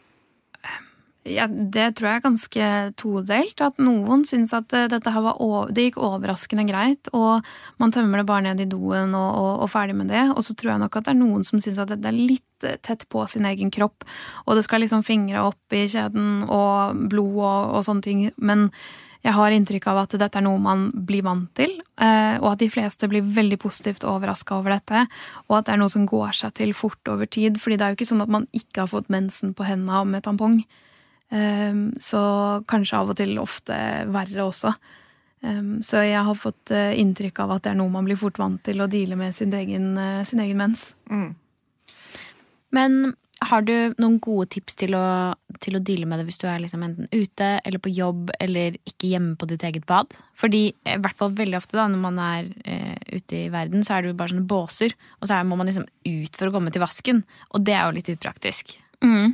Ja, 1.28 1.44
det 1.46 1.98
tror 1.98 2.09
jeg 2.09 2.18
er 2.18 2.24
ganske 2.24 2.66
todelt. 2.96 3.61
At 3.61 3.80
noen 3.83 4.22
syns 4.28 4.54
at 4.56 4.72
eh, 4.72 4.87
dette 4.88 5.12
her 5.12 5.26
over, 5.35 5.68
det 5.68 5.90
gikk 5.90 5.98
overraskende 6.00 6.64
greit, 6.70 7.11
og 7.12 7.44
man 7.83 7.92
tømmer 7.92 8.22
det 8.22 8.28
bare 8.30 8.46
ned 8.48 8.62
i 8.64 8.68
doen 8.70 9.12
og, 9.12 9.28
og, 9.37 9.50
og 9.66 9.68
ferdig 9.68 9.98
med 9.98 10.09
det. 10.09 10.24
Og 10.33 10.40
så 10.46 10.56
tror 10.56 10.74
jeg 10.74 10.85
nok 10.87 10.96
at 10.96 11.11
det 11.11 11.12
er 11.12 11.20
noen 11.20 11.44
som 11.44 11.61
syns 11.61 11.83
at 11.83 11.92
dette 11.92 12.09
er 12.09 12.16
litt 12.16 12.64
eh, 12.64 12.80
tett 12.80 13.04
på 13.12 13.26
sin 13.28 13.44
egen 13.50 13.72
kropp, 13.74 14.09
og 14.46 14.56
det 14.56 14.64
skal 14.64 14.80
liksom 14.85 15.04
fingre 15.04 15.44
opp 15.50 15.76
i 15.76 15.85
kjeden 15.92 16.48
og 16.48 17.06
blod 17.12 17.37
og, 17.37 17.76
og 17.76 17.87
sånne 17.90 18.06
ting. 18.09 18.26
Men 18.40 18.70
jeg 19.20 19.37
har 19.37 19.52
inntrykk 19.52 19.92
av 19.92 20.04
at 20.06 20.16
dette 20.22 20.40
er 20.40 20.48
noe 20.48 20.56
man 20.64 20.88
blir 20.94 21.26
vant 21.28 21.50
til, 21.59 21.76
eh, 22.00 22.40
og 22.40 22.54
at 22.54 22.64
de 22.64 22.72
fleste 22.72 23.12
blir 23.12 23.26
veldig 23.28 23.61
positivt 23.61 24.09
overraska 24.09 24.56
over 24.56 24.78
dette, 24.78 25.04
og 25.50 25.61
at 25.61 25.68
det 25.68 25.76
er 25.76 25.85
noe 25.85 25.92
som 25.92 26.09
går 26.09 26.33
seg 26.46 26.56
til 26.56 26.72
fort 26.72 27.12
over 27.12 27.28
tid. 27.28 27.61
fordi 27.61 27.76
det 27.76 27.85
er 27.85 27.92
jo 27.92 28.00
ikke 28.00 28.14
sånn 28.16 28.24
at 28.24 28.33
man 28.33 28.48
ikke 28.56 28.87
har 28.87 28.94
fått 28.96 29.12
mensen 29.12 29.52
på 29.52 29.68
hendene 29.68 30.06
med 30.09 30.24
tampong. 30.24 30.62
Um, 31.31 31.93
så 32.03 32.21
kanskje 32.71 32.99
av 32.99 33.12
og 33.12 33.19
til 33.21 33.37
ofte 33.43 33.77
verre 34.11 34.47
også. 34.49 34.75
Um, 35.47 35.79
så 35.87 36.03
jeg 36.05 36.21
har 36.27 36.37
fått 36.37 36.73
uh, 36.75 36.90
inntrykk 36.99 37.38
av 37.45 37.57
at 37.57 37.64
det 37.64 37.73
er 37.73 37.79
noe 37.79 37.93
man 37.93 38.09
blir 38.09 38.19
fort 38.21 38.40
vant 38.43 38.61
til 38.66 38.83
å 38.83 38.90
deale 38.90 39.16
med 39.16 39.37
sin 39.37 39.55
egen, 39.57 39.93
uh, 39.97 40.25
sin 40.29 40.43
egen 40.43 40.59
mens. 40.61 40.90
Mm. 41.11 41.31
Men 42.75 43.01
har 43.49 43.62
du 43.64 43.95
noen 43.97 44.19
gode 44.21 44.51
tips 44.53 44.77
til 44.83 44.95
å, 44.99 45.33
til 45.64 45.79
å 45.79 45.83
deale 45.85 46.09
med 46.09 46.21
det 46.21 46.27
hvis 46.29 46.40
du 46.43 46.45
er 46.51 46.61
liksom 46.61 46.83
enten 46.85 47.09
ute 47.09 47.49
eller 47.64 47.81
på 47.81 47.93
jobb 47.97 48.33
eller 48.37 48.77
ikke 48.85 49.14
hjemme 49.14 49.38
på 49.40 49.49
ditt 49.49 49.64
eget 49.64 49.87
bad? 49.88 50.12
Fordi 50.37 50.66
i 50.69 50.99
hvert 51.01 51.16
fall 51.16 51.33
veldig 51.38 51.57
ofte 51.57 51.79
da, 51.79 51.87
når 51.88 52.03
man 52.03 52.21
er 52.21 52.51
eh, 52.69 52.99
ute 53.16 53.47
i 53.47 53.49
verden, 53.53 53.87
så 53.87 53.97
er 53.97 54.05
det 54.05 54.12
jo 54.12 54.19
bare 54.19 54.35
sånne 54.35 54.51
båser, 54.51 54.93
og 55.21 55.31
så 55.31 55.38
er, 55.38 55.49
må 55.49 55.57
man 55.57 55.71
liksom 55.71 55.88
ut 55.88 56.37
for 56.37 56.51
å 56.51 56.55
komme 56.55 56.75
til 56.75 56.85
vasken, 56.85 57.25
og 57.55 57.64
det 57.64 57.79
er 57.79 57.87
jo 57.87 57.97
litt 57.97 58.12
upraktisk. 58.12 58.77
Mm. 59.01 59.33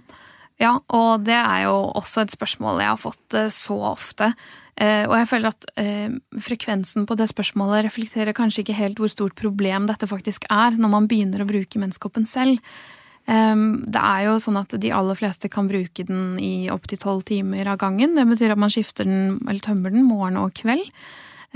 Ja, 0.62 0.78
og 0.88 1.26
det 1.26 1.36
er 1.36 1.66
jo 1.66 1.74
også 1.98 2.24
et 2.24 2.32
spørsmål 2.32 2.80
jeg 2.80 2.92
har 2.94 3.00
fått 3.00 3.36
eh, 3.36 3.50
så 3.52 3.76
ofte. 3.92 4.30
Eh, 4.76 5.04
og 5.08 5.14
jeg 5.18 5.28
føler 5.30 5.52
at 5.52 5.66
eh, 5.80 6.12
frekvensen 6.40 7.06
på 7.08 7.16
det 7.16 7.28
spørsmålet 7.32 7.86
reflekterer 7.86 8.36
kanskje 8.36 8.64
ikke 8.64 8.76
helt 8.76 9.00
hvor 9.00 9.12
stort 9.12 9.36
problem 9.36 9.88
dette 9.88 10.08
faktisk 10.08 10.48
er, 10.52 10.76
når 10.80 10.92
man 10.92 11.08
begynner 11.08 11.44
å 11.44 11.48
bruke 11.48 11.80
menskoppen 11.80 12.28
selv. 12.28 12.60
Um, 13.26 13.82
det 13.90 13.98
er 13.98 14.28
jo 14.28 14.36
sånn 14.38 14.58
at 14.60 14.76
de 14.78 14.92
aller 14.94 15.18
fleste 15.18 15.48
kan 15.50 15.66
bruke 15.66 16.04
den 16.06 16.36
i 16.38 16.68
opptil 16.70 17.00
tolv 17.02 17.24
timer 17.26 17.66
av 17.72 17.80
gangen. 17.82 18.14
Det 18.14 18.26
betyr 18.28 18.54
at 18.54 18.60
man 18.62 18.70
skifter 18.70 19.08
den, 19.08 19.40
eller 19.48 19.64
tømmer 19.64 19.92
den 19.92 20.06
morgen 20.06 20.38
og 20.38 20.54
kveld. 20.56 20.86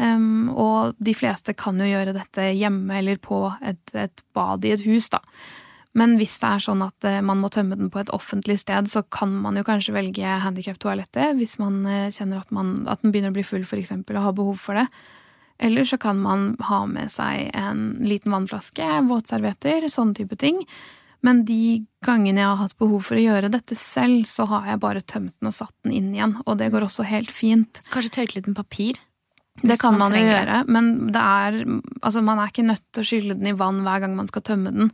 Um, 0.01 0.51
og 0.51 0.97
de 0.99 1.15
fleste 1.15 1.55
kan 1.55 1.79
jo 1.79 1.87
gjøre 1.87 2.17
dette 2.17 2.49
hjemme 2.57 2.99
eller 2.99 3.21
på 3.23 3.45
et, 3.63 3.83
et 3.95 4.25
bad 4.35 4.67
i 4.67 4.75
et 4.75 4.83
hus, 4.83 5.11
da. 5.13 5.21
Men 6.01 6.17
hvis 6.17 6.39
det 6.41 6.49
er 6.49 6.63
sånn 6.65 6.85
at 6.87 7.07
eh, 7.09 7.21
man 7.25 7.43
må 7.43 7.51
tømme 7.53 7.77
den 7.77 7.91
på 7.93 8.01
et 8.01 8.13
offentlig 8.17 8.57
sted, 8.63 8.89
så 8.89 9.03
kan 9.13 9.35
man 9.43 9.59
jo 9.59 9.67
kanskje 9.67 9.95
velge 9.97 10.37
handikaptoalettet 10.45 11.37
hvis 11.37 11.59
man 11.61 11.83
eh, 11.85 12.13
kjenner 12.15 12.41
at, 12.41 12.53
man, 12.55 12.79
at 12.89 13.03
den 13.05 13.13
begynner 13.13 13.35
å 13.35 13.37
bli 13.37 13.45
full, 13.47 13.67
for 13.69 13.81
eksempel, 13.81 14.17
og 14.17 14.31
har 14.31 14.39
behov 14.39 14.63
for 14.63 14.81
det. 14.81 14.87
Eller 15.61 15.85
så 15.85 15.99
kan 16.01 16.17
man 16.23 16.55
ha 16.71 16.85
med 16.89 17.13
seg 17.13 17.51
en 17.59 17.99
liten 18.01 18.33
vannflaske, 18.33 18.87
våtservietter, 19.11 19.91
sånne 19.93 20.17
type 20.17 20.41
ting. 20.41 20.63
Men 21.27 21.43
de 21.45 21.85
gangene 22.07 22.41
jeg 22.41 22.49
har 22.49 22.61
hatt 22.63 22.79
behov 22.81 23.05
for 23.11 23.21
å 23.21 23.27
gjøre 23.27 23.53
dette 23.53 23.77
selv, 23.77 24.25
så 24.29 24.47
har 24.49 24.71
jeg 24.71 24.81
bare 24.81 25.05
tømt 25.05 25.35
den 25.37 25.51
og 25.51 25.57
satt 25.57 25.75
den 25.85 25.93
inn 25.99 26.15
igjen, 26.15 26.39
og 26.47 26.57
det 26.63 26.71
går 26.73 26.87
også 26.87 27.05
helt 27.11 27.33
fint. 27.35 27.83
Kanskje 27.93 28.15
tørke 28.15 28.39
litt 28.39 28.49
med 28.49 28.57
papir? 28.57 29.01
Det 29.61 29.77
kan 29.83 29.99
man 29.99 30.09
man 30.09 30.17
jo 30.17 30.25
gjøre, 30.25 30.63
men 30.73 30.87
det 31.13 31.21
er, 31.21 31.59
altså 32.01 32.23
man 32.25 32.41
er 32.41 32.49
ikke 32.49 32.65
nødt 32.65 32.87
til 32.95 33.03
å 33.03 33.09
skylle 33.11 33.37
den 33.37 33.51
i 33.51 33.59
vann 33.59 33.83
hver 33.85 34.01
gang 34.01 34.15
man 34.17 34.31
skal 34.31 34.47
tømme 34.47 34.73
den. 34.73 34.89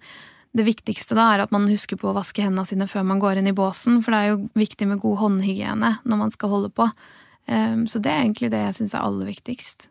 Det 0.56 0.64
viktigste 0.64 1.16
da 1.18 1.26
er 1.34 1.44
at 1.44 1.52
man 1.52 1.66
husker 1.68 1.98
på 2.00 2.08
å 2.10 2.16
vaske 2.16 2.44
hendene 2.44 2.64
sine 2.68 2.86
før 2.88 3.04
man 3.08 3.20
går 3.20 3.40
inn 3.40 3.50
i 3.50 3.56
båsen, 3.56 4.00
for 4.04 4.14
det 4.14 4.22
er 4.22 4.32
jo 4.32 4.38
viktig 4.56 4.88
med 4.88 5.02
god 5.02 5.20
håndhygiene 5.24 5.92
når 6.04 6.22
man 6.22 6.32
skal 6.32 6.54
holde 6.54 6.72
på. 6.72 6.88
Um, 7.46 7.84
Så 7.90 8.00
det 8.02 8.10
er 8.10 8.24
egentlig 8.24 8.50
det 8.54 8.64
jeg 8.64 8.80
syns 8.80 8.96
er 8.96 9.04
aller 9.04 9.28
viktigst. 9.28 9.90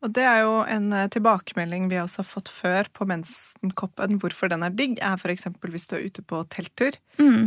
Og 0.00 0.12
det 0.16 0.22
er 0.24 0.38
jo 0.46 0.52
en 0.64 0.86
eh, 0.96 1.08
tilbakemelding 1.12 1.90
vi 1.90 1.98
også 2.00 2.22
har 2.22 2.28
fått 2.30 2.48
før 2.48 2.88
på 2.96 3.04
mensenkoppen. 3.08 4.16
Hvorfor 4.22 4.48
den 4.48 4.64
er 4.64 4.72
digg, 4.72 4.96
er 5.04 5.20
f.eks. 5.20 5.44
hvis 5.60 5.88
du 5.90 5.96
er 5.98 6.06
ute 6.08 6.24
på 6.24 6.40
telttur 6.48 6.96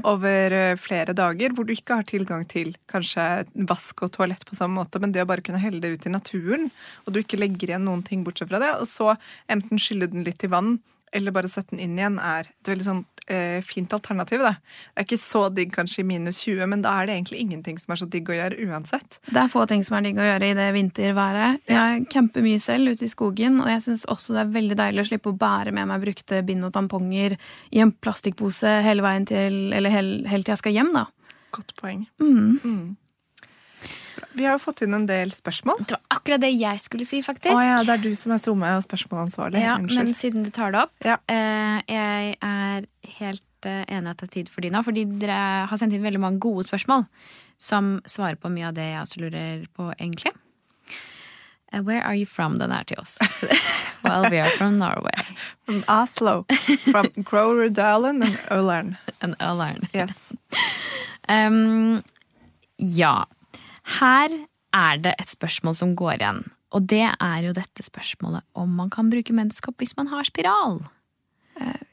over 0.06 0.54
eh, 0.54 0.76
flere 0.78 1.16
dager, 1.18 1.56
hvor 1.56 1.66
du 1.66 1.74
ikke 1.74 1.98
har 1.98 2.06
tilgang 2.06 2.46
til 2.46 2.76
kanskje 2.92 3.48
vask 3.72 4.06
og 4.06 4.14
toalett 4.14 4.46
på 4.46 4.58
samme 4.60 4.78
måte, 4.78 5.02
men 5.02 5.16
det 5.16 5.26
å 5.26 5.30
bare 5.32 5.42
kunne 5.46 5.64
helle 5.64 5.82
det 5.82 5.96
ut 5.96 6.06
i 6.06 6.14
naturen, 6.14 6.70
og 7.08 7.16
du 7.16 7.24
ikke 7.24 7.42
legger 7.42 7.74
igjen 7.74 7.88
noen 7.90 8.06
ting 8.06 8.22
bortsett 8.28 8.54
fra 8.54 8.62
det, 8.62 8.76
og 8.78 8.86
så 8.90 9.16
enten 9.50 9.82
skylle 9.82 10.12
den 10.14 10.28
litt 10.28 10.46
i 10.46 10.52
vann, 10.54 10.78
eller 11.14 11.34
bare 11.36 11.52
sette 11.52 11.76
den 11.76 11.84
inn 11.84 11.98
igjen, 12.00 12.20
er 12.20 12.50
et 12.50 12.70
veldig 12.70 12.86
sånn 12.86 13.02
eh, 13.28 13.60
fint 13.66 13.94
alternativ. 13.94 14.42
Da. 14.44 14.54
Det 14.58 15.04
er 15.04 15.08
ikke 15.08 15.20
så 15.22 15.44
digg 15.54 15.74
kanskje 15.76 16.02
i 16.02 16.08
minus 16.08 16.42
20, 16.46 16.66
men 16.72 16.84
da 16.86 16.96
er 17.00 17.08
det 17.08 17.18
egentlig 17.18 17.42
ingenting 17.44 17.80
som 17.82 17.94
er 17.94 18.02
så 18.02 18.08
digg 18.10 18.32
å 18.32 18.38
gjøre 18.38 18.68
uansett. 18.68 19.20
Det 19.30 19.40
er 19.44 19.52
få 19.52 19.66
ting 19.70 19.86
som 19.86 19.98
er 19.98 20.08
digg 20.08 20.22
å 20.22 20.28
gjøre 20.28 20.50
i 20.50 20.58
det 20.58 20.70
vinterværet. 20.78 21.64
Jeg 21.70 22.08
camper 22.14 22.46
mye 22.46 22.64
selv 22.64 22.96
ute 22.96 23.08
i 23.08 23.12
skogen, 23.12 23.62
og 23.64 23.70
jeg 23.72 23.86
syns 23.88 24.08
også 24.12 24.38
det 24.38 24.44
er 24.44 24.56
veldig 24.58 24.80
deilig 24.82 25.06
å 25.06 25.12
slippe 25.12 25.34
å 25.34 25.38
bære 25.46 25.76
med 25.76 25.90
meg 25.92 26.04
brukte 26.04 26.42
bind 26.48 26.68
og 26.68 26.74
tamponger 26.76 27.38
i 27.72 27.84
en 27.84 27.94
plastikkpose 27.94 28.80
hele 28.86 29.06
veien 29.06 29.30
til 29.30 29.62
Eller 29.74 29.94
helt, 29.94 30.28
helt 30.30 30.46
til 30.48 30.54
jeg 30.54 30.64
skal 30.64 30.76
hjem, 30.76 30.92
da. 30.96 31.08
Godt 31.54 31.76
poeng. 31.78 32.06
Mm. 32.22 32.60
Mm. 32.64 32.86
Vi 34.34 34.46
har 34.46 34.56
jo 34.58 34.62
fått 34.64 34.82
inn 34.86 34.94
en 34.98 35.06
del 35.10 35.32
spørsmål. 35.36 35.78
Det 35.86 35.96
var 35.98 36.02
akkurat 36.18 36.42
det 36.42 36.52
jeg 36.56 36.80
skulle 36.80 37.06
si, 37.06 37.22
faktisk. 37.26 37.54
Å 37.56 37.62
ja, 37.64 37.78
det 37.84 37.90
er 37.98 38.04
du 38.04 38.14
som 38.16 38.32
er 38.36 38.42
SoMe 38.42 38.70
og 38.78 38.84
spørsmålansvarlig. 38.86 39.62
Ja, 39.64 39.76
Unnskyld. 39.78 39.98
men 40.04 40.14
siden 40.18 40.44
du 40.44 40.50
tar 40.56 40.72
det 40.72 40.82
opp 40.86 40.92
Ja. 41.08 41.18
eh, 41.28 41.82
Jeg 41.88 42.38
er 42.42 42.86
helt 43.20 43.66
eh, 43.66 43.84
enig 43.88 44.10
at 44.10 44.18
det 44.18 44.30
er 44.30 44.34
tid 44.40 44.50
for 44.50 44.62
de 44.62 44.70
nå, 44.74 44.84
fordi 44.84 45.06
dere 45.20 45.68
har 45.68 45.78
sendt 45.78 45.94
inn 45.94 46.04
veldig 46.04 46.20
mange 46.20 46.40
gode 46.40 46.64
spørsmål 46.68 47.06
som 47.60 48.02
svarer 48.06 48.36
på 48.36 48.50
mye 48.52 48.68
av 48.68 48.74
det 48.76 48.90
jeg 48.90 49.02
også 49.02 49.22
lurer 49.22 49.68
på, 49.78 49.92
egentlig. 50.00 50.32
Eh, 51.72 51.82
where 51.82 52.04
are 52.04 52.16
you 52.16 52.26
from? 52.26 52.58
Den 52.60 52.72
er 52.72 52.84
til 52.84 53.00
oss. 53.00 53.18
well, 54.04 54.30
we 54.30 54.38
are 54.40 54.50
from 54.58 54.78
Norway. 54.78 55.16
From 55.66 55.84
Oslo. 55.88 56.46
From 56.92 57.08
Groruddalen 57.24 58.22
and 58.24 58.38
Ullern. 58.52 58.98
And 59.22 59.36
Ullern. 59.40 59.88
Yes. 59.94 60.32
Um, 61.30 62.04
ja. 62.76 63.26
Her 64.00 64.34
er 64.74 65.00
det 65.04 65.14
et 65.20 65.32
spørsmål 65.32 65.76
som 65.78 65.96
går 65.98 66.18
igjen. 66.18 66.44
Og 66.74 66.86
det 66.90 67.06
er 67.06 67.40
jo 67.46 67.54
dette 67.54 67.86
spørsmålet 67.86 68.46
om 68.58 68.72
man 68.80 68.90
kan 68.94 69.12
bruke 69.14 69.36
menneskehopp 69.36 69.78
hvis 69.82 69.96
man 70.00 70.10
har 70.14 70.26
spiral. 70.26 70.82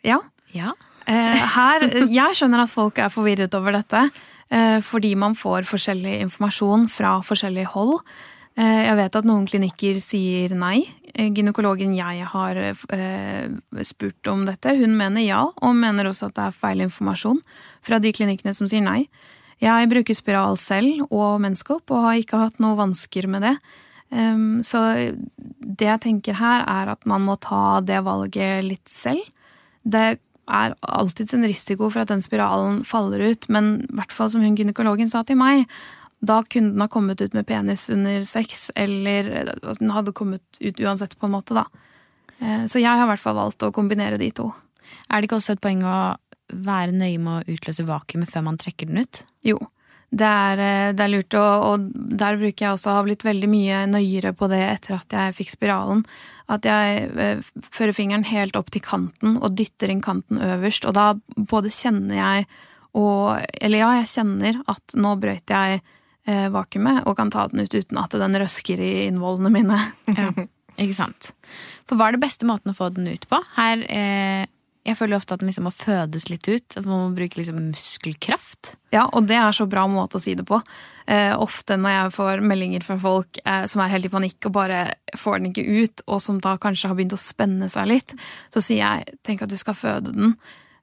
Ja. 0.06 0.22
Ja. 0.56 0.72
uh, 1.06 1.40
her, 1.54 1.84
jeg 2.10 2.36
skjønner 2.38 2.64
at 2.64 2.72
folk 2.72 2.98
er 2.98 3.12
forvirret 3.12 3.54
over 3.54 3.76
dette, 3.76 4.00
uh, 4.50 4.78
fordi 4.82 5.12
man 5.18 5.36
får 5.38 5.68
forskjellig 5.68 6.16
informasjon 6.24 6.88
fra 6.90 7.18
forskjellig 7.24 7.68
hold. 7.74 7.98
Jeg 8.60 8.96
vet 8.98 9.14
at 9.14 9.24
noen 9.24 9.44
klinikker 9.48 10.00
sier 10.02 10.50
nei. 10.58 10.82
Gynekologen 11.14 11.94
jeg 11.96 12.26
har 12.28 12.58
spurt 13.86 14.28
om 14.28 14.42
dette, 14.44 14.74
hun 14.76 14.96
mener 14.98 15.22
ja, 15.22 15.38
og 15.46 15.78
mener 15.78 16.10
også 16.10 16.28
at 16.28 16.34
det 16.36 16.48
er 16.48 16.56
feil 16.58 16.82
informasjon 16.84 17.38
fra 17.86 18.00
de 18.02 18.10
klinikkene 18.12 18.52
som 18.58 18.68
sier 18.68 18.82
nei. 18.84 19.04
Jeg 19.60 19.90
bruker 19.90 20.16
spiral 20.16 20.56
selv 20.60 21.04
og 21.10 21.40
menskopp, 21.44 21.90
og 21.92 22.06
har 22.06 22.20
ikke 22.20 22.40
hatt 22.40 22.60
noe 22.62 22.78
vansker 22.78 23.28
med 23.28 23.44
det. 23.44 23.54
Um, 24.10 24.62
så 24.66 24.80
det 25.60 25.86
jeg 25.86 26.02
tenker 26.02 26.38
her, 26.40 26.64
er 26.64 26.94
at 26.96 27.04
man 27.06 27.22
må 27.28 27.36
ta 27.38 27.80
det 27.84 28.00
valget 28.06 28.64
litt 28.66 28.88
selv. 28.90 29.22
Det 29.84 30.18
er 30.50 30.74
alltids 30.82 31.36
en 31.36 31.46
risiko 31.46 31.90
for 31.92 32.02
at 32.02 32.10
den 32.10 32.24
spiralen 32.24 32.82
faller 32.88 33.22
ut, 33.30 33.46
men 33.52 33.72
i 33.84 33.98
hvert 34.00 34.14
fall 34.14 34.32
som 34.32 34.42
hun 34.42 34.56
gynekologen 34.58 35.12
sa 35.12 35.22
til 35.26 35.38
meg, 35.40 35.66
da 36.20 36.40
kunne 36.44 36.74
den 36.74 36.82
ha 36.84 36.88
kommet 36.90 37.20
ut 37.22 37.36
med 37.36 37.46
penis 37.48 37.86
under 37.92 38.24
sex, 38.28 38.68
eller 38.76 39.54
at 39.54 39.78
den 39.80 39.92
hadde 39.94 40.16
kommet 40.16 40.60
ut 40.60 40.82
uansett, 40.82 41.16
på 41.16 41.28
en 41.28 41.36
måte, 41.36 41.56
da. 41.56 41.64
Eh, 42.40 42.66
Så 42.66 42.80
jeg 42.80 42.90
har 42.90 43.06
i 43.06 43.12
hvert 43.12 43.22
fall 43.22 43.38
valgt 43.38 43.64
å 43.64 43.72
kombinere 43.72 44.18
de 44.20 44.30
to. 44.30 44.50
Er 45.08 45.20
det 45.20 45.30
ikke 45.30 45.38
også 45.38 45.56
et 45.56 45.64
poeng 45.64 45.84
å 45.86 46.16
være 46.50 46.92
nøye 46.92 47.20
med 47.22 47.32
å 47.46 47.54
utløse 47.54 47.86
vakuumet 47.86 48.28
før 48.28 48.44
man 48.50 48.58
trekker 48.58 48.90
den 48.90 49.04
ut? 49.04 49.24
Jo. 49.46 49.58
Det 50.10 50.26
er, 50.26 50.58
eh, 50.58 50.92
det 50.96 51.04
er 51.04 51.12
lurt, 51.12 51.34
og, 51.38 51.64
og, 51.68 51.84
der 52.18 52.38
bruker 52.40 52.64
jeg 52.64 52.74
også 52.74 52.90
å 52.90 52.96
ha 52.98 53.04
blitt 53.06 53.22
veldig 53.22 53.50
mye 53.50 53.84
nøyere 53.92 54.32
på 54.34 54.48
det 54.50 54.58
etter 54.66 54.96
at 54.96 55.14
jeg 55.14 55.36
fikk 55.36 55.52
spiralen. 55.54 56.02
At 56.50 56.66
jeg 56.66 57.04
eh, 57.14 57.44
fører 57.70 57.94
fingeren 57.94 58.26
helt 58.26 58.58
opp 58.58 58.72
til 58.74 58.82
kanten 58.82 59.38
og 59.38 59.54
dytter 59.58 59.92
inn 59.92 60.02
kanten 60.02 60.42
øverst. 60.42 60.88
Og 60.90 60.96
da 60.98 61.12
både 61.36 61.72
kjenner 61.74 62.18
jeg 62.18 62.50
og 62.98 63.38
Eller 63.62 63.84
ja, 63.84 63.88
jeg 64.00 64.08
kjenner 64.10 64.56
at 64.66 64.96
nå 64.98 65.12
brøyt 65.22 65.52
jeg 65.54 65.76
eh, 66.26 66.48
vakuumet 66.50 67.04
og 67.06 67.14
kan 67.20 67.30
ta 67.30 67.44
den 67.46 67.62
ut 67.62 67.74
uten 67.74 68.00
at 68.02 68.16
den 68.18 68.38
røsker 68.42 68.82
i 68.82 68.94
innvollene 69.06 69.52
mine. 69.54 69.78
Ja, 70.18 70.32
ikke 70.80 70.96
sant. 70.96 71.30
For 71.86 71.94
hva 71.94 72.08
er 72.08 72.16
det 72.16 72.24
beste 72.24 72.48
måten 72.48 72.72
å 72.72 72.74
få 72.74 72.88
den 72.94 73.06
ut 73.06 73.28
på? 73.30 73.38
Her 73.54 73.84
eh, 73.86 74.50
jeg 74.86 74.96
føler 74.96 75.18
ofte 75.18 75.36
at 75.36 75.42
den 75.42 75.50
liksom 75.50 75.66
må 75.68 75.72
fødes 75.74 76.24
litt 76.30 76.46
ut. 76.48 76.76
Man 76.80 76.88
må 76.88 77.08
bruke 77.16 77.36
liksom 77.36 77.58
muskelkraft. 77.68 78.74
Ja, 78.94 79.04
og 79.12 79.26
det 79.28 79.36
er 79.36 79.52
så 79.52 79.66
bra 79.68 79.84
måte 79.90 80.16
å 80.16 80.22
si 80.22 80.32
det 80.38 80.46
på. 80.48 80.60
Eh, 81.04 81.34
ofte 81.36 81.76
når 81.76 81.94
jeg 81.96 82.14
får 82.16 82.42
meldinger 82.48 82.86
fra 82.86 82.96
folk 83.00 83.42
eh, 83.44 83.66
som 83.68 83.84
er 83.84 83.92
helt 83.92 84.08
i 84.08 84.12
panikk 84.12 84.48
og 84.48 84.56
bare 84.56 84.80
får 85.20 85.38
den 85.38 85.50
ikke 85.50 85.66
ut, 85.68 86.04
og 86.08 86.24
som 86.24 86.40
da 86.40 86.56
kanskje 86.60 86.88
har 86.88 86.96
begynt 86.96 87.16
å 87.16 87.20
spenne 87.20 87.68
seg 87.72 87.90
litt, 87.92 88.16
så 88.54 88.64
sier 88.64 88.80
jeg 88.80 89.20
'tenk 89.20 89.44
at 89.44 89.52
du 89.52 89.58
skal 89.60 89.76
føde 89.76 90.14
den', 90.16 90.36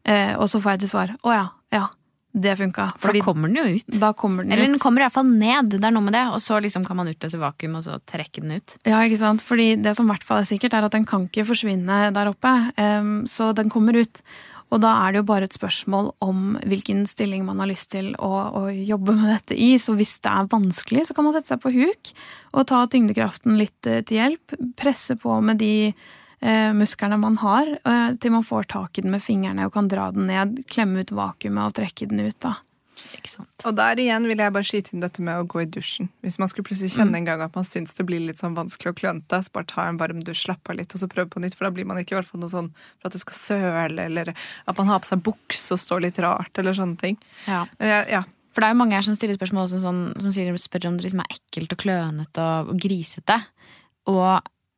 eh, 0.05 0.36
og 0.38 0.45
så 0.45 0.62
får 0.62 0.77
jeg 0.77 0.79
til 0.86 0.93
svar 0.93 1.15
'å 1.17 1.33
ja, 1.33 1.47
ja'. 1.73 1.89
Det 2.38 2.54
funka. 2.60 2.88
For 3.02 3.15
da 3.15 3.23
kommer 3.26 3.50
den 3.50 3.58
jo 3.58 3.78
ut. 3.78 3.88
Da 3.97 4.12
kommer 4.13 4.45
den 4.45 4.54
Eller 4.54 4.67
ut. 4.67 4.76
den 4.76 4.82
kommer 4.84 5.02
iallfall 5.02 5.26
ned. 5.26 5.71
Det 5.73 5.82
er 5.82 5.95
noe 5.95 6.06
med 6.06 6.13
det. 6.13 6.26
Og 6.36 6.41
så 6.43 6.60
liksom 6.62 6.86
kan 6.86 7.00
man 7.00 7.10
utløse 7.10 7.39
vakuum 7.41 7.80
og 7.80 7.88
så 7.88 7.97
trekke 8.06 8.43
den 8.43 8.58
ut. 8.60 8.76
Ja, 8.86 9.00
ikke 9.02 9.21
sant? 9.21 9.41
Fordi 9.45 9.71
det 9.82 9.95
som 9.97 10.06
i 10.06 10.13
hvert 10.13 10.28
fall 10.28 10.43
er 10.43 10.50
sikkert, 10.50 10.78
er 10.78 10.86
at 10.86 10.93
den 10.93 11.08
kan 11.10 11.26
ikke 11.26 11.47
forsvinne 11.50 12.12
der 12.13 12.30
oppe. 12.30 12.54
Um, 12.78 13.26
så 13.30 13.50
den 13.58 13.73
kommer 13.73 13.97
ut. 13.97 14.21
Og 14.67 14.82
da 14.84 14.91
er 15.06 15.13
det 15.13 15.21
jo 15.21 15.28
bare 15.30 15.47
et 15.47 15.56
spørsmål 15.56 16.10
om 16.23 16.58
hvilken 16.67 17.06
stilling 17.08 17.45
man 17.47 17.62
har 17.63 17.69
lyst 17.69 17.93
til 17.93 18.12
å, 18.19 18.32
å 18.60 18.63
jobbe 18.69 19.15
med 19.15 19.32
dette 19.32 19.56
i. 19.56 19.71
Så 19.80 19.95
hvis 19.95 20.17
det 20.26 20.34
er 20.34 20.50
vanskelig, 20.52 21.08
så 21.08 21.15
kan 21.15 21.28
man 21.28 21.36
sette 21.38 21.54
seg 21.54 21.63
på 21.63 21.71
huk 21.71 22.12
og 22.58 22.67
ta 22.67 22.84
tyngdekraften 22.91 23.56
litt 23.60 23.88
eh, 23.88 24.04
til 24.08 24.19
hjelp. 24.19 24.58
Presse 24.80 25.15
på 25.19 25.39
med 25.41 25.62
de 25.63 25.93
eh, 26.41 26.69
musklene 26.78 27.19
man 27.21 27.39
har, 27.41 27.69
eh, 27.84 28.13
til 28.21 28.34
man 28.36 28.45
får 28.45 28.69
tak 28.73 28.97
i 28.97 29.06
den 29.06 29.13
med 29.13 29.23
fingrene 29.23 29.67
og 29.67 29.73
kan 29.76 29.89
dra 29.91 30.12
den 30.15 30.30
ned, 30.32 30.63
klemme 30.71 31.04
ut 31.04 31.13
vakuumet 31.15 31.65
og 31.65 31.78
trekke 31.80 32.10
den 32.10 32.26
ut. 32.28 32.39
da. 32.43 32.58
Ikke 33.15 33.30
sant? 33.30 33.65
Og 33.67 33.76
der 33.78 34.00
igjen 34.02 34.26
vil 34.30 34.41
jeg 34.41 34.54
bare 34.54 34.65
skyte 34.65 34.93
inn 34.93 35.04
dette 35.04 35.23
med 35.23 35.39
å 35.39 35.47
gå 35.50 35.62
i 35.63 35.69
dusjen. 35.69 36.10
Hvis 36.26 36.38
man 36.41 36.50
skulle 36.50 36.67
plutselig 36.67 36.95
kjenne 36.95 37.19
en 37.19 37.28
gang 37.28 37.43
at 37.45 37.56
man 37.58 37.67
syns 37.67 37.93
det 37.97 38.06
blir 38.10 38.23
litt 38.23 38.41
sånn 38.41 38.58
vanskelig 38.58 38.93
og 38.93 39.00
klønete, 39.02 39.39
så 39.43 39.54
bare 39.54 39.69
ta 39.69 39.86
en 39.88 40.00
varm 40.02 40.23
dusj, 40.26 40.47
slapp 40.47 40.71
av 40.71 40.80
litt, 40.80 40.93
og 40.95 41.04
så 41.04 41.10
prøv 41.12 41.30
på 41.34 41.43
nytt. 41.43 41.58
For 41.58 41.67
da 41.67 41.73
blir 41.76 41.88
man 41.89 42.02
ikke 42.02 42.15
i 42.15 42.19
hvert 42.19 42.30
fall 42.30 42.41
noe 42.43 42.54
sånn 42.54 42.71
for 42.97 43.10
at 43.10 43.17
det 43.17 43.21
skal 43.23 43.39
søle, 43.39 44.08
eller 44.10 44.34
at 44.34 44.82
man 44.82 44.89
har 44.91 45.04
på 45.04 45.12
seg 45.12 45.23
bukse 45.26 45.76
og 45.76 45.84
står 45.84 46.08
litt 46.08 46.21
rart, 46.23 46.54
eller 46.58 46.78
sånne 46.78 47.00
ting. 47.02 47.21
Ja. 47.45 47.65
ja, 47.84 48.02
ja. 48.17 48.23
For 48.56 48.63
det 48.63 48.71
er 48.71 48.73
jo 48.73 48.82
mange 48.82 48.97
her 48.97 49.06
som 49.06 49.17
stiller 49.17 49.38
spørsmål 49.38 49.67
også, 49.67 49.84
sånn, 49.84 50.04
som 50.17 50.34
sier, 50.34 50.56
spør 50.62 50.89
om 50.89 50.97
det 50.97 51.06
liksom 51.06 51.21
er 51.21 51.36
ekkelt 51.38 51.76
og 51.76 51.84
klønete 51.84 52.45
og, 52.45 52.71
og 52.73 52.80
grisete. 52.82 53.41
Og 54.10 54.23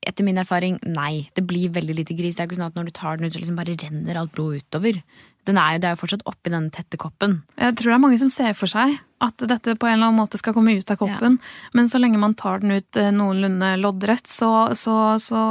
etter 0.07 0.23
min 0.23 0.39
erfaring, 0.39 0.77
nei. 0.87 1.29
Det 1.35 1.43
blir 1.47 1.73
veldig 1.75 1.95
lite 1.97 2.15
gris. 2.17 2.37
Det 2.37 2.43
er 2.43 2.49
ikke 2.49 2.59
sånn 2.59 2.69
at 2.69 2.77
når 2.79 2.89
du 2.89 2.95
tar 2.95 3.19
den 3.19 3.27
ut, 3.27 3.35
så 3.35 3.41
liksom 3.41 3.59
bare 3.59 3.75
renner 3.81 4.19
alt 4.19 4.33
blod 4.35 4.61
utover. 4.61 5.01
Den 5.47 5.57
er 5.57 5.75
jo, 5.75 5.81
det 5.81 5.89
er 5.89 5.95
jo 5.95 6.01
fortsatt 6.03 6.25
oppi 6.29 6.51
den 6.53 6.67
tette 6.73 6.99
koppen. 7.01 7.39
Jeg 7.57 7.75
tror 7.79 7.91
det 7.91 7.95
er 7.97 8.03
mange 8.03 8.19
som 8.21 8.31
ser 8.31 8.55
for 8.57 8.71
seg 8.71 8.97
at 9.23 9.45
dette 9.49 9.75
på 9.79 9.87
en 9.89 9.97
eller 9.97 10.11
annen 10.11 10.21
måte 10.21 10.39
skal 10.39 10.55
komme 10.55 10.77
ut 10.77 10.91
av 10.93 10.99
koppen, 11.01 11.39
men 11.75 11.89
så 11.91 11.99
lenge 11.99 12.21
man 12.21 12.37
tar 12.39 12.61
den 12.63 12.77
ut 12.77 12.99
eh, 12.99 13.11
noenlunde 13.15 13.73
loddrett, 13.81 14.29
så, 14.29 14.69
så, 14.79 14.95
så 15.23 15.41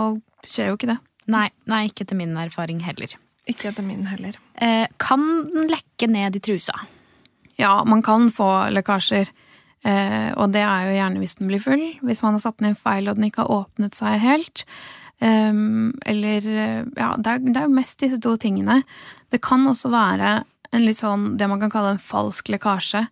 skjer 0.47 0.71
jo 0.71 0.79
ikke 0.79 0.93
det. 0.93 0.99
Nei, 1.29 1.49
nei, 1.69 1.83
ikke 1.89 2.07
etter 2.07 2.17
min 2.17 2.37
erfaring 2.41 2.81
heller. 2.85 3.13
Ikke 3.49 3.69
etter 3.73 3.85
min 3.85 4.07
heller. 4.09 4.39
Eh, 4.55 4.87
kan 5.01 5.27
den 5.53 5.69
lekke 5.73 6.09
ned 6.09 6.39
i 6.39 6.45
trusa? 6.45 6.77
Ja, 7.61 7.83
man 7.85 8.05
kan 8.07 8.31
få 8.33 8.49
lekkasjer, 8.73 9.29
eh, 9.85 10.31
og 10.35 10.55
det 10.55 10.65
er 10.65 10.89
jo 10.89 10.97
gjerne 10.97 11.23
hvis 11.23 11.37
den 11.39 11.51
blir 11.51 11.63
full, 11.63 11.85
hvis 12.03 12.23
man 12.25 12.39
har 12.39 12.45
satt 12.45 12.59
den 12.59 12.73
inn 12.73 12.79
feil 12.79 13.11
og 13.11 13.19
den 13.19 13.29
ikke 13.29 13.45
har 13.45 13.63
åpnet 13.63 13.99
seg 13.99 14.19
helt. 14.23 14.65
Um, 15.19 15.97
eller 16.07 16.45
Ja, 16.95 17.17
det 17.19 17.27
er, 17.27 17.41
det 17.43 17.57
er 17.59 17.65
jo 17.67 17.75
mest 17.75 17.99
disse 17.99 18.21
to 18.23 18.37
tingene. 18.39 18.85
Det 19.35 19.41
kan 19.43 19.67
også 19.67 19.91
være 19.91 20.45
en 20.71 20.85
litt 20.85 21.01
sånn 21.01 21.33
det 21.41 21.49
man 21.51 21.59
kan 21.63 21.73
kalle 21.73 21.97
en 21.97 22.03
falsk 22.03 22.53
lekkasje. 22.53 23.07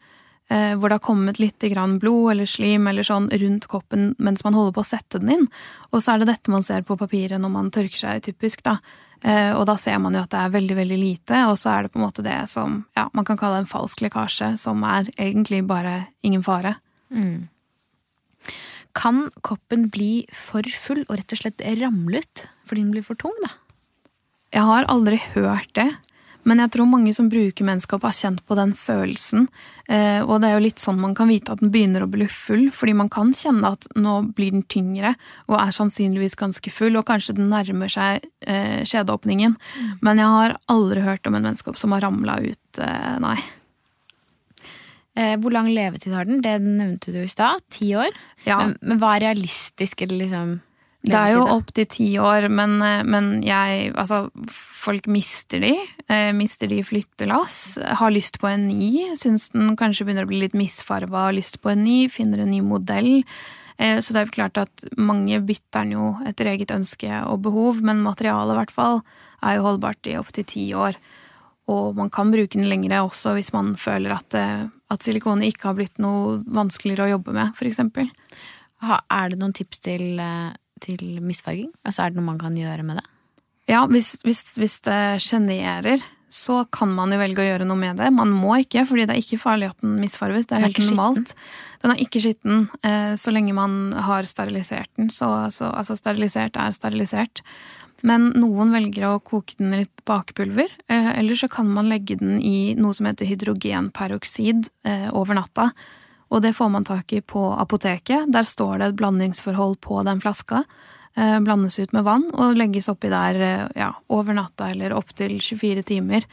eh, 0.48 0.74
hvor 0.78 0.88
det 0.88 1.00
har 1.00 1.02
kommet 1.02 1.40
litt 1.42 1.58
blod 1.98 2.30
eller 2.30 2.46
slim 2.46 2.86
eller 2.86 3.02
sånn 3.02 3.28
rundt 3.30 3.66
koppen 3.66 4.14
mens 4.18 4.44
man 4.44 4.54
holder 4.54 4.72
på 4.72 4.80
å 4.80 4.86
sette 4.86 5.18
den 5.18 5.30
inn. 5.30 5.48
Og 5.90 6.02
så 6.02 6.12
er 6.14 6.18
det 6.18 6.28
dette 6.30 6.50
man 6.50 6.62
ser 6.62 6.82
på 6.82 6.96
papiret 6.96 7.40
når 7.40 7.50
man 7.50 7.70
tørker 7.70 7.98
seg, 7.98 8.22
typisk. 8.22 8.62
da. 8.62 8.78
Eh, 9.22 9.52
og 9.56 9.64
da 9.68 9.76
ser 9.80 9.98
man 10.02 10.14
jo 10.14 10.22
at 10.24 10.32
det 10.32 10.40
er 10.42 10.54
veldig 10.54 10.76
veldig 10.76 10.98
lite, 11.00 11.42
og 11.48 11.56
så 11.60 11.72
er 11.72 11.86
det 11.86 11.92
på 11.94 12.00
en 12.00 12.06
måte 12.06 12.24
det 12.26 12.38
som 12.52 12.82
ja, 12.98 13.08
man 13.16 13.26
kan 13.28 13.38
kalle 13.40 13.62
en 13.62 13.70
falsk 13.70 14.02
lekkasje, 14.04 14.54
som 14.60 14.84
er 14.86 15.08
egentlig 15.16 15.62
bare 15.66 16.06
ingen 16.26 16.44
fare. 16.46 16.76
Kan 18.96 19.26
koppen 19.44 19.88
bli 19.92 20.26
for 20.32 20.64
full 20.72 21.04
og 21.06 21.18
rett 21.18 21.32
og 21.36 21.42
slett 21.42 21.64
ramle 21.80 22.22
ut 22.24 22.46
fordi 22.66 22.82
den 22.82 22.92
blir 22.94 23.04
for 23.06 23.18
tung, 23.20 23.34
da? 23.44 23.52
Jeg 24.54 24.64
har 24.64 24.86
aldri 24.90 25.18
hørt 25.34 25.72
det, 25.76 25.90
men 26.46 26.62
jeg 26.62 26.72
tror 26.76 26.86
mange 26.88 27.12
som 27.16 27.28
bruker 27.30 27.66
menneskap, 27.66 28.04
har 28.06 28.14
kjent 28.14 28.42
på 28.46 28.56
den 28.58 28.72
følelsen. 28.78 29.48
Eh, 29.90 30.20
og 30.22 30.38
det 30.42 30.48
er 30.48 30.54
jo 30.56 30.64
litt 30.64 30.82
sånn 30.82 31.00
man 31.02 31.16
kan 31.18 31.30
vite 31.30 31.54
at 31.54 31.62
den 31.62 31.72
begynner 31.74 32.04
å 32.06 32.10
bli 32.10 32.28
full, 32.30 32.68
fordi 32.74 32.94
man 32.98 33.10
kan 33.12 33.32
kjenne 33.34 33.72
at 33.74 33.88
nå 33.98 34.14
blir 34.36 34.54
den 34.54 34.62
tyngre, 34.70 35.16
og 35.50 35.58
er 35.58 35.74
sannsynligvis 35.74 36.38
ganske 36.38 36.70
full, 36.70 36.98
og 36.98 37.08
kanskje 37.10 37.36
den 37.40 37.50
nærmer 37.50 37.90
seg 37.92 38.28
eh, 38.46 38.82
skjedeåpningen. 38.86 39.58
Men 40.06 40.22
jeg 40.22 40.34
har 40.36 40.56
aldri 40.72 41.02
hørt 41.06 41.26
om 41.26 41.38
en 41.38 41.48
menneskap 41.50 41.80
som 41.80 41.96
har 41.96 42.06
ramla 42.06 42.38
ut, 42.46 42.82
eh, 42.82 43.14
nei. 43.26 43.38
Hvor 45.16 45.48
lang 45.48 45.70
levetid 45.72 46.12
har 46.12 46.26
den? 46.28 46.42
Det 46.44 46.58
nevnte 46.60 47.08
du 47.08 47.22
i 47.22 47.30
stad. 47.32 47.62
Ti 47.72 47.86
år. 47.96 48.12
Ja. 48.44 48.58
Men, 48.60 48.74
men 48.84 48.98
hva 49.00 49.14
er 49.14 49.22
realistisk 49.30 50.02
eller 50.04 50.18
liksom 50.20 50.50
Det 51.06 51.18
er 51.18 51.36
jo 51.36 51.44
opptil 51.54 51.86
ti 51.90 52.06
år, 52.18 52.48
men, 52.50 52.80
eh, 52.82 53.02
men 53.06 53.42
jeg 53.46 53.92
Altså, 53.94 54.26
folk 54.50 55.06
mister 55.06 55.60
de. 55.62 55.74
Eh, 56.08 56.32
mister 56.32 56.66
de 56.66 56.82
flyttelass. 56.82 57.78
Har 57.82 58.10
lyst 58.10 58.40
på 58.40 58.48
en 58.50 58.68
ny. 58.68 59.14
Syns 59.14 59.50
den 59.52 59.76
kanskje 59.76 60.06
begynner 60.06 60.26
å 60.26 60.30
bli 60.30 60.40
litt 60.40 60.54
misfarga. 60.54 61.28
Har 61.28 61.32
lyst 61.32 61.60
på 61.62 61.70
en 61.70 61.84
ny. 61.84 62.08
Finner 62.08 62.42
en 62.42 62.50
ny 62.50 62.60
modell. 62.60 63.24
Eh, 63.78 63.98
så 64.00 64.12
det 64.12 64.20
er 64.20 64.26
jo 64.26 64.36
klart 64.38 64.58
at 64.58 64.84
mange 64.96 65.38
bytter 65.44 65.84
den 65.84 65.92
jo 65.92 66.16
etter 66.26 66.46
eget 66.46 66.70
ønske 66.74 67.10
og 67.26 67.42
behov, 67.42 67.82
men 67.82 68.02
materialet 68.02 68.54
i 68.54 68.58
hvert 68.62 68.74
fall 68.74 69.02
er 69.42 69.56
jo 69.56 69.66
holdbart 69.66 70.06
i 70.06 70.16
opptil 70.16 70.44
ti 70.44 70.72
år. 70.74 70.96
Og 71.68 71.96
man 71.96 72.10
kan 72.10 72.30
bruke 72.30 72.56
den 72.56 72.70
lengre 72.70 73.02
også 73.02 73.34
hvis 73.34 73.52
man 73.52 73.74
føler 73.76 74.14
at, 74.14 74.34
at 74.34 75.02
silikonet 75.02 75.50
ikke 75.50 75.68
har 75.68 75.74
blitt 75.74 75.98
noe 75.98 76.38
vanskeligere 76.46 77.08
å 77.08 77.18
jobbe 77.18 77.34
med, 77.34 77.52
f.eks. 77.58 77.82
Er 77.82 79.28
det 79.28 79.38
noen 79.40 79.52
tips 79.52 79.82
til, 79.82 80.22
til 80.84 81.20
misfarging? 81.24 81.70
Altså, 81.84 82.04
er 82.04 82.12
det 82.12 82.20
noe 82.20 82.30
man 82.32 82.40
kan 82.40 82.56
gjøre 82.58 82.84
med 82.86 83.00
det? 83.00 83.06
Ja, 83.70 83.82
hvis, 83.90 84.16
hvis, 84.22 84.42
hvis 84.60 84.78
det 84.86 85.00
sjenerer, 85.24 86.02
så 86.30 86.64
kan 86.74 86.90
man 86.94 87.12
jo 87.14 87.20
velge 87.20 87.42
å 87.42 87.46
gjøre 87.46 87.66
noe 87.66 87.78
med 87.78 88.00
det. 88.00 88.10
Man 88.14 88.32
må 88.34 88.56
ikke, 88.62 88.84
fordi 88.88 89.06
det 89.06 89.14
er 89.14 89.22
ikke 89.22 89.40
farlig 89.42 89.70
at 89.70 89.82
den 89.82 89.96
misfarges. 90.02 90.48
Det 90.48 90.56
er 90.56 90.64
Den 90.64 90.68
er 90.68 90.74
helt 90.74 90.92
normalt. 90.92 91.16
normalt. 91.16 91.34
Den 91.82 91.92
er 91.94 92.02
ikke 92.02 92.22
skitten 92.22 92.62
eh, 92.86 93.12
så 93.18 93.34
lenge 93.34 93.54
man 93.54 93.76
har 94.06 94.26
sterilisert 94.26 94.90
den. 94.98 95.10
Så, 95.14 95.28
så 95.54 95.70
altså, 95.70 95.98
sterilisert 95.98 96.58
er 96.58 96.74
sterilisert. 96.74 97.42
Men 98.06 98.32
noen 98.36 98.74
velger 98.74 99.06
å 99.08 99.20
koke 99.24 99.56
den 99.58 99.72
i 99.72 99.84
litt 99.84 100.02
bakepulver, 100.08 100.72
eh, 100.90 101.12
eller 101.16 101.38
så 101.38 101.48
kan 101.50 101.70
man 101.72 101.88
legge 101.90 102.18
den 102.20 102.40
i 102.42 102.74
noe 102.78 102.94
som 102.96 103.08
heter 103.08 103.28
hydrogenperoksid 103.30 104.68
eh, 104.86 105.08
over 105.14 105.38
natta. 105.38 105.70
Og 106.34 106.42
det 106.42 106.56
får 106.56 106.68
man 106.74 106.84
tak 106.84 107.12
i 107.12 107.20
på 107.22 107.42
apoteket. 107.54 108.30
Der 108.34 108.46
står 108.46 108.78
det 108.80 108.90
et 108.90 108.98
blandingsforhold 108.98 109.78
på 109.84 110.02
den 110.06 110.20
flaska. 110.20 110.64
Eh, 111.16 111.40
blandes 111.40 111.78
ut 111.78 111.92
med 111.96 112.04
vann 112.04 112.26
og 112.36 112.58
legges 112.58 112.90
oppi 112.92 113.08
der 113.08 113.38
eh, 113.40 113.62
ja, 113.80 113.88
over 114.12 114.36
natta 114.36 114.68
eller 114.68 114.92
opptil 114.92 115.38
24 115.40 115.84
timer. 115.88 116.26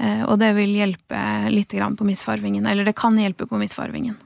Eh, 0.00 0.24
og 0.26 0.40
det 0.40 0.50
vil 0.56 0.72
hjelpe 0.74 1.20
litt 1.52 1.70
på 1.70 2.06
misfarvingen. 2.08 2.66
Eller 2.66 2.84
det 2.84 2.96
kan 2.98 3.18
hjelpe 3.18 3.46
på 3.46 3.60
misfarvingen. 3.60 4.16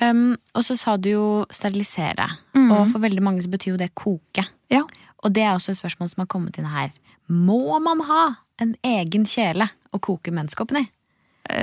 Um, 0.00 0.34
og 0.58 0.64
så 0.66 0.74
sa 0.76 0.96
du 0.98 1.08
jo 1.12 1.26
sterilisere. 1.54 2.26
Mm. 2.52 2.72
Og 2.74 2.90
for 2.90 3.00
veldig 3.00 3.22
mange 3.22 3.44
så 3.44 3.48
betyr 3.48 3.72
jo 3.72 3.80
det 3.80 3.94
koke. 3.94 4.44
Ja. 4.68 4.82
Og 5.22 5.32
det 5.32 5.46
er 5.46 5.54
også 5.54 5.72
et 5.72 5.80
spørsmål 5.80 6.10
som 6.10 6.24
har 6.24 6.32
kommet 6.34 6.58
inn 6.58 6.68
her. 6.68 6.90
Må 7.30 7.78
man 7.80 8.02
ha 8.04 8.24
en 8.60 8.74
egen 8.84 9.24
kjele 9.24 9.70
å 9.94 10.02
koke 10.02 10.34
menskoppen 10.34 10.82
i? 10.82 10.84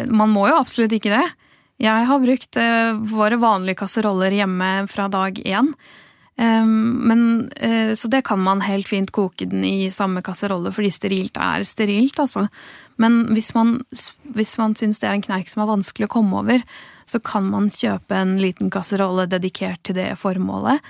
Man 0.09 0.31
må 0.33 0.47
jo 0.47 0.57
absolutt 0.57 0.93
ikke 0.95 1.11
det. 1.11 1.27
Jeg 1.81 2.05
har 2.05 2.21
brukt 2.21 2.57
eh, 2.61 2.93
våre 3.09 3.39
vanlige 3.41 3.81
kasseroller 3.81 4.35
hjemme 4.37 4.71
fra 4.91 5.07
dag 5.09 5.39
én. 5.41 5.73
Um, 6.41 7.07
men, 7.07 7.51
eh, 7.55 7.93
så 7.93 8.07
det 8.07 8.21
kan 8.25 8.39
man 8.39 8.61
helt 8.61 8.87
fint 8.87 9.11
koke 9.11 9.45
den 9.45 9.65
i 9.65 9.91
samme 9.93 10.23
kasserolle, 10.25 10.71
fordi 10.73 10.89
sterilt 10.93 11.37
er 11.37 11.65
sterilt, 11.67 12.17
altså. 12.21 12.47
Men 13.01 13.23
hvis 13.35 13.51
man, 13.53 13.79
hvis 14.35 14.55
man 14.61 14.75
syns 14.77 15.01
det 15.01 15.09
er 15.09 15.17
en 15.17 15.25
knerk 15.25 15.49
som 15.51 15.63
er 15.63 15.71
vanskelig 15.73 16.07
å 16.07 16.13
komme 16.15 16.41
over, 16.43 16.63
så 17.09 17.19
kan 17.19 17.49
man 17.49 17.69
kjøpe 17.73 18.15
en 18.15 18.37
liten 18.41 18.71
kasserolle 18.73 19.27
dedikert 19.29 19.83
til 19.85 19.97
det 19.97 20.13
formålet. 20.21 20.81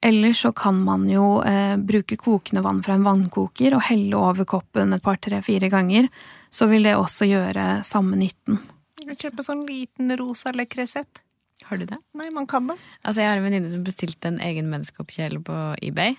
Eller 0.00 0.32
så 0.36 0.52
kan 0.54 0.78
man 0.84 1.08
jo 1.10 1.40
eh, 1.42 1.76
bruke 1.76 2.16
kokende 2.16 2.62
vann 2.64 2.82
fra 2.86 2.94
en 2.98 3.06
vannkoker 3.06 3.74
og 3.74 3.86
helle 3.88 4.16
over 4.16 4.46
koppen 4.48 4.94
et 4.94 5.04
par, 5.04 5.18
tre, 5.22 5.42
fire 5.42 5.70
ganger. 5.72 6.08
Så 6.50 6.68
vil 6.70 6.86
det 6.86 6.96
også 6.96 7.28
gjøre 7.28 7.70
samme 7.86 8.18
nytten. 8.18 8.60
Kjøpe 9.16 9.44
sånn 9.46 9.64
liten 9.68 10.12
rosa 10.20 10.52
lekresett. 10.52 11.22
Har 11.68 11.80
du 11.80 11.86
det? 11.90 11.98
Nei, 12.14 12.28
man 12.34 12.46
kan 12.46 12.68
det. 12.70 12.76
Altså, 13.02 13.22
jeg 13.22 13.30
har 13.32 13.40
en 13.40 13.46
venninne 13.48 13.70
som 13.72 13.82
bestilte 13.86 14.30
en 14.30 14.38
egen 14.44 14.68
menneskeoppkjele 14.70 15.40
på 15.44 15.56
eBay. 15.82 16.14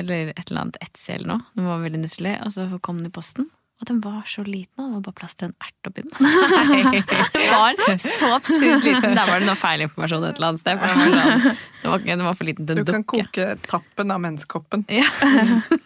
Eller 0.00 0.32
et 0.32 0.46
eller 0.48 0.64
annet 0.64 0.78
Etsy 0.82 1.12
eller 1.18 1.34
noe. 1.34 1.44
Den 1.54 1.68
var 1.68 1.82
veldig 1.84 2.00
nusselig. 2.06 2.38
Og 2.46 2.54
så 2.54 2.66
kom 2.82 3.02
den 3.02 3.10
i 3.12 3.14
posten. 3.14 3.50
Og 3.82 3.88
den 3.90 3.98
var 4.00 4.22
så 4.30 4.44
liten, 4.46 4.78
og 4.80 4.86
det 4.86 4.94
var 4.94 5.02
bare 5.08 5.16
plass 5.18 5.34
til 5.36 5.50
en 5.50 5.54
ert 5.60 5.88
oppi 5.90 6.04
den. 6.06 6.12
den 7.34 7.48
var 7.50 7.98
så 8.00 8.30
absurd 8.36 8.86
liten. 8.86 9.16
Der 9.18 9.26
var 9.28 9.42
det 9.42 9.48
noe 9.48 9.58
feilinformasjon 9.58 10.26
et 10.28 10.38
eller 10.38 10.52
annet 10.52 10.62
sted. 10.62 10.78
Den, 10.78 10.84
var 10.86 10.94
sånn, 10.94 11.42
den, 11.82 11.90
var, 11.90 12.04
den 12.06 12.22
var 12.28 12.38
for 12.38 12.48
liten 12.48 12.68
til 12.70 12.80
Du 12.80 12.84
kan 12.86 13.02
dukke. 13.02 13.26
koke 13.26 13.48
tappen 13.66 14.14
av 14.14 14.22
menneskekoppen. 14.24 14.86
Ja. 14.94 15.08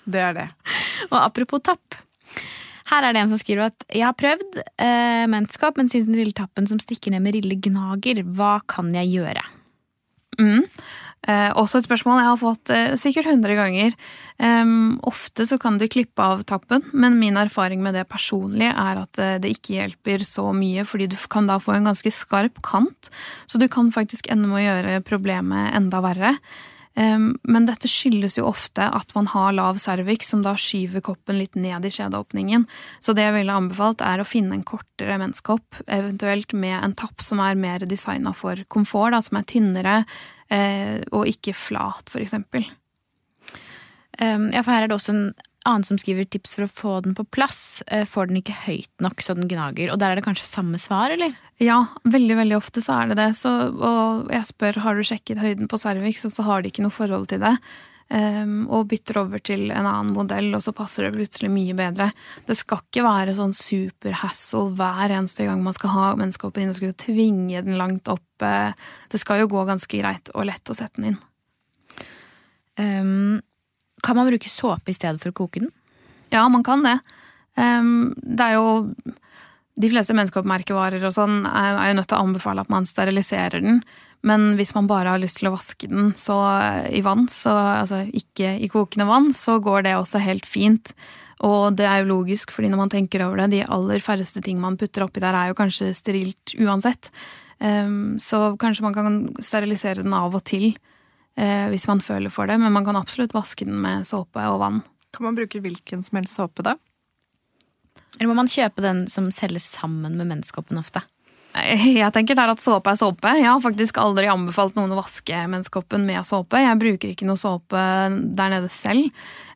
Det 0.05 0.21
er 0.21 0.37
det. 0.37 0.47
Og 1.09 1.17
apropos 1.23 1.65
tapp. 1.65 1.99
Her 2.89 3.05
er 3.05 3.15
det 3.15 3.23
en 3.23 3.33
som 3.33 3.41
skriver 3.41 3.69
at 3.69 3.85
jeg 3.93 4.07
har 4.07 4.17
prøvd 4.17 4.63
eh, 4.81 5.27
menskopp, 5.31 5.77
men 5.81 5.91
syns 5.93 6.09
den 6.09 6.19
lille 6.19 6.37
tappen 6.37 6.69
som 6.71 6.81
stikker 6.81 7.13
ned 7.13 7.25
med 7.25 7.37
rille 7.37 7.59
gnager. 7.69 8.23
Hva 8.39 8.59
kan 8.71 8.91
jeg 8.97 9.13
gjøre? 9.19 9.45
Mm. 10.39 10.65
Eh, 11.29 11.51
også 11.59 11.81
et 11.81 11.89
spørsmål 11.89 12.21
jeg 12.21 12.29
har 12.29 12.39
fått 12.41 12.71
eh, 12.73 12.95
sikkert 13.01 13.27
100 13.29 13.57
ganger. 13.59 13.97
Em, 14.39 14.97
ofte 15.09 15.45
så 15.51 15.59
kan 15.61 15.77
du 15.81 15.89
klippe 15.91 16.23
av 16.23 16.45
tappen, 16.49 16.85
men 16.95 17.19
min 17.19 17.37
erfaring 17.41 17.83
med 17.83 17.99
det 17.99 18.07
personlig 18.09 18.71
er 18.71 19.03
at 19.03 19.21
eh, 19.21 19.37
det 19.43 19.51
ikke 19.57 19.75
hjelper 19.81 20.25
så 20.25 20.47
mye, 20.57 20.87
fordi 20.89 21.11
du 21.11 21.19
kan 21.29 21.51
da 21.51 21.59
få 21.61 21.75
en 21.75 21.91
ganske 21.91 22.13
skarp 22.15 22.63
kant, 22.65 23.11
så 23.51 23.61
du 23.61 23.67
kan 23.73 23.91
faktisk 23.93 24.31
ende 24.31 24.49
med 24.49 24.63
å 24.63 24.67
gjøre 24.69 25.05
problemet 25.09 25.75
enda 25.77 26.01
verre. 26.07 26.37
Men 26.99 27.67
dette 27.69 27.87
skyldes 27.91 28.41
jo 28.41 28.49
ofte 28.49 28.83
at 28.83 29.13
man 29.15 29.29
har 29.31 29.53
lav 29.55 29.77
cervix, 29.79 30.33
som 30.33 30.41
da 30.43 30.57
skyver 30.59 31.05
koppen 31.07 31.39
litt 31.39 31.55
ned 31.55 31.87
i 31.87 31.93
skjedeåpningen. 31.95 32.65
Så 32.99 33.15
det 33.15 33.23
jeg 33.27 33.37
ville 33.37 33.55
anbefalt, 33.55 34.03
er 34.03 34.19
å 34.19 34.27
finne 34.27 34.57
en 34.57 34.65
kortere 34.67 35.19
menskopp, 35.21 35.79
eventuelt 35.87 36.57
med 36.59 36.75
en 36.81 36.97
tapp 36.99 37.23
som 37.23 37.43
er 37.45 37.61
mer 37.61 37.87
designa 37.87 38.35
for 38.35 38.65
komfort, 38.73 39.15
da, 39.15 39.23
som 39.23 39.39
er 39.39 39.47
tynnere, 39.47 39.95
eh, 40.51 40.99
og 41.13 41.31
ikke 41.31 41.55
flat, 41.55 42.11
for 42.11 42.25
eksempel. 42.25 42.67
Ja, 44.19 44.65
for 44.65 44.73
her 44.75 44.83
er 44.83 44.91
det 44.91 44.97
også 44.97 45.13
en 45.15 45.27
annen 45.67 45.85
som 45.87 45.99
skriver 46.01 46.29
tips 46.31 46.55
for 46.57 46.67
å 46.67 46.71
få 46.71 46.95
den 47.05 47.17
på 47.19 47.27
plass. 47.35 47.83
Eh, 47.87 48.07
får 48.09 48.31
den 48.31 48.41
ikke 48.43 48.57
høyt 48.67 49.05
nok 49.05 49.23
så 49.25 49.35
den 49.39 49.51
gnager? 49.51 49.93
Og 49.93 49.99
der 50.01 50.13
er 50.13 50.21
det 50.21 50.27
kanskje 50.27 50.47
samme 50.49 50.79
svar, 50.83 51.11
eller? 51.15 51.35
Ja, 51.63 51.81
veldig 52.07 52.39
veldig 52.39 52.59
ofte 52.59 52.83
så 52.85 53.01
er 53.01 53.11
det 53.11 53.19
det. 53.21 53.29
Så, 53.41 53.53
og 53.75 54.33
jeg 54.33 54.49
spør 54.53 54.83
har 54.85 54.99
du 54.99 55.07
sjekket 55.07 55.43
høyden 55.43 55.71
på 55.71 55.81
cervix, 55.81 56.25
og 56.29 56.35
så 56.35 56.47
har 56.47 56.63
de 56.63 56.73
ikke 56.73 56.87
noe 56.87 56.95
forhold 56.95 57.29
til 57.33 57.43
det. 57.43 57.57
Um, 58.09 58.63
og 58.73 58.87
bytter 58.89 59.19
over 59.21 59.43
til 59.45 59.67
en 59.69 59.85
annen 59.85 60.15
modell, 60.17 60.47
og 60.57 60.63
så 60.65 60.73
passer 60.73 61.05
det 61.05 61.19
plutselig 61.19 61.51
mye 61.53 61.75
bedre. 61.77 62.07
Det 62.47 62.57
skal 62.57 62.81
ikke 62.81 63.05
være 63.05 63.35
sånn 63.37 63.53
superhassle 63.53 64.71
hver 64.79 65.13
eneste 65.13 65.45
gang 65.45 65.61
man 65.67 65.77
skal 65.77 65.93
ha 65.93 66.07
menneskehoppen 66.17 66.65
inn 66.65 66.73
og 66.73 66.79
skulle 66.79 66.97
tvinge 66.97 67.61
den 67.67 67.77
langt 67.77 68.09
opp. 68.09 68.25
Eh, 68.41 68.73
Det 69.13 69.21
skal 69.21 69.43
jo 69.43 69.51
gå 69.53 69.67
ganske 69.69 70.01
greit 70.01 70.33
og 70.33 70.49
lett 70.49 70.73
å 70.73 70.79
sette 70.79 71.03
den 71.03 71.11
inn. 71.13 71.21
Um, 72.79 73.41
kan 74.03 74.19
man 74.19 74.29
bruke 74.31 74.51
såpe 74.51 74.93
i 74.93 74.97
stedet 74.97 75.21
for 75.23 75.33
å 75.33 75.39
koke 75.45 75.63
den? 75.63 75.73
Ja, 76.33 76.45
man 76.49 76.65
kan 76.67 76.85
det. 76.85 76.99
Ehm, 77.59 78.15
det 78.17 78.45
er 78.45 78.59
jo 78.59 78.85
De 79.79 79.87
fleste 79.87 80.11
menneskeoppmerkevarer 80.19 81.05
og 81.07 81.13
sånn 81.15 81.45
er 81.47 81.93
jo 81.93 81.99
nødt 82.01 82.09
til 82.11 82.19
å 82.19 82.25
anbefale 82.27 82.65
at 82.65 82.71
man 82.73 82.83
steriliserer 82.83 83.63
den. 83.63 83.77
Men 84.27 84.57
hvis 84.59 84.73
man 84.75 84.89
bare 84.91 85.13
har 85.13 85.21
lyst 85.23 85.39
til 85.39 85.47
å 85.47 85.53
vaske 85.55 85.87
den 85.87 86.09
så 86.19 86.35
i 86.91 86.99
vann, 87.07 87.29
så, 87.31 87.53
altså 87.85 88.01
ikke 88.11 88.57
i 88.59 88.67
kokende 88.73 89.07
vann, 89.07 89.31
så 89.31 89.61
går 89.63 89.87
det 89.87 89.95
også 89.95 90.19
helt 90.25 90.51
fint. 90.51 90.91
Og 91.47 91.77
det 91.79 91.87
er 91.87 92.03
jo 92.03 92.11
logisk, 92.11 92.51
fordi 92.51 92.73
når 92.73 92.83
man 92.83 92.91
tenker 92.91 93.23
over 93.23 93.45
det, 93.45 93.53
de 93.53 93.63
aller 93.71 94.03
færreste 94.03 94.43
ting 94.43 94.59
man 94.59 94.81
putter 94.81 95.07
oppi 95.07 95.23
der, 95.23 95.39
er 95.39 95.53
jo 95.53 95.61
kanskje 95.63 95.93
sterilt 95.95 96.57
uansett. 96.59 97.13
Ehm, 97.63 98.19
så 98.19 98.57
kanskje 98.59 98.89
man 98.89 98.99
kan 98.99 99.23
sterilisere 99.39 100.03
den 100.03 100.19
av 100.19 100.35
og 100.35 100.43
til 100.43 100.73
eh, 100.73 100.98
hvis 101.39 101.85
man 101.87 102.01
føler 102.03 102.33
for 102.35 102.51
det, 102.51 102.57
men 102.59 102.73
man 102.75 102.87
kan 102.87 102.97
absolutt 102.99 103.35
vaske 103.37 103.67
den 103.69 103.77
med 103.79 104.07
såpe 104.09 104.43
og 104.51 104.59
vann. 104.59 104.81
Kan 105.15 105.29
man 105.29 105.37
bruke 105.39 105.61
hvilken 105.63 106.03
som 106.03 106.19
helst 106.19 106.35
såpe, 106.35 106.65
da? 106.67 106.75
Eller 108.17 108.31
må 108.31 108.37
man 108.41 108.51
kjøpe 108.51 108.83
den 108.83 109.05
som 109.11 109.29
selges 109.35 109.69
sammen 109.77 110.19
med 110.19 110.29
menneskehoppen 110.33 110.81
ofte? 110.81 111.05
Jeg 111.59 112.13
tenker 112.15 112.37
der 112.39 112.53
at 112.53 112.63
såpe 112.63 112.93
er 112.93 112.99
såpe. 113.01 113.31
Jeg 113.39 113.49
har 113.49 113.61
faktisk 113.63 113.99
aldri 113.99 114.29
anbefalt 114.31 114.77
noen 114.77 114.93
å 114.95 114.99
vaske 115.01 115.41
menneskehoppen 115.49 116.05
med 116.07 116.27
såpe. 116.27 116.61
Jeg 116.61 116.79
bruker 116.81 117.13
ikke 117.13 117.27
noe 117.27 117.41
såpe 117.41 117.81
der 118.39 118.53
nede 118.53 118.69
selv, 118.73 119.09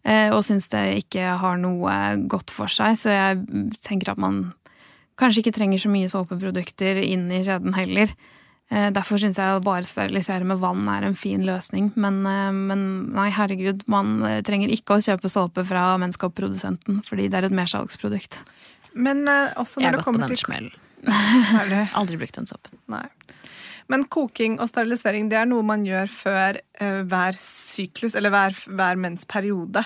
eh, 0.02 0.32
og 0.32 0.42
syns 0.46 0.70
det 0.72 1.04
ikke 1.04 1.36
har 1.42 1.60
noe 1.60 2.16
godt 2.32 2.50
for 2.54 2.72
seg. 2.72 2.96
Så 2.98 3.12
jeg 3.12 3.44
tenker 3.84 4.14
at 4.14 4.22
man 4.22 4.44
kanskje 5.20 5.44
ikke 5.44 5.56
trenger 5.58 5.82
så 5.82 5.92
mye 5.92 6.10
såpeprodukter 6.10 7.02
inn 7.04 7.28
i 7.30 7.44
kjeden 7.44 7.76
heller. 7.76 8.14
Eh, 8.72 8.88
Derfor 8.94 9.20
syns 9.20 9.36
jeg 9.36 9.52
å 9.52 9.62
bare 9.64 9.84
sterilisere 9.84 10.46
med 10.48 10.60
vann 10.62 10.86
er 10.88 11.04
en 11.04 11.16
fin 11.18 11.42
løsning. 11.44 11.90
Men, 12.00 12.22
eh, 12.26 12.52
men 12.56 12.84
nei, 13.12 13.28
herregud, 13.34 13.84
man 13.92 14.22
eh, 14.24 14.40
trenger 14.46 14.72
ikke 14.72 14.96
å 14.96 15.04
kjøpe 15.04 15.28
såpe 15.32 15.64
fra 15.68 15.90
menneskehopprodusenten, 16.00 17.02
fordi 17.04 17.28
det 17.28 17.40
er 17.40 17.48
et 17.50 17.56
mersalgsprodukt. 17.56 18.40
Men 18.92 19.24
også 19.26 19.60
også 19.60 19.80
Jeg 19.80 19.84
når 19.84 19.88
har 19.88 19.92
det 19.92 19.98
gått 19.98 20.04
på 20.04 20.08
kommer 20.08 20.24
den 20.24 20.32
til 20.32 20.44
smellen. 20.46 20.72
Aldri 22.00 22.16
brukt 22.20 22.38
den 22.38 22.48
såpen. 22.48 22.78
Nei. 22.92 23.06
Men 23.90 24.06
koking 24.06 24.58
og 24.62 24.70
sterilisering 24.70 25.28
det 25.28 25.40
er 25.40 25.48
noe 25.50 25.64
man 25.66 25.82
gjør 25.84 26.08
før 26.12 26.58
uh, 26.80 27.02
hver 27.08 27.36
syklus, 27.40 28.14
eller 28.16 28.32
hver, 28.32 28.54
hver 28.70 29.00
mensperiode. 29.00 29.82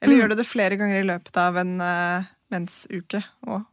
Eller 0.00 0.18
gjør 0.18 0.32
du 0.32 0.38
det 0.40 0.46
flere 0.48 0.78
ganger 0.80 1.02
i 1.02 1.06
løpet 1.06 1.38
av 1.42 1.58
en 1.60 1.74
uh, 1.82 2.30
mensuke 2.54 3.20
og 3.46 3.66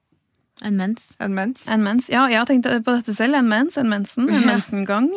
En 0.62 0.76
mens. 0.78 1.16
en 1.20 1.34
mens? 1.34 1.64
En 1.68 1.82
mens. 1.84 2.08
Ja, 2.10 2.28
jeg 2.30 2.38
har 2.38 2.46
tenkt 2.46 2.68
på 2.86 2.94
dette 2.96 3.16
selv. 3.18 3.36
En 3.40 3.48
mens, 3.50 3.78
en 3.78 3.90
mensen, 3.90 4.30
en 4.30 4.42
Ja. 4.42 4.46
mensengang. 4.54 5.08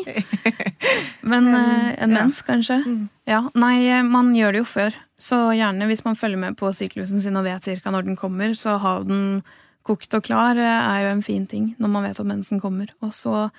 Men 1.23 1.49
en, 1.49 1.95
en 1.99 2.11
ja. 2.11 2.23
mens, 2.25 2.41
kanskje. 2.43 2.79
Mm. 2.87 3.09
Ja, 3.29 3.43
Nei, 3.55 3.75
eh, 3.89 4.03
man 4.03 4.33
gjør 4.37 4.53
det 4.57 4.63
jo 4.63 4.65
før. 4.69 4.97
Så 5.21 5.37
gjerne 5.57 5.87
hvis 5.89 6.05
man 6.05 6.17
følger 6.17 6.41
med 6.41 6.57
på 6.61 6.73
syklusen 6.77 7.21
sin 7.21 7.37
og 7.37 7.45
vet 7.45 7.65
cirka 7.65 7.93
når 7.93 8.05
den 8.09 8.17
kommer, 8.17 8.55
så 8.59 8.79
ha 8.81 8.97
den 9.05 9.43
kokt 9.85 10.15
og 10.17 10.25
klar 10.25 10.57
eh, 10.57 10.89
er 10.97 11.05
jo 11.07 11.13
en 11.15 11.23
fin 11.25 11.47
ting 11.47 11.75
når 11.79 11.93
man 11.93 12.07
vet 12.09 12.21
at 12.21 12.27
mensen 12.27 12.61
kommer. 12.61 12.89
Og 13.05 13.13
så 13.17 13.51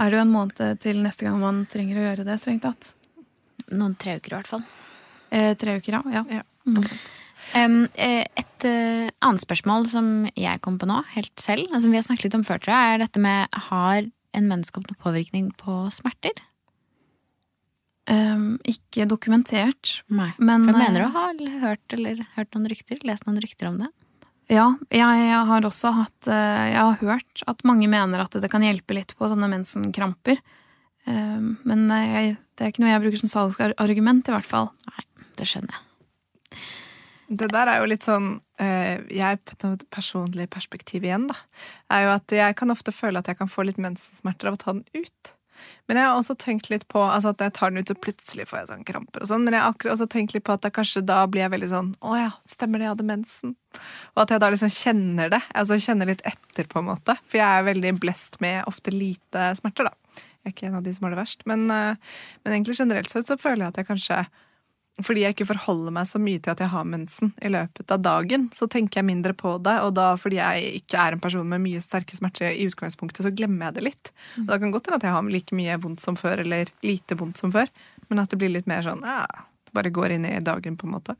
er 0.00 0.10
det 0.10 0.16
jo 0.18 0.24
en 0.26 0.32
måned 0.32 0.80
til 0.80 1.00
neste 1.04 1.24
gang 1.26 1.40
man 1.40 1.64
trenger 1.72 1.98
å 2.00 2.04
gjøre 2.08 2.28
det, 2.28 2.38
strengt 2.40 2.64
tatt. 2.68 2.92
Noen 3.72 3.96
tre 4.00 4.18
uker 4.20 4.32
i 4.32 4.38
hvert 4.38 4.48
fall. 4.50 4.62
Eh, 5.30 5.52
tre 5.60 5.76
uker, 5.80 5.98
ja. 5.98 6.02
ja. 6.20 6.24
Ja. 6.40 6.44
Mm. 6.68 6.84
Um, 7.56 7.82
eh, 7.98 8.24
et 8.38 8.66
uh, 8.68 9.08
annet 9.24 9.42
spørsmål 9.42 9.88
som 9.90 10.10
jeg 10.38 10.60
kom 10.64 10.76
på 10.78 10.88
nå, 10.90 11.00
helt 11.16 11.34
selv, 11.40 11.66
som 11.68 11.78
altså, 11.78 11.90
vi 11.90 11.98
har 11.98 12.06
snakket 12.06 12.28
litt 12.28 12.38
om 12.38 12.46
før, 12.46 12.60
tror 12.62 12.76
jeg, 12.76 12.94
er 12.94 13.04
dette 13.04 13.22
med 13.22 13.60
har 13.70 14.06
en 14.36 14.46
menneskehopp 14.50 14.90
noen 14.90 15.02
påvirkning 15.02 15.50
på 15.58 15.82
smerter? 15.94 16.38
Um, 18.10 18.58
ikke 18.66 19.06
dokumentert, 19.06 20.00
Nei. 20.10 20.32
men 20.38 20.64
For 20.66 20.74
eh, 20.74 20.82
mener 20.82 21.04
du 21.04 21.06
å 21.06 21.14
ha 21.14 21.26
hørt, 21.62 21.84
eller, 21.94 22.22
hørt 22.34 22.56
noen 22.56 22.70
rykter, 22.72 22.98
lest 23.06 23.26
noen 23.26 23.38
rykter 23.42 23.68
om 23.70 23.76
det? 23.84 23.90
Ja, 24.50 24.72
jeg, 24.90 25.04
jeg 25.28 25.42
har 25.46 25.66
også 25.68 25.92
hatt 25.94 26.26
eh, 26.26 26.62
Jeg 26.72 26.80
har 26.80 26.96
hørt 27.04 27.44
at 27.46 27.62
mange 27.68 27.86
mener 27.90 28.24
at 28.24 28.34
det 28.34 28.50
kan 28.50 28.64
hjelpe 28.66 28.96
litt 28.96 29.14
på 29.14 29.28
sånne 29.30 29.46
mensenkramper. 29.52 30.40
Eh, 31.06 31.44
Men 31.70 31.86
jeg, 31.86 32.34
det 32.58 32.66
er 32.66 32.72
ikke 32.72 32.82
noe 32.82 32.90
jeg 32.90 33.04
bruker 33.04 33.22
som 33.22 33.30
salgsargument, 33.30 34.26
i 34.26 34.34
hvert 34.34 34.48
fall. 34.48 34.72
Nei, 34.90 35.06
Det 35.38 35.46
skjønner 35.46 35.76
jeg. 35.76 35.86
Det 37.30 37.46
der 37.54 37.70
er 37.70 37.78
jo 37.78 37.90
litt 37.90 38.02
sånn 38.02 38.40
eh, 38.58 39.02
Jeg 39.14 39.38
personlig 39.94 40.48
perspektiv 40.50 41.04
igjen, 41.06 41.28
da. 41.30 41.36
Er 41.94 42.08
jo 42.08 42.14
at 42.16 42.34
jeg 42.34 42.56
kan 42.58 42.74
ofte 42.74 42.94
føle 42.94 43.22
at 43.22 43.30
jeg 43.30 43.38
kan 43.38 43.50
få 43.50 43.66
litt 43.68 43.78
mensensmerter 43.78 44.50
av 44.50 44.58
å 44.58 44.62
ta 44.64 44.74
den 44.74 44.86
ut. 44.96 45.36
Men 45.88 45.98
jeg 45.98 46.06
har 46.08 46.16
også 46.16 46.36
tenkt 46.40 46.70
litt 46.72 46.86
på 46.90 47.00
altså 47.02 47.32
at 47.34 47.42
jeg 47.44 47.54
tar 47.56 47.72
den 47.72 47.82
ut, 47.82 47.90
så 47.90 47.96
plutselig 47.98 48.46
får 48.50 48.60
jeg 48.60 48.68
sånn 48.70 48.84
kramper 48.88 49.24
og 49.24 49.30
sånn. 49.30 49.44
Men 49.46 49.56
jeg 49.56 49.64
har 49.64 49.74
akkurat 49.74 49.96
også 49.96 50.08
tenkt 50.12 50.34
litt 50.36 50.46
på 50.46 50.54
at 50.56 50.64
da 50.64 50.72
kanskje 50.74 51.04
da 51.06 51.20
blir 51.30 51.44
jeg 51.44 51.54
veldig 51.54 51.70
sånn 51.70 51.90
Å 52.00 52.16
ja, 52.18 52.28
stemmer 52.48 52.80
det, 52.80 52.86
jeg 52.86 52.94
hadde 52.94 53.08
mensen. 53.10 53.54
Og 54.14 54.24
at 54.24 54.34
jeg 54.34 54.42
da 54.42 54.50
liksom 54.54 54.74
kjenner 54.74 55.32
det. 55.36 55.42
Altså 55.54 55.80
kjenner 55.82 56.10
litt 56.10 56.24
etter, 56.28 56.70
på 56.70 56.82
en 56.82 56.90
måte. 56.90 57.16
For 57.28 57.42
jeg 57.42 57.46
er 57.46 57.66
veldig 57.70 57.96
blest 58.02 58.40
med 58.44 58.62
ofte 58.70 58.94
lite 58.94 59.50
smerter, 59.60 59.90
da. 59.90 60.22
Jeg 60.40 60.48
er 60.48 60.54
ikke 60.54 60.70
en 60.70 60.78
av 60.78 60.86
de 60.86 60.94
som 60.96 61.06
har 61.06 61.14
det 61.14 61.20
verst. 61.20 61.44
Men, 61.50 61.66
eh, 61.70 62.14
men 62.44 62.54
egentlig 62.54 62.78
generelt 62.78 63.12
sett 63.12 63.28
så 63.28 63.38
føler 63.40 63.66
jeg 63.66 63.74
at 63.74 63.82
jeg 63.82 63.90
kanskje 63.90 64.22
fordi 65.06 65.24
jeg 65.24 65.34
ikke 65.34 65.48
forholder 65.50 65.94
meg 65.94 66.08
så 66.08 66.20
mye 66.22 66.40
til 66.42 66.52
at 66.52 66.62
jeg 66.62 66.72
har 66.72 66.88
mensen 66.88 67.32
i 67.42 67.50
løpet 67.52 67.94
av 67.94 68.02
dagen, 68.04 68.48
så 68.56 68.68
tenker 68.70 69.00
jeg 69.00 69.08
mindre 69.08 69.34
på 69.36 69.56
det, 69.64 69.76
og 69.84 69.94
da 69.98 70.12
fordi 70.20 70.40
jeg 70.40 70.82
ikke 70.82 71.00
er 71.02 71.16
en 71.16 71.22
person 71.22 71.46
med 71.48 71.62
mye 71.64 71.82
sterke 71.84 72.16
smerter 72.18 72.52
i 72.52 72.66
utgangspunktet, 72.70 73.22
så 73.26 73.34
glemmer 73.34 73.68
jeg 73.68 73.78
det 73.78 73.86
litt. 73.88 74.12
Og 74.42 74.50
da 74.50 74.60
kan 74.60 74.74
godt 74.74 74.90
hende 74.90 75.00
at 75.00 75.08
jeg 75.08 75.16
har 75.16 75.30
like 75.36 75.56
mye 75.56 75.78
vondt 75.82 76.04
som 76.04 76.18
før, 76.20 76.44
eller 76.44 76.72
lite 76.86 77.18
vondt 77.20 77.40
som 77.40 77.54
før, 77.54 77.70
men 78.08 78.22
at 78.22 78.32
det 78.32 78.40
blir 78.40 78.52
litt 78.52 78.70
mer 78.70 78.84
sånn 78.86 79.04
ja, 79.06 79.24
bare 79.76 79.92
går 79.94 80.16
inn 80.16 80.26
i 80.28 80.36
dagen, 80.44 80.76
på 80.76 80.88
en 80.88 80.96
måte. 80.98 81.16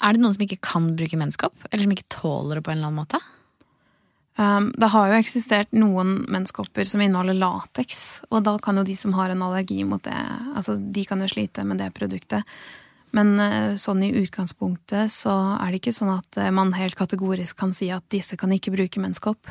Er 0.00 0.16
det 0.16 0.22
noen 0.22 0.36
som 0.36 0.46
ikke 0.46 0.62
kan 0.64 0.94
bruke 0.96 1.18
menskopp? 1.20 1.56
Eller 1.70 1.84
som 1.84 1.92
ikke 1.94 2.08
tåler 2.12 2.58
det 2.58 2.64
på 2.64 2.72
en 2.72 2.80
eller 2.80 2.92
annen 2.92 3.02
måte? 3.02 3.20
Um, 4.40 4.70
det 4.76 4.88
har 4.88 5.10
jo 5.10 5.16
eksistert 5.20 5.74
noen 5.76 6.22
menskopper 6.32 6.86
som 6.88 7.02
inneholder 7.04 7.36
lateks, 7.36 8.22
og 8.32 8.46
da 8.46 8.54
kan 8.62 8.78
jo 8.80 8.86
de 8.88 8.94
som 8.96 9.12
har 9.12 9.28
en 9.28 9.42
allergi 9.44 9.82
mot 9.84 10.00
det, 10.06 10.16
altså 10.56 10.78
de 10.80 11.02
kan 11.04 11.20
jo 11.20 11.28
slite 11.28 11.64
med 11.68 11.82
det 11.82 11.90
produktet. 11.92 12.46
Men 13.12 13.34
uh, 13.36 13.74
sånn 13.76 14.00
i 14.06 14.14
utgangspunktet 14.22 15.12
så 15.12 15.34
er 15.58 15.68
det 15.68 15.82
ikke 15.82 15.92
sånn 15.92 16.14
at 16.14 16.38
uh, 16.40 16.48
man 16.56 16.72
helt 16.78 16.96
kategorisk 16.96 17.58
kan 17.60 17.74
si 17.76 17.90
at 17.92 18.06
disse 18.14 18.38
kan 18.40 18.54
ikke 18.54 18.72
bruke 18.72 19.02
menskopp. 19.02 19.50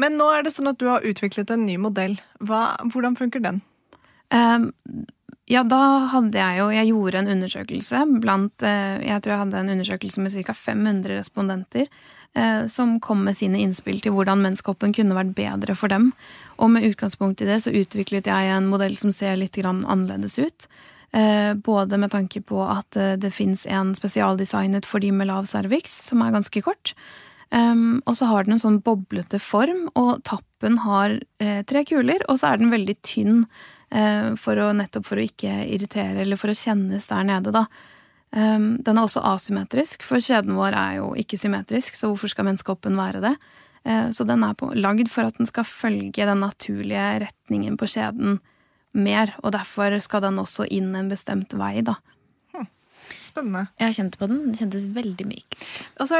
Men 0.00 0.14
nå 0.16 0.30
er 0.32 0.46
det 0.46 0.54
sånn 0.54 0.70
at 0.70 0.78
du 0.80 0.86
har 0.88 1.04
utviklet 1.04 1.50
en 1.52 1.66
ny 1.68 1.74
modell. 1.76 2.14
Hva, 2.40 2.78
hvordan 2.94 3.18
funker 3.18 3.42
den? 3.44 3.58
Um, 4.32 4.70
ja, 5.50 5.60
da 5.66 6.06
hadde 6.12 6.38
jeg 6.38 6.60
jo 6.60 6.68
Jeg 6.70 6.86
gjorde 6.92 7.18
en 7.18 7.30
undersøkelse 7.32 8.04
blant 8.22 8.62
uh, 8.62 9.02
Jeg 9.02 9.18
tror 9.24 9.32
jeg 9.34 9.40
hadde 9.40 9.58
en 9.58 9.72
undersøkelse 9.74 10.22
med 10.22 10.36
ca. 10.46 10.54
500 10.54 11.18
respondenter 11.18 11.90
Eh, 11.90 12.19
som 12.70 12.92
kom 13.02 13.24
med 13.26 13.34
sine 13.34 13.58
innspill 13.58 13.98
til 14.04 14.14
hvordan 14.14 14.38
menskoppen 14.44 14.92
kunne 14.94 15.16
vært 15.16 15.32
bedre 15.34 15.74
for 15.74 15.90
dem. 15.90 16.12
Og 16.62 16.70
med 16.70 16.86
utgangspunkt 16.86 17.42
i 17.42 17.48
det 17.48 17.56
så 17.64 17.72
utviklet 17.74 18.28
jeg 18.30 18.52
en 18.54 18.68
modell 18.70 18.94
som 19.00 19.10
ser 19.10 19.34
litt 19.40 19.58
annerledes 19.66 20.38
ut. 20.38 20.68
Eh, 21.12 21.54
både 21.54 21.98
med 21.98 22.12
tanke 22.12 22.38
på 22.46 22.60
at 22.62 22.96
eh, 22.96 23.16
det 23.18 23.32
fins 23.34 23.66
en 23.66 23.94
spesialdesignet 23.98 24.86
for 24.86 25.02
de 25.02 25.10
med 25.10 25.26
lav 25.26 25.48
cervix, 25.50 25.90
som 26.06 26.22
er 26.22 26.36
ganske 26.36 26.62
kort. 26.62 26.94
Og 27.50 28.12
så 28.14 28.28
har 28.30 28.46
den 28.46 28.54
en 28.54 28.60
sånn 28.62 28.76
boblete 28.86 29.40
form, 29.42 29.88
og 29.98 30.20
tappen 30.22 30.76
har 30.84 31.16
tre 31.66 31.80
kuler, 31.82 32.22
og 32.30 32.36
så 32.38 32.52
er 32.52 32.60
den 32.60 32.70
veldig 32.70 32.94
tynn 33.02 33.40
for 34.38 34.60
å, 34.62 34.68
nettopp 34.78 35.08
for 35.08 35.18
å 35.18 35.24
ikke 35.26 35.56
irritere 35.64 36.22
eller 36.22 36.38
for 36.38 36.52
å 36.52 36.54
kjennes 36.54 37.10
der 37.10 37.26
nede, 37.26 37.50
da. 37.50 37.64
Um, 38.30 38.76
den 38.86 38.98
er 38.98 39.02
også 39.02 39.24
asymmetrisk, 39.26 40.04
for 40.06 40.22
kjeden 40.22 40.54
vår 40.54 40.76
er 40.78 41.00
jo 41.00 41.08
ikke 41.18 41.38
symmetrisk, 41.40 41.96
så 41.98 42.12
hvorfor 42.12 42.30
skal 42.30 42.46
menneskehoppen 42.46 42.98
være 42.98 43.24
det? 43.24 43.32
Uh, 43.82 44.12
så 44.14 44.26
den 44.28 44.44
er 44.46 44.54
på, 44.54 44.70
lagd 44.78 45.10
for 45.10 45.26
at 45.26 45.40
den 45.40 45.50
skal 45.50 45.66
følge 45.66 46.28
den 46.28 46.44
naturlige 46.44 47.08
retningen 47.24 47.78
på 47.80 47.88
kjeden 47.90 48.38
mer, 48.92 49.34
og 49.42 49.54
derfor 49.54 49.96
skal 50.02 50.22
den 50.26 50.38
også 50.42 50.66
inn 50.70 50.92
en 50.98 51.10
bestemt 51.10 51.54
vei, 51.58 51.80
da. 51.86 51.96
Hm. 52.54 52.68
Spennende. 53.18 53.66
Jeg 53.78 53.88
har 53.88 53.98
kjent 53.98 54.18
på 54.18 54.30
den. 54.30 54.44
Den 54.48 54.58
kjentes 54.58 54.86
veldig 54.94 55.26
myk. 55.30 55.58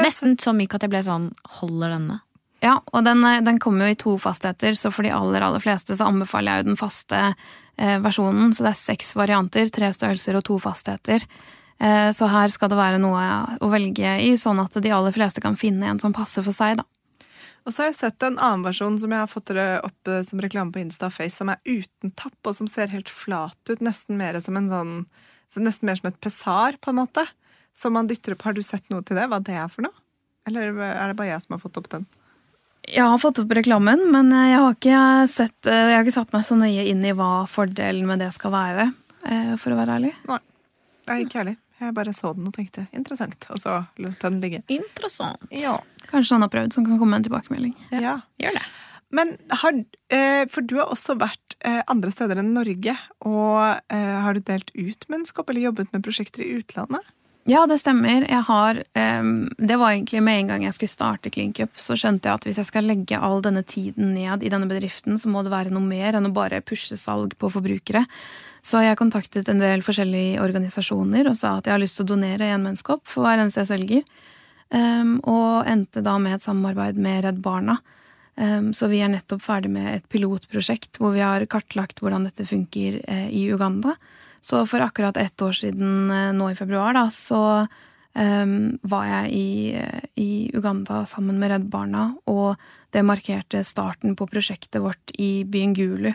Nesten 0.03 0.37
så 0.39 0.55
myk 0.55 0.75
at 0.75 0.85
jeg 0.85 0.93
ble 0.93 1.01
sånn 1.05 1.31
Holder 1.59 1.95
denne? 1.95 2.21
Ja, 2.61 2.75
og 2.93 3.05
den, 3.07 3.23
eh, 3.25 3.41
den 3.41 3.57
kommer 3.59 3.87
jo 3.87 3.95
i 3.95 3.99
to 3.99 4.17
fastheter, 4.21 4.75
så 4.77 4.91
for 4.93 5.03
de 5.03 5.13
aller, 5.15 5.41
aller 5.41 5.63
fleste 5.63 5.97
så 5.97 6.11
anbefaler 6.11 6.59
jeg 6.59 6.61
jo 6.61 6.69
den 6.69 6.79
faste 6.79 7.21
eh, 7.31 7.97
versjonen. 8.03 8.53
Så 8.53 8.67
det 8.67 8.75
er 8.75 8.83
seks 8.83 9.15
varianter, 9.17 9.71
tre 9.73 9.89
størrelser 9.95 10.37
og 10.37 10.45
to 10.45 10.59
fastheter. 10.61 11.25
Eh, 11.81 12.11
så 12.13 12.29
her 12.29 12.51
skal 12.53 12.69
det 12.69 12.77
være 12.77 13.01
noe 13.01 13.21
å 13.57 13.69
velge 13.71 14.17
i, 14.21 14.35
sånn 14.37 14.61
at 14.61 14.75
de 14.77 14.93
aller 14.93 15.13
fleste 15.15 15.41
kan 15.41 15.57
finne 15.57 15.89
en 15.89 16.01
som 16.01 16.13
passer 16.13 16.45
for 16.45 16.53
seg, 16.53 16.77
da. 16.81 16.85
Og 17.61 17.73
så 17.73 17.83
har 17.83 17.91
jeg 17.91 17.99
sett 17.99 18.25
en 18.25 18.39
annen 18.41 18.63
versjon 18.65 18.97
som 18.97 19.11
jeg 19.13 19.21
har 19.21 19.29
fått 19.29 19.51
opp 19.53 20.09
eh, 20.09 20.21
som 20.25 20.41
reklame 20.41 20.73
på 20.73 20.81
Insta 20.81 21.09
og 21.09 21.15
Face, 21.15 21.37
som 21.37 21.51
er 21.53 21.61
uten 21.65 22.13
tapp, 22.17 22.37
og 22.45 22.55
som 22.57 22.69
ser 22.69 22.89
helt 22.93 23.09
flat 23.09 23.57
ut. 23.69 23.81
Nesten 23.85 24.17
mer 24.21 24.39
som 24.41 24.57
en 24.59 24.71
sånn 24.71 24.95
Nesten 25.51 25.89
mer 25.89 25.97
som 25.99 26.07
et 26.07 26.19
pesar, 26.23 26.77
på 26.79 26.93
en 26.93 26.95
måte. 27.01 27.25
Som 27.75 27.97
man 27.97 28.07
dytter 28.07 28.37
opp. 28.37 28.45
Har 28.47 28.53
du 28.55 28.61
sett 28.63 28.85
noe 28.87 29.03
til 29.03 29.17
det? 29.19 29.25
Hva 29.27 29.41
det 29.43 29.57
er 29.59 29.67
for 29.67 29.83
noe? 29.83 29.91
Eller 30.47 30.69
er 30.71 31.11
det 31.11 31.17
bare 31.19 31.33
jeg 31.33 31.43
som 31.43 31.57
har 31.57 31.59
fått 31.59 31.75
opp 31.81 31.89
den? 31.91 32.05
Jeg 32.87 33.03
har 33.03 33.19
fått 33.19 33.41
opp 33.43 33.51
reklamen, 33.59 34.05
men 34.15 34.31
jeg 34.31 34.61
har 34.63 34.77
ikke, 34.77 35.01
sett, 35.29 35.57
eh, 35.67 35.89
jeg 35.91 35.97
har 35.97 36.05
ikke 36.05 36.15
satt 36.15 36.31
meg 36.31 36.47
så 36.47 36.55
nøye 36.55 36.85
inn 36.87 37.03
i 37.03 37.11
hva 37.11 37.43
fordelen 37.51 38.07
med 38.07 38.23
det 38.23 38.31
skal 38.37 38.55
være, 38.55 38.87
for 39.59 39.75
å 39.75 39.81
være 39.81 39.99
ærlig. 39.99 40.13
Nei, 41.11 41.19
ikke 41.25 41.43
ærlig. 41.43 41.57
Jeg 41.81 41.95
bare 41.97 42.13
så 42.13 42.35
den 42.37 42.45
og 42.45 42.53
tenkte 42.53 42.85
interessant, 42.93 43.47
og 43.49 43.57
så 43.57 43.79
lot 44.01 44.21
den 44.21 44.37
ligge. 44.43 44.61
Interessant. 44.69 45.41
Ja. 45.55 45.79
Kanskje 46.11 46.37
han 46.37 46.45
har 46.45 46.51
prøvd, 46.53 46.75
som 46.75 46.85
kan 46.85 46.99
komme 46.99 47.15
med 47.15 47.23
en 47.23 47.29
tilbakemelding. 47.29 47.73
Ja, 47.89 48.01
ja. 48.03 48.15
gjør 48.43 48.59
det. 48.59 48.65
Men 49.11 49.37
har, 49.49 49.73
eh, 50.13 50.45
For 50.49 50.61
du 50.61 50.77
har 50.79 50.91
også 50.91 51.17
vært 51.19 51.57
eh, 51.59 51.81
andre 51.91 52.11
steder 52.13 52.39
enn 52.41 52.53
Norge. 52.55 52.95
Og 53.27 53.57
eh, 53.91 54.19
har 54.25 54.37
du 54.37 54.43
delt 54.45 54.71
ut 54.75 55.09
menneskap 55.11 55.49
eller 55.49 55.67
jobbet 55.69 55.91
med 55.91 56.05
prosjekter 56.05 56.45
i 56.45 56.53
utlandet? 56.61 57.09
Ja, 57.49 57.65
det 57.65 57.79
stemmer. 57.81 58.21
Jeg 58.29 58.43
har 58.45 58.77
Det 58.77 59.77
var 59.81 59.89
egentlig 59.89 60.21
med 60.21 60.39
en 60.39 60.49
gang 60.51 60.63
jeg 60.63 60.75
skulle 60.75 60.93
starte 60.93 61.31
CleanCup, 61.33 61.73
så 61.73 61.97
skjønte 61.97 62.29
jeg 62.29 62.37
at 62.37 62.45
hvis 62.45 62.59
jeg 62.61 62.69
skal 62.69 62.85
legge 62.85 63.17
all 63.17 63.41
denne 63.41 63.63
tiden 63.65 64.13
ned 64.13 64.45
i 64.45 64.51
denne 64.53 64.69
bedriften, 64.69 65.17
så 65.17 65.25
må 65.27 65.41
det 65.41 65.49
være 65.49 65.73
noe 65.73 65.81
mer 65.81 66.13
enn 66.13 66.29
å 66.29 66.33
bare 66.35 66.61
pushe 66.61 66.93
salg 67.01 67.33
på 67.41 67.49
forbrukere. 67.49 68.05
Så 68.61 68.83
jeg 68.85 68.97
kontaktet 68.99 69.49
en 69.49 69.61
del 69.61 69.81
forskjellige 69.85 70.41
organisasjoner 70.43 71.31
og 71.31 71.37
sa 71.39 71.55
at 71.57 71.67
jeg 71.67 71.73
har 71.73 71.81
lyst 71.81 71.97
til 71.97 72.05
å 72.05 72.11
donere 72.13 72.51
én 72.53 72.61
menneskehopp 72.61 73.07
for 73.09 73.25
hver 73.25 73.41
eneste 73.41 73.63
jeg 73.63 73.71
selger. 73.71 74.27
Um, 74.71 75.17
og 75.27 75.67
endte 75.67 76.03
da 76.05 76.15
med 76.21 76.37
et 76.37 76.45
samarbeid 76.45 76.99
med 77.01 77.25
Redd 77.25 77.41
Barna. 77.43 77.79
Um, 78.39 78.69
så 78.77 78.87
vi 78.87 79.01
er 79.03 79.09
nettopp 79.11 79.41
ferdig 79.43 79.73
med 79.73 79.89
et 79.91 80.05
pilotprosjekt 80.09 81.01
hvor 81.01 81.11
vi 81.17 81.23
har 81.25 81.43
kartlagt 81.51 81.99
hvordan 81.99 82.29
dette 82.29 82.45
funker 82.47 83.01
uh, 83.01 83.27
i 83.27 83.47
Uganda. 83.51 83.97
Så 84.41 84.63
for 84.69 84.81
akkurat 84.85 85.17
ett 85.17 85.41
år 85.41 85.57
siden 85.57 86.13
uh, 86.13 86.29
nå 86.37 86.51
i 86.53 86.57
februar, 86.57 86.93
da, 86.95 87.09
så 87.11 87.65
um, 88.13 88.55
var 88.81 89.09
jeg 89.09 89.33
i, 89.35 89.49
uh, 89.81 90.05
i, 90.21 90.31
Uganda 90.53 91.01
sammen 91.09 91.41
med 91.41 91.51
Redd 91.51 91.67
Barna, 91.73 92.11
og 92.29 92.61
det 92.93 93.03
markerte 93.05 93.65
starten 93.67 94.15
på 94.15 94.29
prosjektet 94.29 94.81
vårt 94.85 95.13
i 95.19 95.43
byen 95.43 95.75
Gulu. 95.75 96.13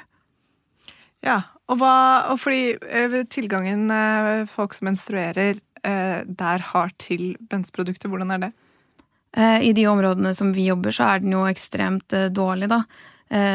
Ja, 1.27 1.43
og, 1.67 1.81
hva, 1.81 1.95
og 2.31 2.39
fordi 2.39 2.77
eh, 2.79 3.17
tilgangen 3.33 3.91
eh, 3.91 4.45
folk 4.51 4.77
som 4.77 4.91
menstruerer, 4.91 5.59
eh, 5.83 6.21
der 6.23 6.63
har 6.71 6.95
til 7.03 7.35
bensprodukter, 7.51 8.13
hvordan 8.13 8.37
er 8.37 8.47
det? 8.47 8.55
I 9.37 9.75
de 9.77 9.83
områdene 9.85 10.31
som 10.33 10.55
vi 10.57 10.63
jobber, 10.71 10.95
så 10.97 11.11
er 11.11 11.21
den 11.21 11.35
jo 11.35 11.43
ekstremt 11.45 12.15
dårlig, 12.33 12.71
da. 12.73 12.79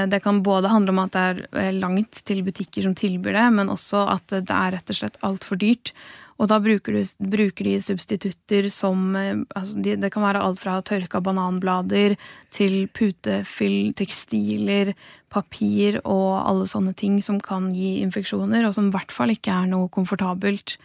Det 0.05 0.19
kan 0.21 0.43
både 0.45 0.69
handle 0.69 0.93
om 0.93 0.99
at 1.01 1.15
det 1.15 1.47
er 1.57 1.71
langt 1.73 2.19
til 2.27 2.43
butikker 2.45 2.85
som 2.85 2.93
tilbyr 2.93 3.33
det, 3.33 3.45
men 3.55 3.71
også 3.73 4.03
at 4.13 4.27
det 4.29 4.53
er 4.53 4.75
rett 4.75 4.93
og 4.93 4.99
slett 4.99 5.17
altfor 5.25 5.57
dyrt. 5.57 5.89
Og 6.37 6.51
da 6.51 6.59
bruker, 6.61 6.99
du, 6.99 7.25
bruker 7.33 7.65
de 7.65 7.73
substitutter 7.81 8.69
som 8.69 9.17
altså 9.17 9.81
de, 9.81 9.95
Det 10.03 10.11
kan 10.13 10.27
være 10.27 10.43
alt 10.45 10.61
fra 10.61 10.77
tørka 10.85 11.17
bananblader 11.25 12.13
til 12.53 12.85
putefyll, 12.93 13.95
tekstiler, 13.97 14.93
papir 15.31 15.99
og 16.03 16.41
alle 16.41 16.67
sånne 16.69 16.93
ting 16.97 17.19
som 17.23 17.39
kan 17.43 17.69
gi 17.75 17.99
infeksjoner, 18.03 18.65
og 18.67 18.75
som 18.75 18.89
i 18.89 18.95
hvert 18.95 19.13
fall 19.15 19.33
ikke 19.33 19.53
er 19.53 19.69
noe 19.71 19.91
komfortabelt 19.93 20.75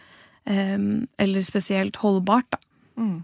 um, 0.47 1.07
eller 1.19 1.43
spesielt 1.45 1.99
holdbart. 2.03 2.49
da. 2.55 2.61
Mm. 2.97 3.17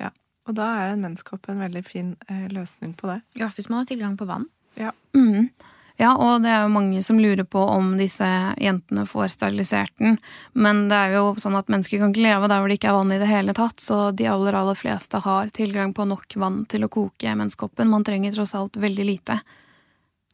Ja, 0.00 0.12
og 0.46 0.54
da 0.60 0.68
er 0.76 0.92
en 0.92 1.02
menskopp 1.06 1.50
en 1.50 1.64
veldig 1.66 1.82
fin 1.86 2.14
eh, 2.28 2.46
løsning 2.54 2.94
på 2.98 3.10
det. 3.10 3.20
Ja, 3.40 3.50
hvis 3.54 3.68
man 3.68 3.82
har 3.82 3.90
tilgang 3.90 4.14
på 4.16 4.28
vann. 4.30 4.46
Ja. 4.78 4.94
Mm. 5.16 5.50
Ja, 5.98 6.12
og 6.14 6.44
det 6.44 6.50
er 6.54 6.62
jo 6.62 6.70
mange 6.70 7.00
som 7.02 7.18
lurer 7.18 7.42
på 7.42 7.58
om 7.58 7.96
disse 7.98 8.26
jentene 8.62 9.02
får 9.10 9.32
sterilisert 9.34 9.90
den. 9.98 10.20
Men 10.54 10.84
det 10.92 10.94
er 10.94 11.16
jo 11.16 11.32
sånn 11.42 11.58
at 11.58 11.70
mennesker 11.72 11.98
kan 11.98 12.12
ikke 12.14 12.22
leve 12.22 12.46
der 12.46 12.62
hvor 12.62 12.70
det 12.70 12.76
ikke 12.78 12.92
er 12.92 12.98
vann 13.00 13.14
i 13.16 13.18
det 13.18 13.26
hele 13.26 13.54
tatt. 13.58 13.82
Så 13.82 14.12
de 14.14 14.28
aller, 14.30 14.54
aller 14.54 14.78
fleste 14.78 15.18
har 15.24 15.50
tilgang 15.56 15.90
på 15.96 16.06
nok 16.06 16.38
vann 16.38 16.60
til 16.70 16.86
å 16.86 16.90
koke 16.92 17.34
menneskehoppen. 17.34 17.90
Man 17.90 18.06
trenger 18.06 18.36
tross 18.36 18.54
alt 18.54 18.78
veldig 18.78 19.08
lite. 19.08 19.40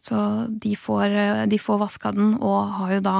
Så 0.04 0.20
de 0.50 0.74
får, 0.76 1.18
de 1.48 1.58
får 1.58 1.80
vaska 1.80 2.12
den, 2.12 2.34
og 2.44 2.74
har 2.78 2.96
jo 2.98 3.04
da 3.04 3.18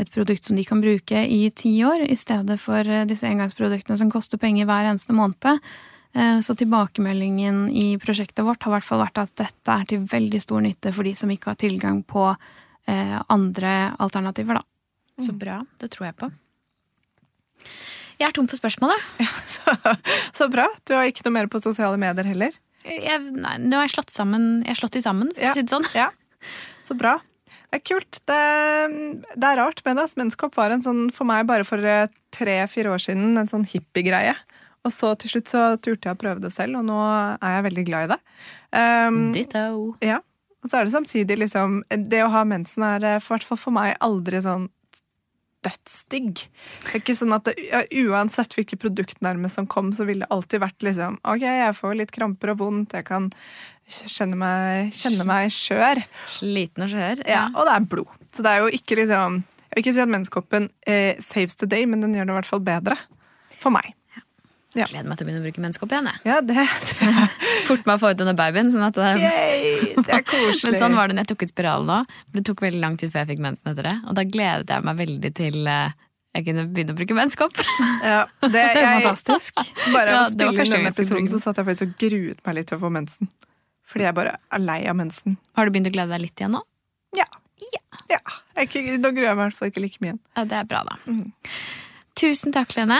et 0.00 0.10
produkt 0.14 0.46
som 0.46 0.56
de 0.56 0.64
kan 0.64 0.80
bruke 0.80 1.24
i 1.26 1.42
ti 1.50 1.72
år, 1.84 2.06
i 2.06 2.16
stedet 2.16 2.56
for 2.62 2.86
disse 3.10 3.26
engangsproduktene 3.28 3.98
som 3.98 4.12
koster 4.12 4.40
penger 4.40 4.68
hver 4.68 4.88
eneste 4.92 5.16
måned. 5.16 5.58
Eh, 6.12 6.40
så 6.40 6.56
tilbakemeldingen 6.58 7.68
i 7.70 7.98
prosjektet 7.98 8.44
vårt 8.44 8.62
har 8.62 8.72
i 8.72 8.76
hvert 8.78 8.86
fall 8.86 9.02
vært 9.04 9.20
at 9.22 9.34
dette 9.38 9.76
er 9.76 9.86
til 9.86 10.06
veldig 10.10 10.40
stor 10.42 10.64
nytte 10.64 10.92
for 10.94 11.06
de 11.06 11.14
som 11.18 11.30
ikke 11.30 11.52
har 11.52 11.60
tilgang 11.60 12.00
på 12.02 12.24
eh, 12.30 13.18
andre 13.30 13.74
alternativer, 13.98 14.58
da. 14.58 14.66
Så 15.20 15.34
bra. 15.36 15.60
Det 15.78 15.90
tror 15.92 16.08
jeg 16.08 16.16
på. 16.16 16.30
Jeg 18.20 18.28
er 18.28 18.34
tom 18.36 18.48
for 18.48 18.60
spørsmål, 18.60 18.96
jeg. 18.96 19.26
Ja, 19.26 19.30
så, 19.54 19.76
så, 20.40 20.48
bra. 20.52 20.66
Du 20.88 20.96
har 20.96 21.06
ikke 21.08 21.28
noe 21.28 21.36
mer 21.36 21.50
på 21.52 21.60
sosiale 21.62 22.00
medier 22.00 22.26
heller? 22.32 22.56
Jeg, 22.80 23.20
nei, 23.36 23.58
nå 23.60 23.76
har 23.76 23.84
jeg 23.84 23.92
slått 23.92 24.08
sammen 24.08 24.62
Jeg 24.62 24.70
har 24.70 24.78
slått 24.78 24.94
de 24.96 25.02
sammen, 25.04 25.28
for 25.36 25.50
å 25.50 25.52
si 25.52 25.64
det 25.66 25.72
sånn. 25.72 25.86
Ja. 25.92 26.08
Så 26.86 26.96
bra. 26.98 27.18
Det 27.70 27.78
er 27.78 27.84
kult. 27.86 28.18
Det, 28.26 28.40
det 29.36 29.46
er 29.46 29.60
rart 29.60 29.82
med 29.86 30.00
det. 30.00 30.08
Menskopp 30.18 30.56
var 30.58 30.74
en 30.74 30.82
sånn, 30.82 31.04
for 31.14 31.28
meg 31.28 31.44
bare 31.46 31.66
for 31.66 31.84
eh, 31.86 32.08
tre-fire 32.34 32.90
år 32.90 33.02
siden 33.02 33.38
en 33.38 33.50
sånn 33.50 33.66
hippiegreie. 33.68 34.34
Og 34.86 34.94
så 34.94 35.12
til 35.20 35.34
slutt 35.34 35.52
så 35.52 35.62
turte 35.76 36.08
jeg 36.08 36.16
å 36.16 36.18
prøve 36.18 36.42
det 36.42 36.50
selv, 36.54 36.80
og 36.80 36.88
nå 36.88 36.98
er 37.04 37.54
jeg 37.56 37.66
veldig 37.68 37.84
glad 37.86 38.06
i 38.06 38.10
det. 38.14 38.18
Um, 38.72 39.22
Ditto. 39.36 39.64
Ja. 40.02 40.18
Og 40.60 40.68
så 40.68 40.80
er 40.80 40.86
det 40.86 40.92
samtidig 40.92 41.38
liksom 41.40 41.78
Det 41.88 42.18
å 42.20 42.28
ha 42.34 42.42
mensen 42.44 42.84
er 42.84 43.04
i 43.06 43.14
hvert 43.24 43.46
fall 43.46 43.58
for 43.58 43.72
meg 43.72 43.94
aldri 44.04 44.42
sånn 44.44 44.66
dødsdigg. 45.66 46.44
Det 46.84 46.94
er 46.94 47.02
ikke 47.02 47.16
sånn 47.18 47.34
at 47.36 47.48
det, 47.48 47.54
Uansett 48.00 48.56
hvilket 48.56 48.80
produkt 48.82 49.20
nærmest 49.24 49.58
som 49.58 49.68
kom, 49.70 49.92
så 49.96 50.06
ville 50.08 50.24
det 50.26 50.32
alltid 50.34 50.62
vært 50.62 50.86
liksom 50.86 51.20
Ok, 51.28 51.44
jeg 51.44 51.76
får 51.76 51.98
litt 51.98 52.14
kramper 52.14 52.54
og 52.54 52.60
vondt, 52.62 52.96
jeg 52.96 53.06
kan 53.08 53.28
kjenne 53.90 54.38
meg, 54.38 54.90
kjenne 54.94 55.26
meg 55.28 55.50
skjør. 55.54 56.02
Sliten 56.30 56.86
og 56.86 56.92
skjør. 56.92 57.24
Ja. 57.26 57.36
ja. 57.36 57.46
Og 57.54 57.66
det 57.68 57.76
er 57.76 57.88
blod. 57.94 58.18
Så 58.30 58.46
det 58.46 58.52
er 58.52 58.64
jo 58.64 58.74
ikke 58.78 59.00
liksom 59.00 59.40
Jeg 59.42 59.72
vil 59.74 59.84
ikke 59.84 59.94
si 59.96 60.02
at 60.02 60.10
menskoppen 60.10 60.68
eh, 60.90 61.14
saves 61.22 61.58
the 61.60 61.68
day, 61.70 61.86
men 61.86 62.02
den 62.02 62.16
gjør 62.16 62.28
det 62.28 62.34
i 62.34 62.38
hvert 62.40 62.52
fall 62.52 62.62
bedre. 62.66 62.98
For 63.60 63.74
meg. 63.74 63.92
Ja. 64.78 64.86
Gleder 64.86 65.08
meg 65.10 65.18
til 65.18 65.26
å 65.26 65.28
begynne 65.28 65.40
å 65.42 65.46
bruke 65.48 65.62
menneskehopp 65.64 65.92
igjen. 65.96 66.08
jeg. 66.10 66.20
Ja, 66.30 66.36
det, 66.46 66.66
Fort 67.68 67.88
meg 67.88 67.96
å 67.96 68.00
få 68.04 68.12
ut 68.12 68.20
denne 68.20 68.36
babyen. 68.38 68.68
Sånn 68.70 68.84
at 68.86 68.94
det, 68.94 69.08
Yay, 69.18 69.96
det 69.98 70.12
er 70.20 70.22
koselig. 70.28 70.62
men 70.70 70.78
sånn 70.78 70.94
var 70.94 71.10
det 71.10 71.16
når 71.18 71.24
jeg 71.26 71.30
tok 71.32 71.42
ut 71.42 71.52
spiralen 71.54 71.90
nå. 71.90 71.96
Det 72.36 72.44
tok 72.46 72.62
veldig 72.62 72.82
lang 72.84 72.98
tid 73.00 73.10
før 73.10 73.24
jeg 73.24 73.32
fikk 73.32 73.42
mensen 73.48 73.72
etter 73.72 73.88
det. 73.90 73.96
Og 74.06 74.14
da 74.20 74.24
gledet 74.28 74.70
jeg 74.76 74.86
meg 74.86 75.00
veldig 75.02 75.32
til 75.40 75.58
eh, 75.74 75.96
jeg 76.38 76.46
kunne 76.46 76.66
begynne 76.70 76.94
å 76.94 76.98
bruke 77.02 77.16
menskopp. 77.18 77.58
Ja, 78.06 78.20
det, 78.46 78.50
Det 78.54 78.62
er 78.70 78.78
jeg- 78.78 79.02
fantastisk. 79.02 79.58
Bare 79.90 80.14
Ja, 80.14 80.22
å 80.22 80.30
det 80.30 80.46
var 80.46 80.54
spille 80.54 80.54
første 80.62 80.78
inn 80.78 80.86
denne 80.86 80.94
jeg 80.94 80.98
episoden, 81.02 81.28
så 81.34 81.42
satt 81.42 81.58
jeg 81.60 81.66
faktisk 81.72 81.88
og 81.88 81.98
gruet 82.06 82.46
meg 82.46 82.58
litt 82.60 82.70
til 82.70 82.78
å 82.78 82.82
få 82.86 82.92
mensen. 82.94 83.28
Fordi 83.90 84.06
jeg 84.06 84.14
bare 84.22 84.36
er 84.54 84.62
lei 84.62 84.80
av 84.86 84.94
mensen. 85.02 85.34
Har 85.58 85.66
du 85.66 85.74
begynt 85.74 85.90
å 85.90 85.96
glede 85.98 86.14
deg 86.14 86.22
litt 86.28 86.38
igjen 86.40 86.54
nå? 86.54 86.62
Ja. 87.18 87.26
ja. 88.14 88.22
Jeg 88.62 88.70
er 88.94 88.98
nå 89.02 89.10
gruer 89.16 89.32
jeg 89.32 89.36
meg 89.36 89.42
i 89.42 89.48
hvert 89.50 89.58
fall 89.58 89.72
ikke 89.74 89.82
like 89.82 89.98
mye 89.98 90.12
igjen. 90.12 90.20
Ja, 90.38 90.44
Det 90.46 90.60
er 90.62 90.68
bra, 90.70 90.84
da. 90.86 90.94
Mhm. 91.10 91.32
Tusen 92.18 92.52
takk, 92.52 92.74
Lene. 92.76 92.98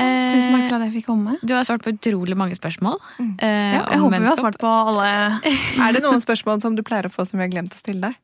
Eh, 0.00 0.28
Tusen 0.30 0.52
takk 0.54 0.68
for 0.70 0.76
at 0.78 0.84
jeg 0.86 0.92
fikk 1.02 1.06
komme. 1.10 1.34
Du 1.42 1.52
har 1.54 1.64
svart 1.68 1.82
på 1.84 1.92
utrolig 1.92 2.36
mange 2.38 2.54
spørsmål. 2.56 2.98
Mm. 3.18 3.32
eh, 3.42 3.74
Ja, 3.74 3.82
jeg 3.90 3.98
om 3.98 4.06
håper 4.06 4.20
vi 4.22 4.30
har 4.30 4.36
svart 4.40 4.58
på 4.62 4.70
alle 4.70 5.08
Er 5.88 5.92
det 5.96 6.02
noen 6.04 6.22
spørsmål 6.22 6.62
som 6.64 6.76
du 6.78 6.82
pleier 6.86 7.08
å 7.08 7.12
få 7.12 7.26
som 7.28 7.38
vi 7.40 7.44
har 7.46 7.52
glemt 7.52 7.74
å 7.74 7.80
stille 7.82 8.00
deg? 8.12 8.16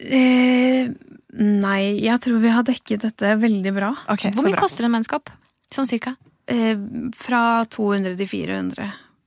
eh, 0.00 0.88
Nei, 1.36 1.80
jeg 2.00 2.20
tror 2.24 2.40
vi 2.40 2.48
har 2.52 2.64
dekket 2.64 3.02
dette 3.04 3.34
veldig 3.40 3.72
bra. 3.76 3.90
Okay, 4.12 4.30
Hvor 4.32 4.46
mye 4.46 4.56
bra. 4.56 4.62
koster 4.64 4.86
en 4.88 4.94
menneskap? 4.94 5.28
Sånn 5.72 5.88
cirka? 5.88 6.14
Eh, 6.48 6.76
fra 7.16 7.64
200 7.68 8.16
til 8.16 8.28
400. 8.30 8.86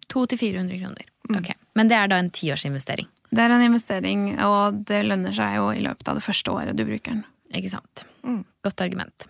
200-400 0.10 0.80
kroner. 0.82 1.06
Mm. 1.30 1.38
Okay. 1.40 1.56
Men 1.78 1.88
det 1.92 1.98
er 2.00 2.08
da 2.10 2.18
en 2.18 2.32
tiårsinvestering. 2.34 3.06
Det 3.30 3.44
er 3.44 3.54
en 3.54 3.62
investering, 3.62 4.24
og 4.42 4.80
det 4.90 5.04
lønner 5.06 5.36
seg 5.38 5.60
jo 5.60 5.68
i 5.70 5.84
løpet 5.86 6.08
av 6.10 6.18
det 6.18 6.26
første 6.26 6.50
året 6.50 6.74
du 6.80 6.82
bruker 6.88 7.14
den. 7.14 7.26
Ikke 7.56 7.72
sant? 7.74 8.06
Mm. 8.24 8.44
Godt 8.66 8.82
argument. 8.86 9.28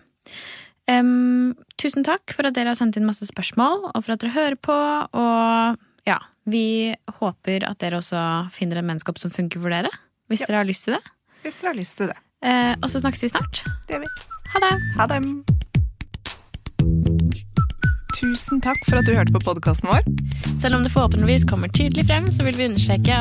Um, 0.90 1.54
tusen 1.78 2.02
takk 2.04 2.32
for 2.34 2.48
at 2.48 2.56
dere 2.56 2.72
har 2.72 2.78
sendt 2.78 2.96
inn 2.98 3.06
masse 3.06 3.26
spørsmål, 3.28 3.90
og 3.94 4.02
for 4.04 4.12
at 4.16 4.20
dere 4.24 4.34
hører 4.34 4.58
på. 4.60 4.74
Og 5.14 5.78
ja, 6.08 6.18
vi 6.50 6.92
håper 7.20 7.64
at 7.68 7.78
dere 7.82 8.00
også 8.02 8.24
finner 8.52 8.80
en 8.82 8.88
menneskeopp 8.90 9.18
som 9.22 9.30
funker 9.32 9.62
for 9.62 9.70
dere. 9.72 9.90
Hvis 10.30 10.40
Ja. 10.44 10.46
dere 10.50 10.56
har 10.64 10.68
lyst 10.68 10.84
til 10.84 10.94
det. 10.98 11.02
Hvis 11.44 11.60
dere 11.60 11.72
har 11.72 11.78
lyst 11.80 11.96
til 11.96 12.10
det. 12.12 12.18
Uh, 12.42 12.74
og 12.82 12.88
så 12.90 13.00
snakkes 13.00 13.22
vi 13.22 13.28
snart. 13.32 13.62
Det 13.86 13.96
gjør 13.96 14.04
vi. 14.04 14.12
Ha 14.50 14.58
det! 14.66 14.74
Ha 14.98 15.06
det. 15.06 15.20
Tusen 18.20 18.60
takk 18.60 18.76
for 18.88 18.98
at 19.00 19.06
du 19.08 19.14
hørte 19.16 19.32
på 19.32 19.40
podkasten 19.46 19.88
vår. 19.88 20.04
Selv 20.60 20.76
om 20.76 20.82
det 20.84 20.92
forhåpentligvis 20.92 21.46
kommer 21.48 21.68
tydelig 21.72 22.04
frem, 22.08 22.26
så 22.34 22.44
vil 22.44 22.56
vi 22.58 22.66
understreke 22.68 23.16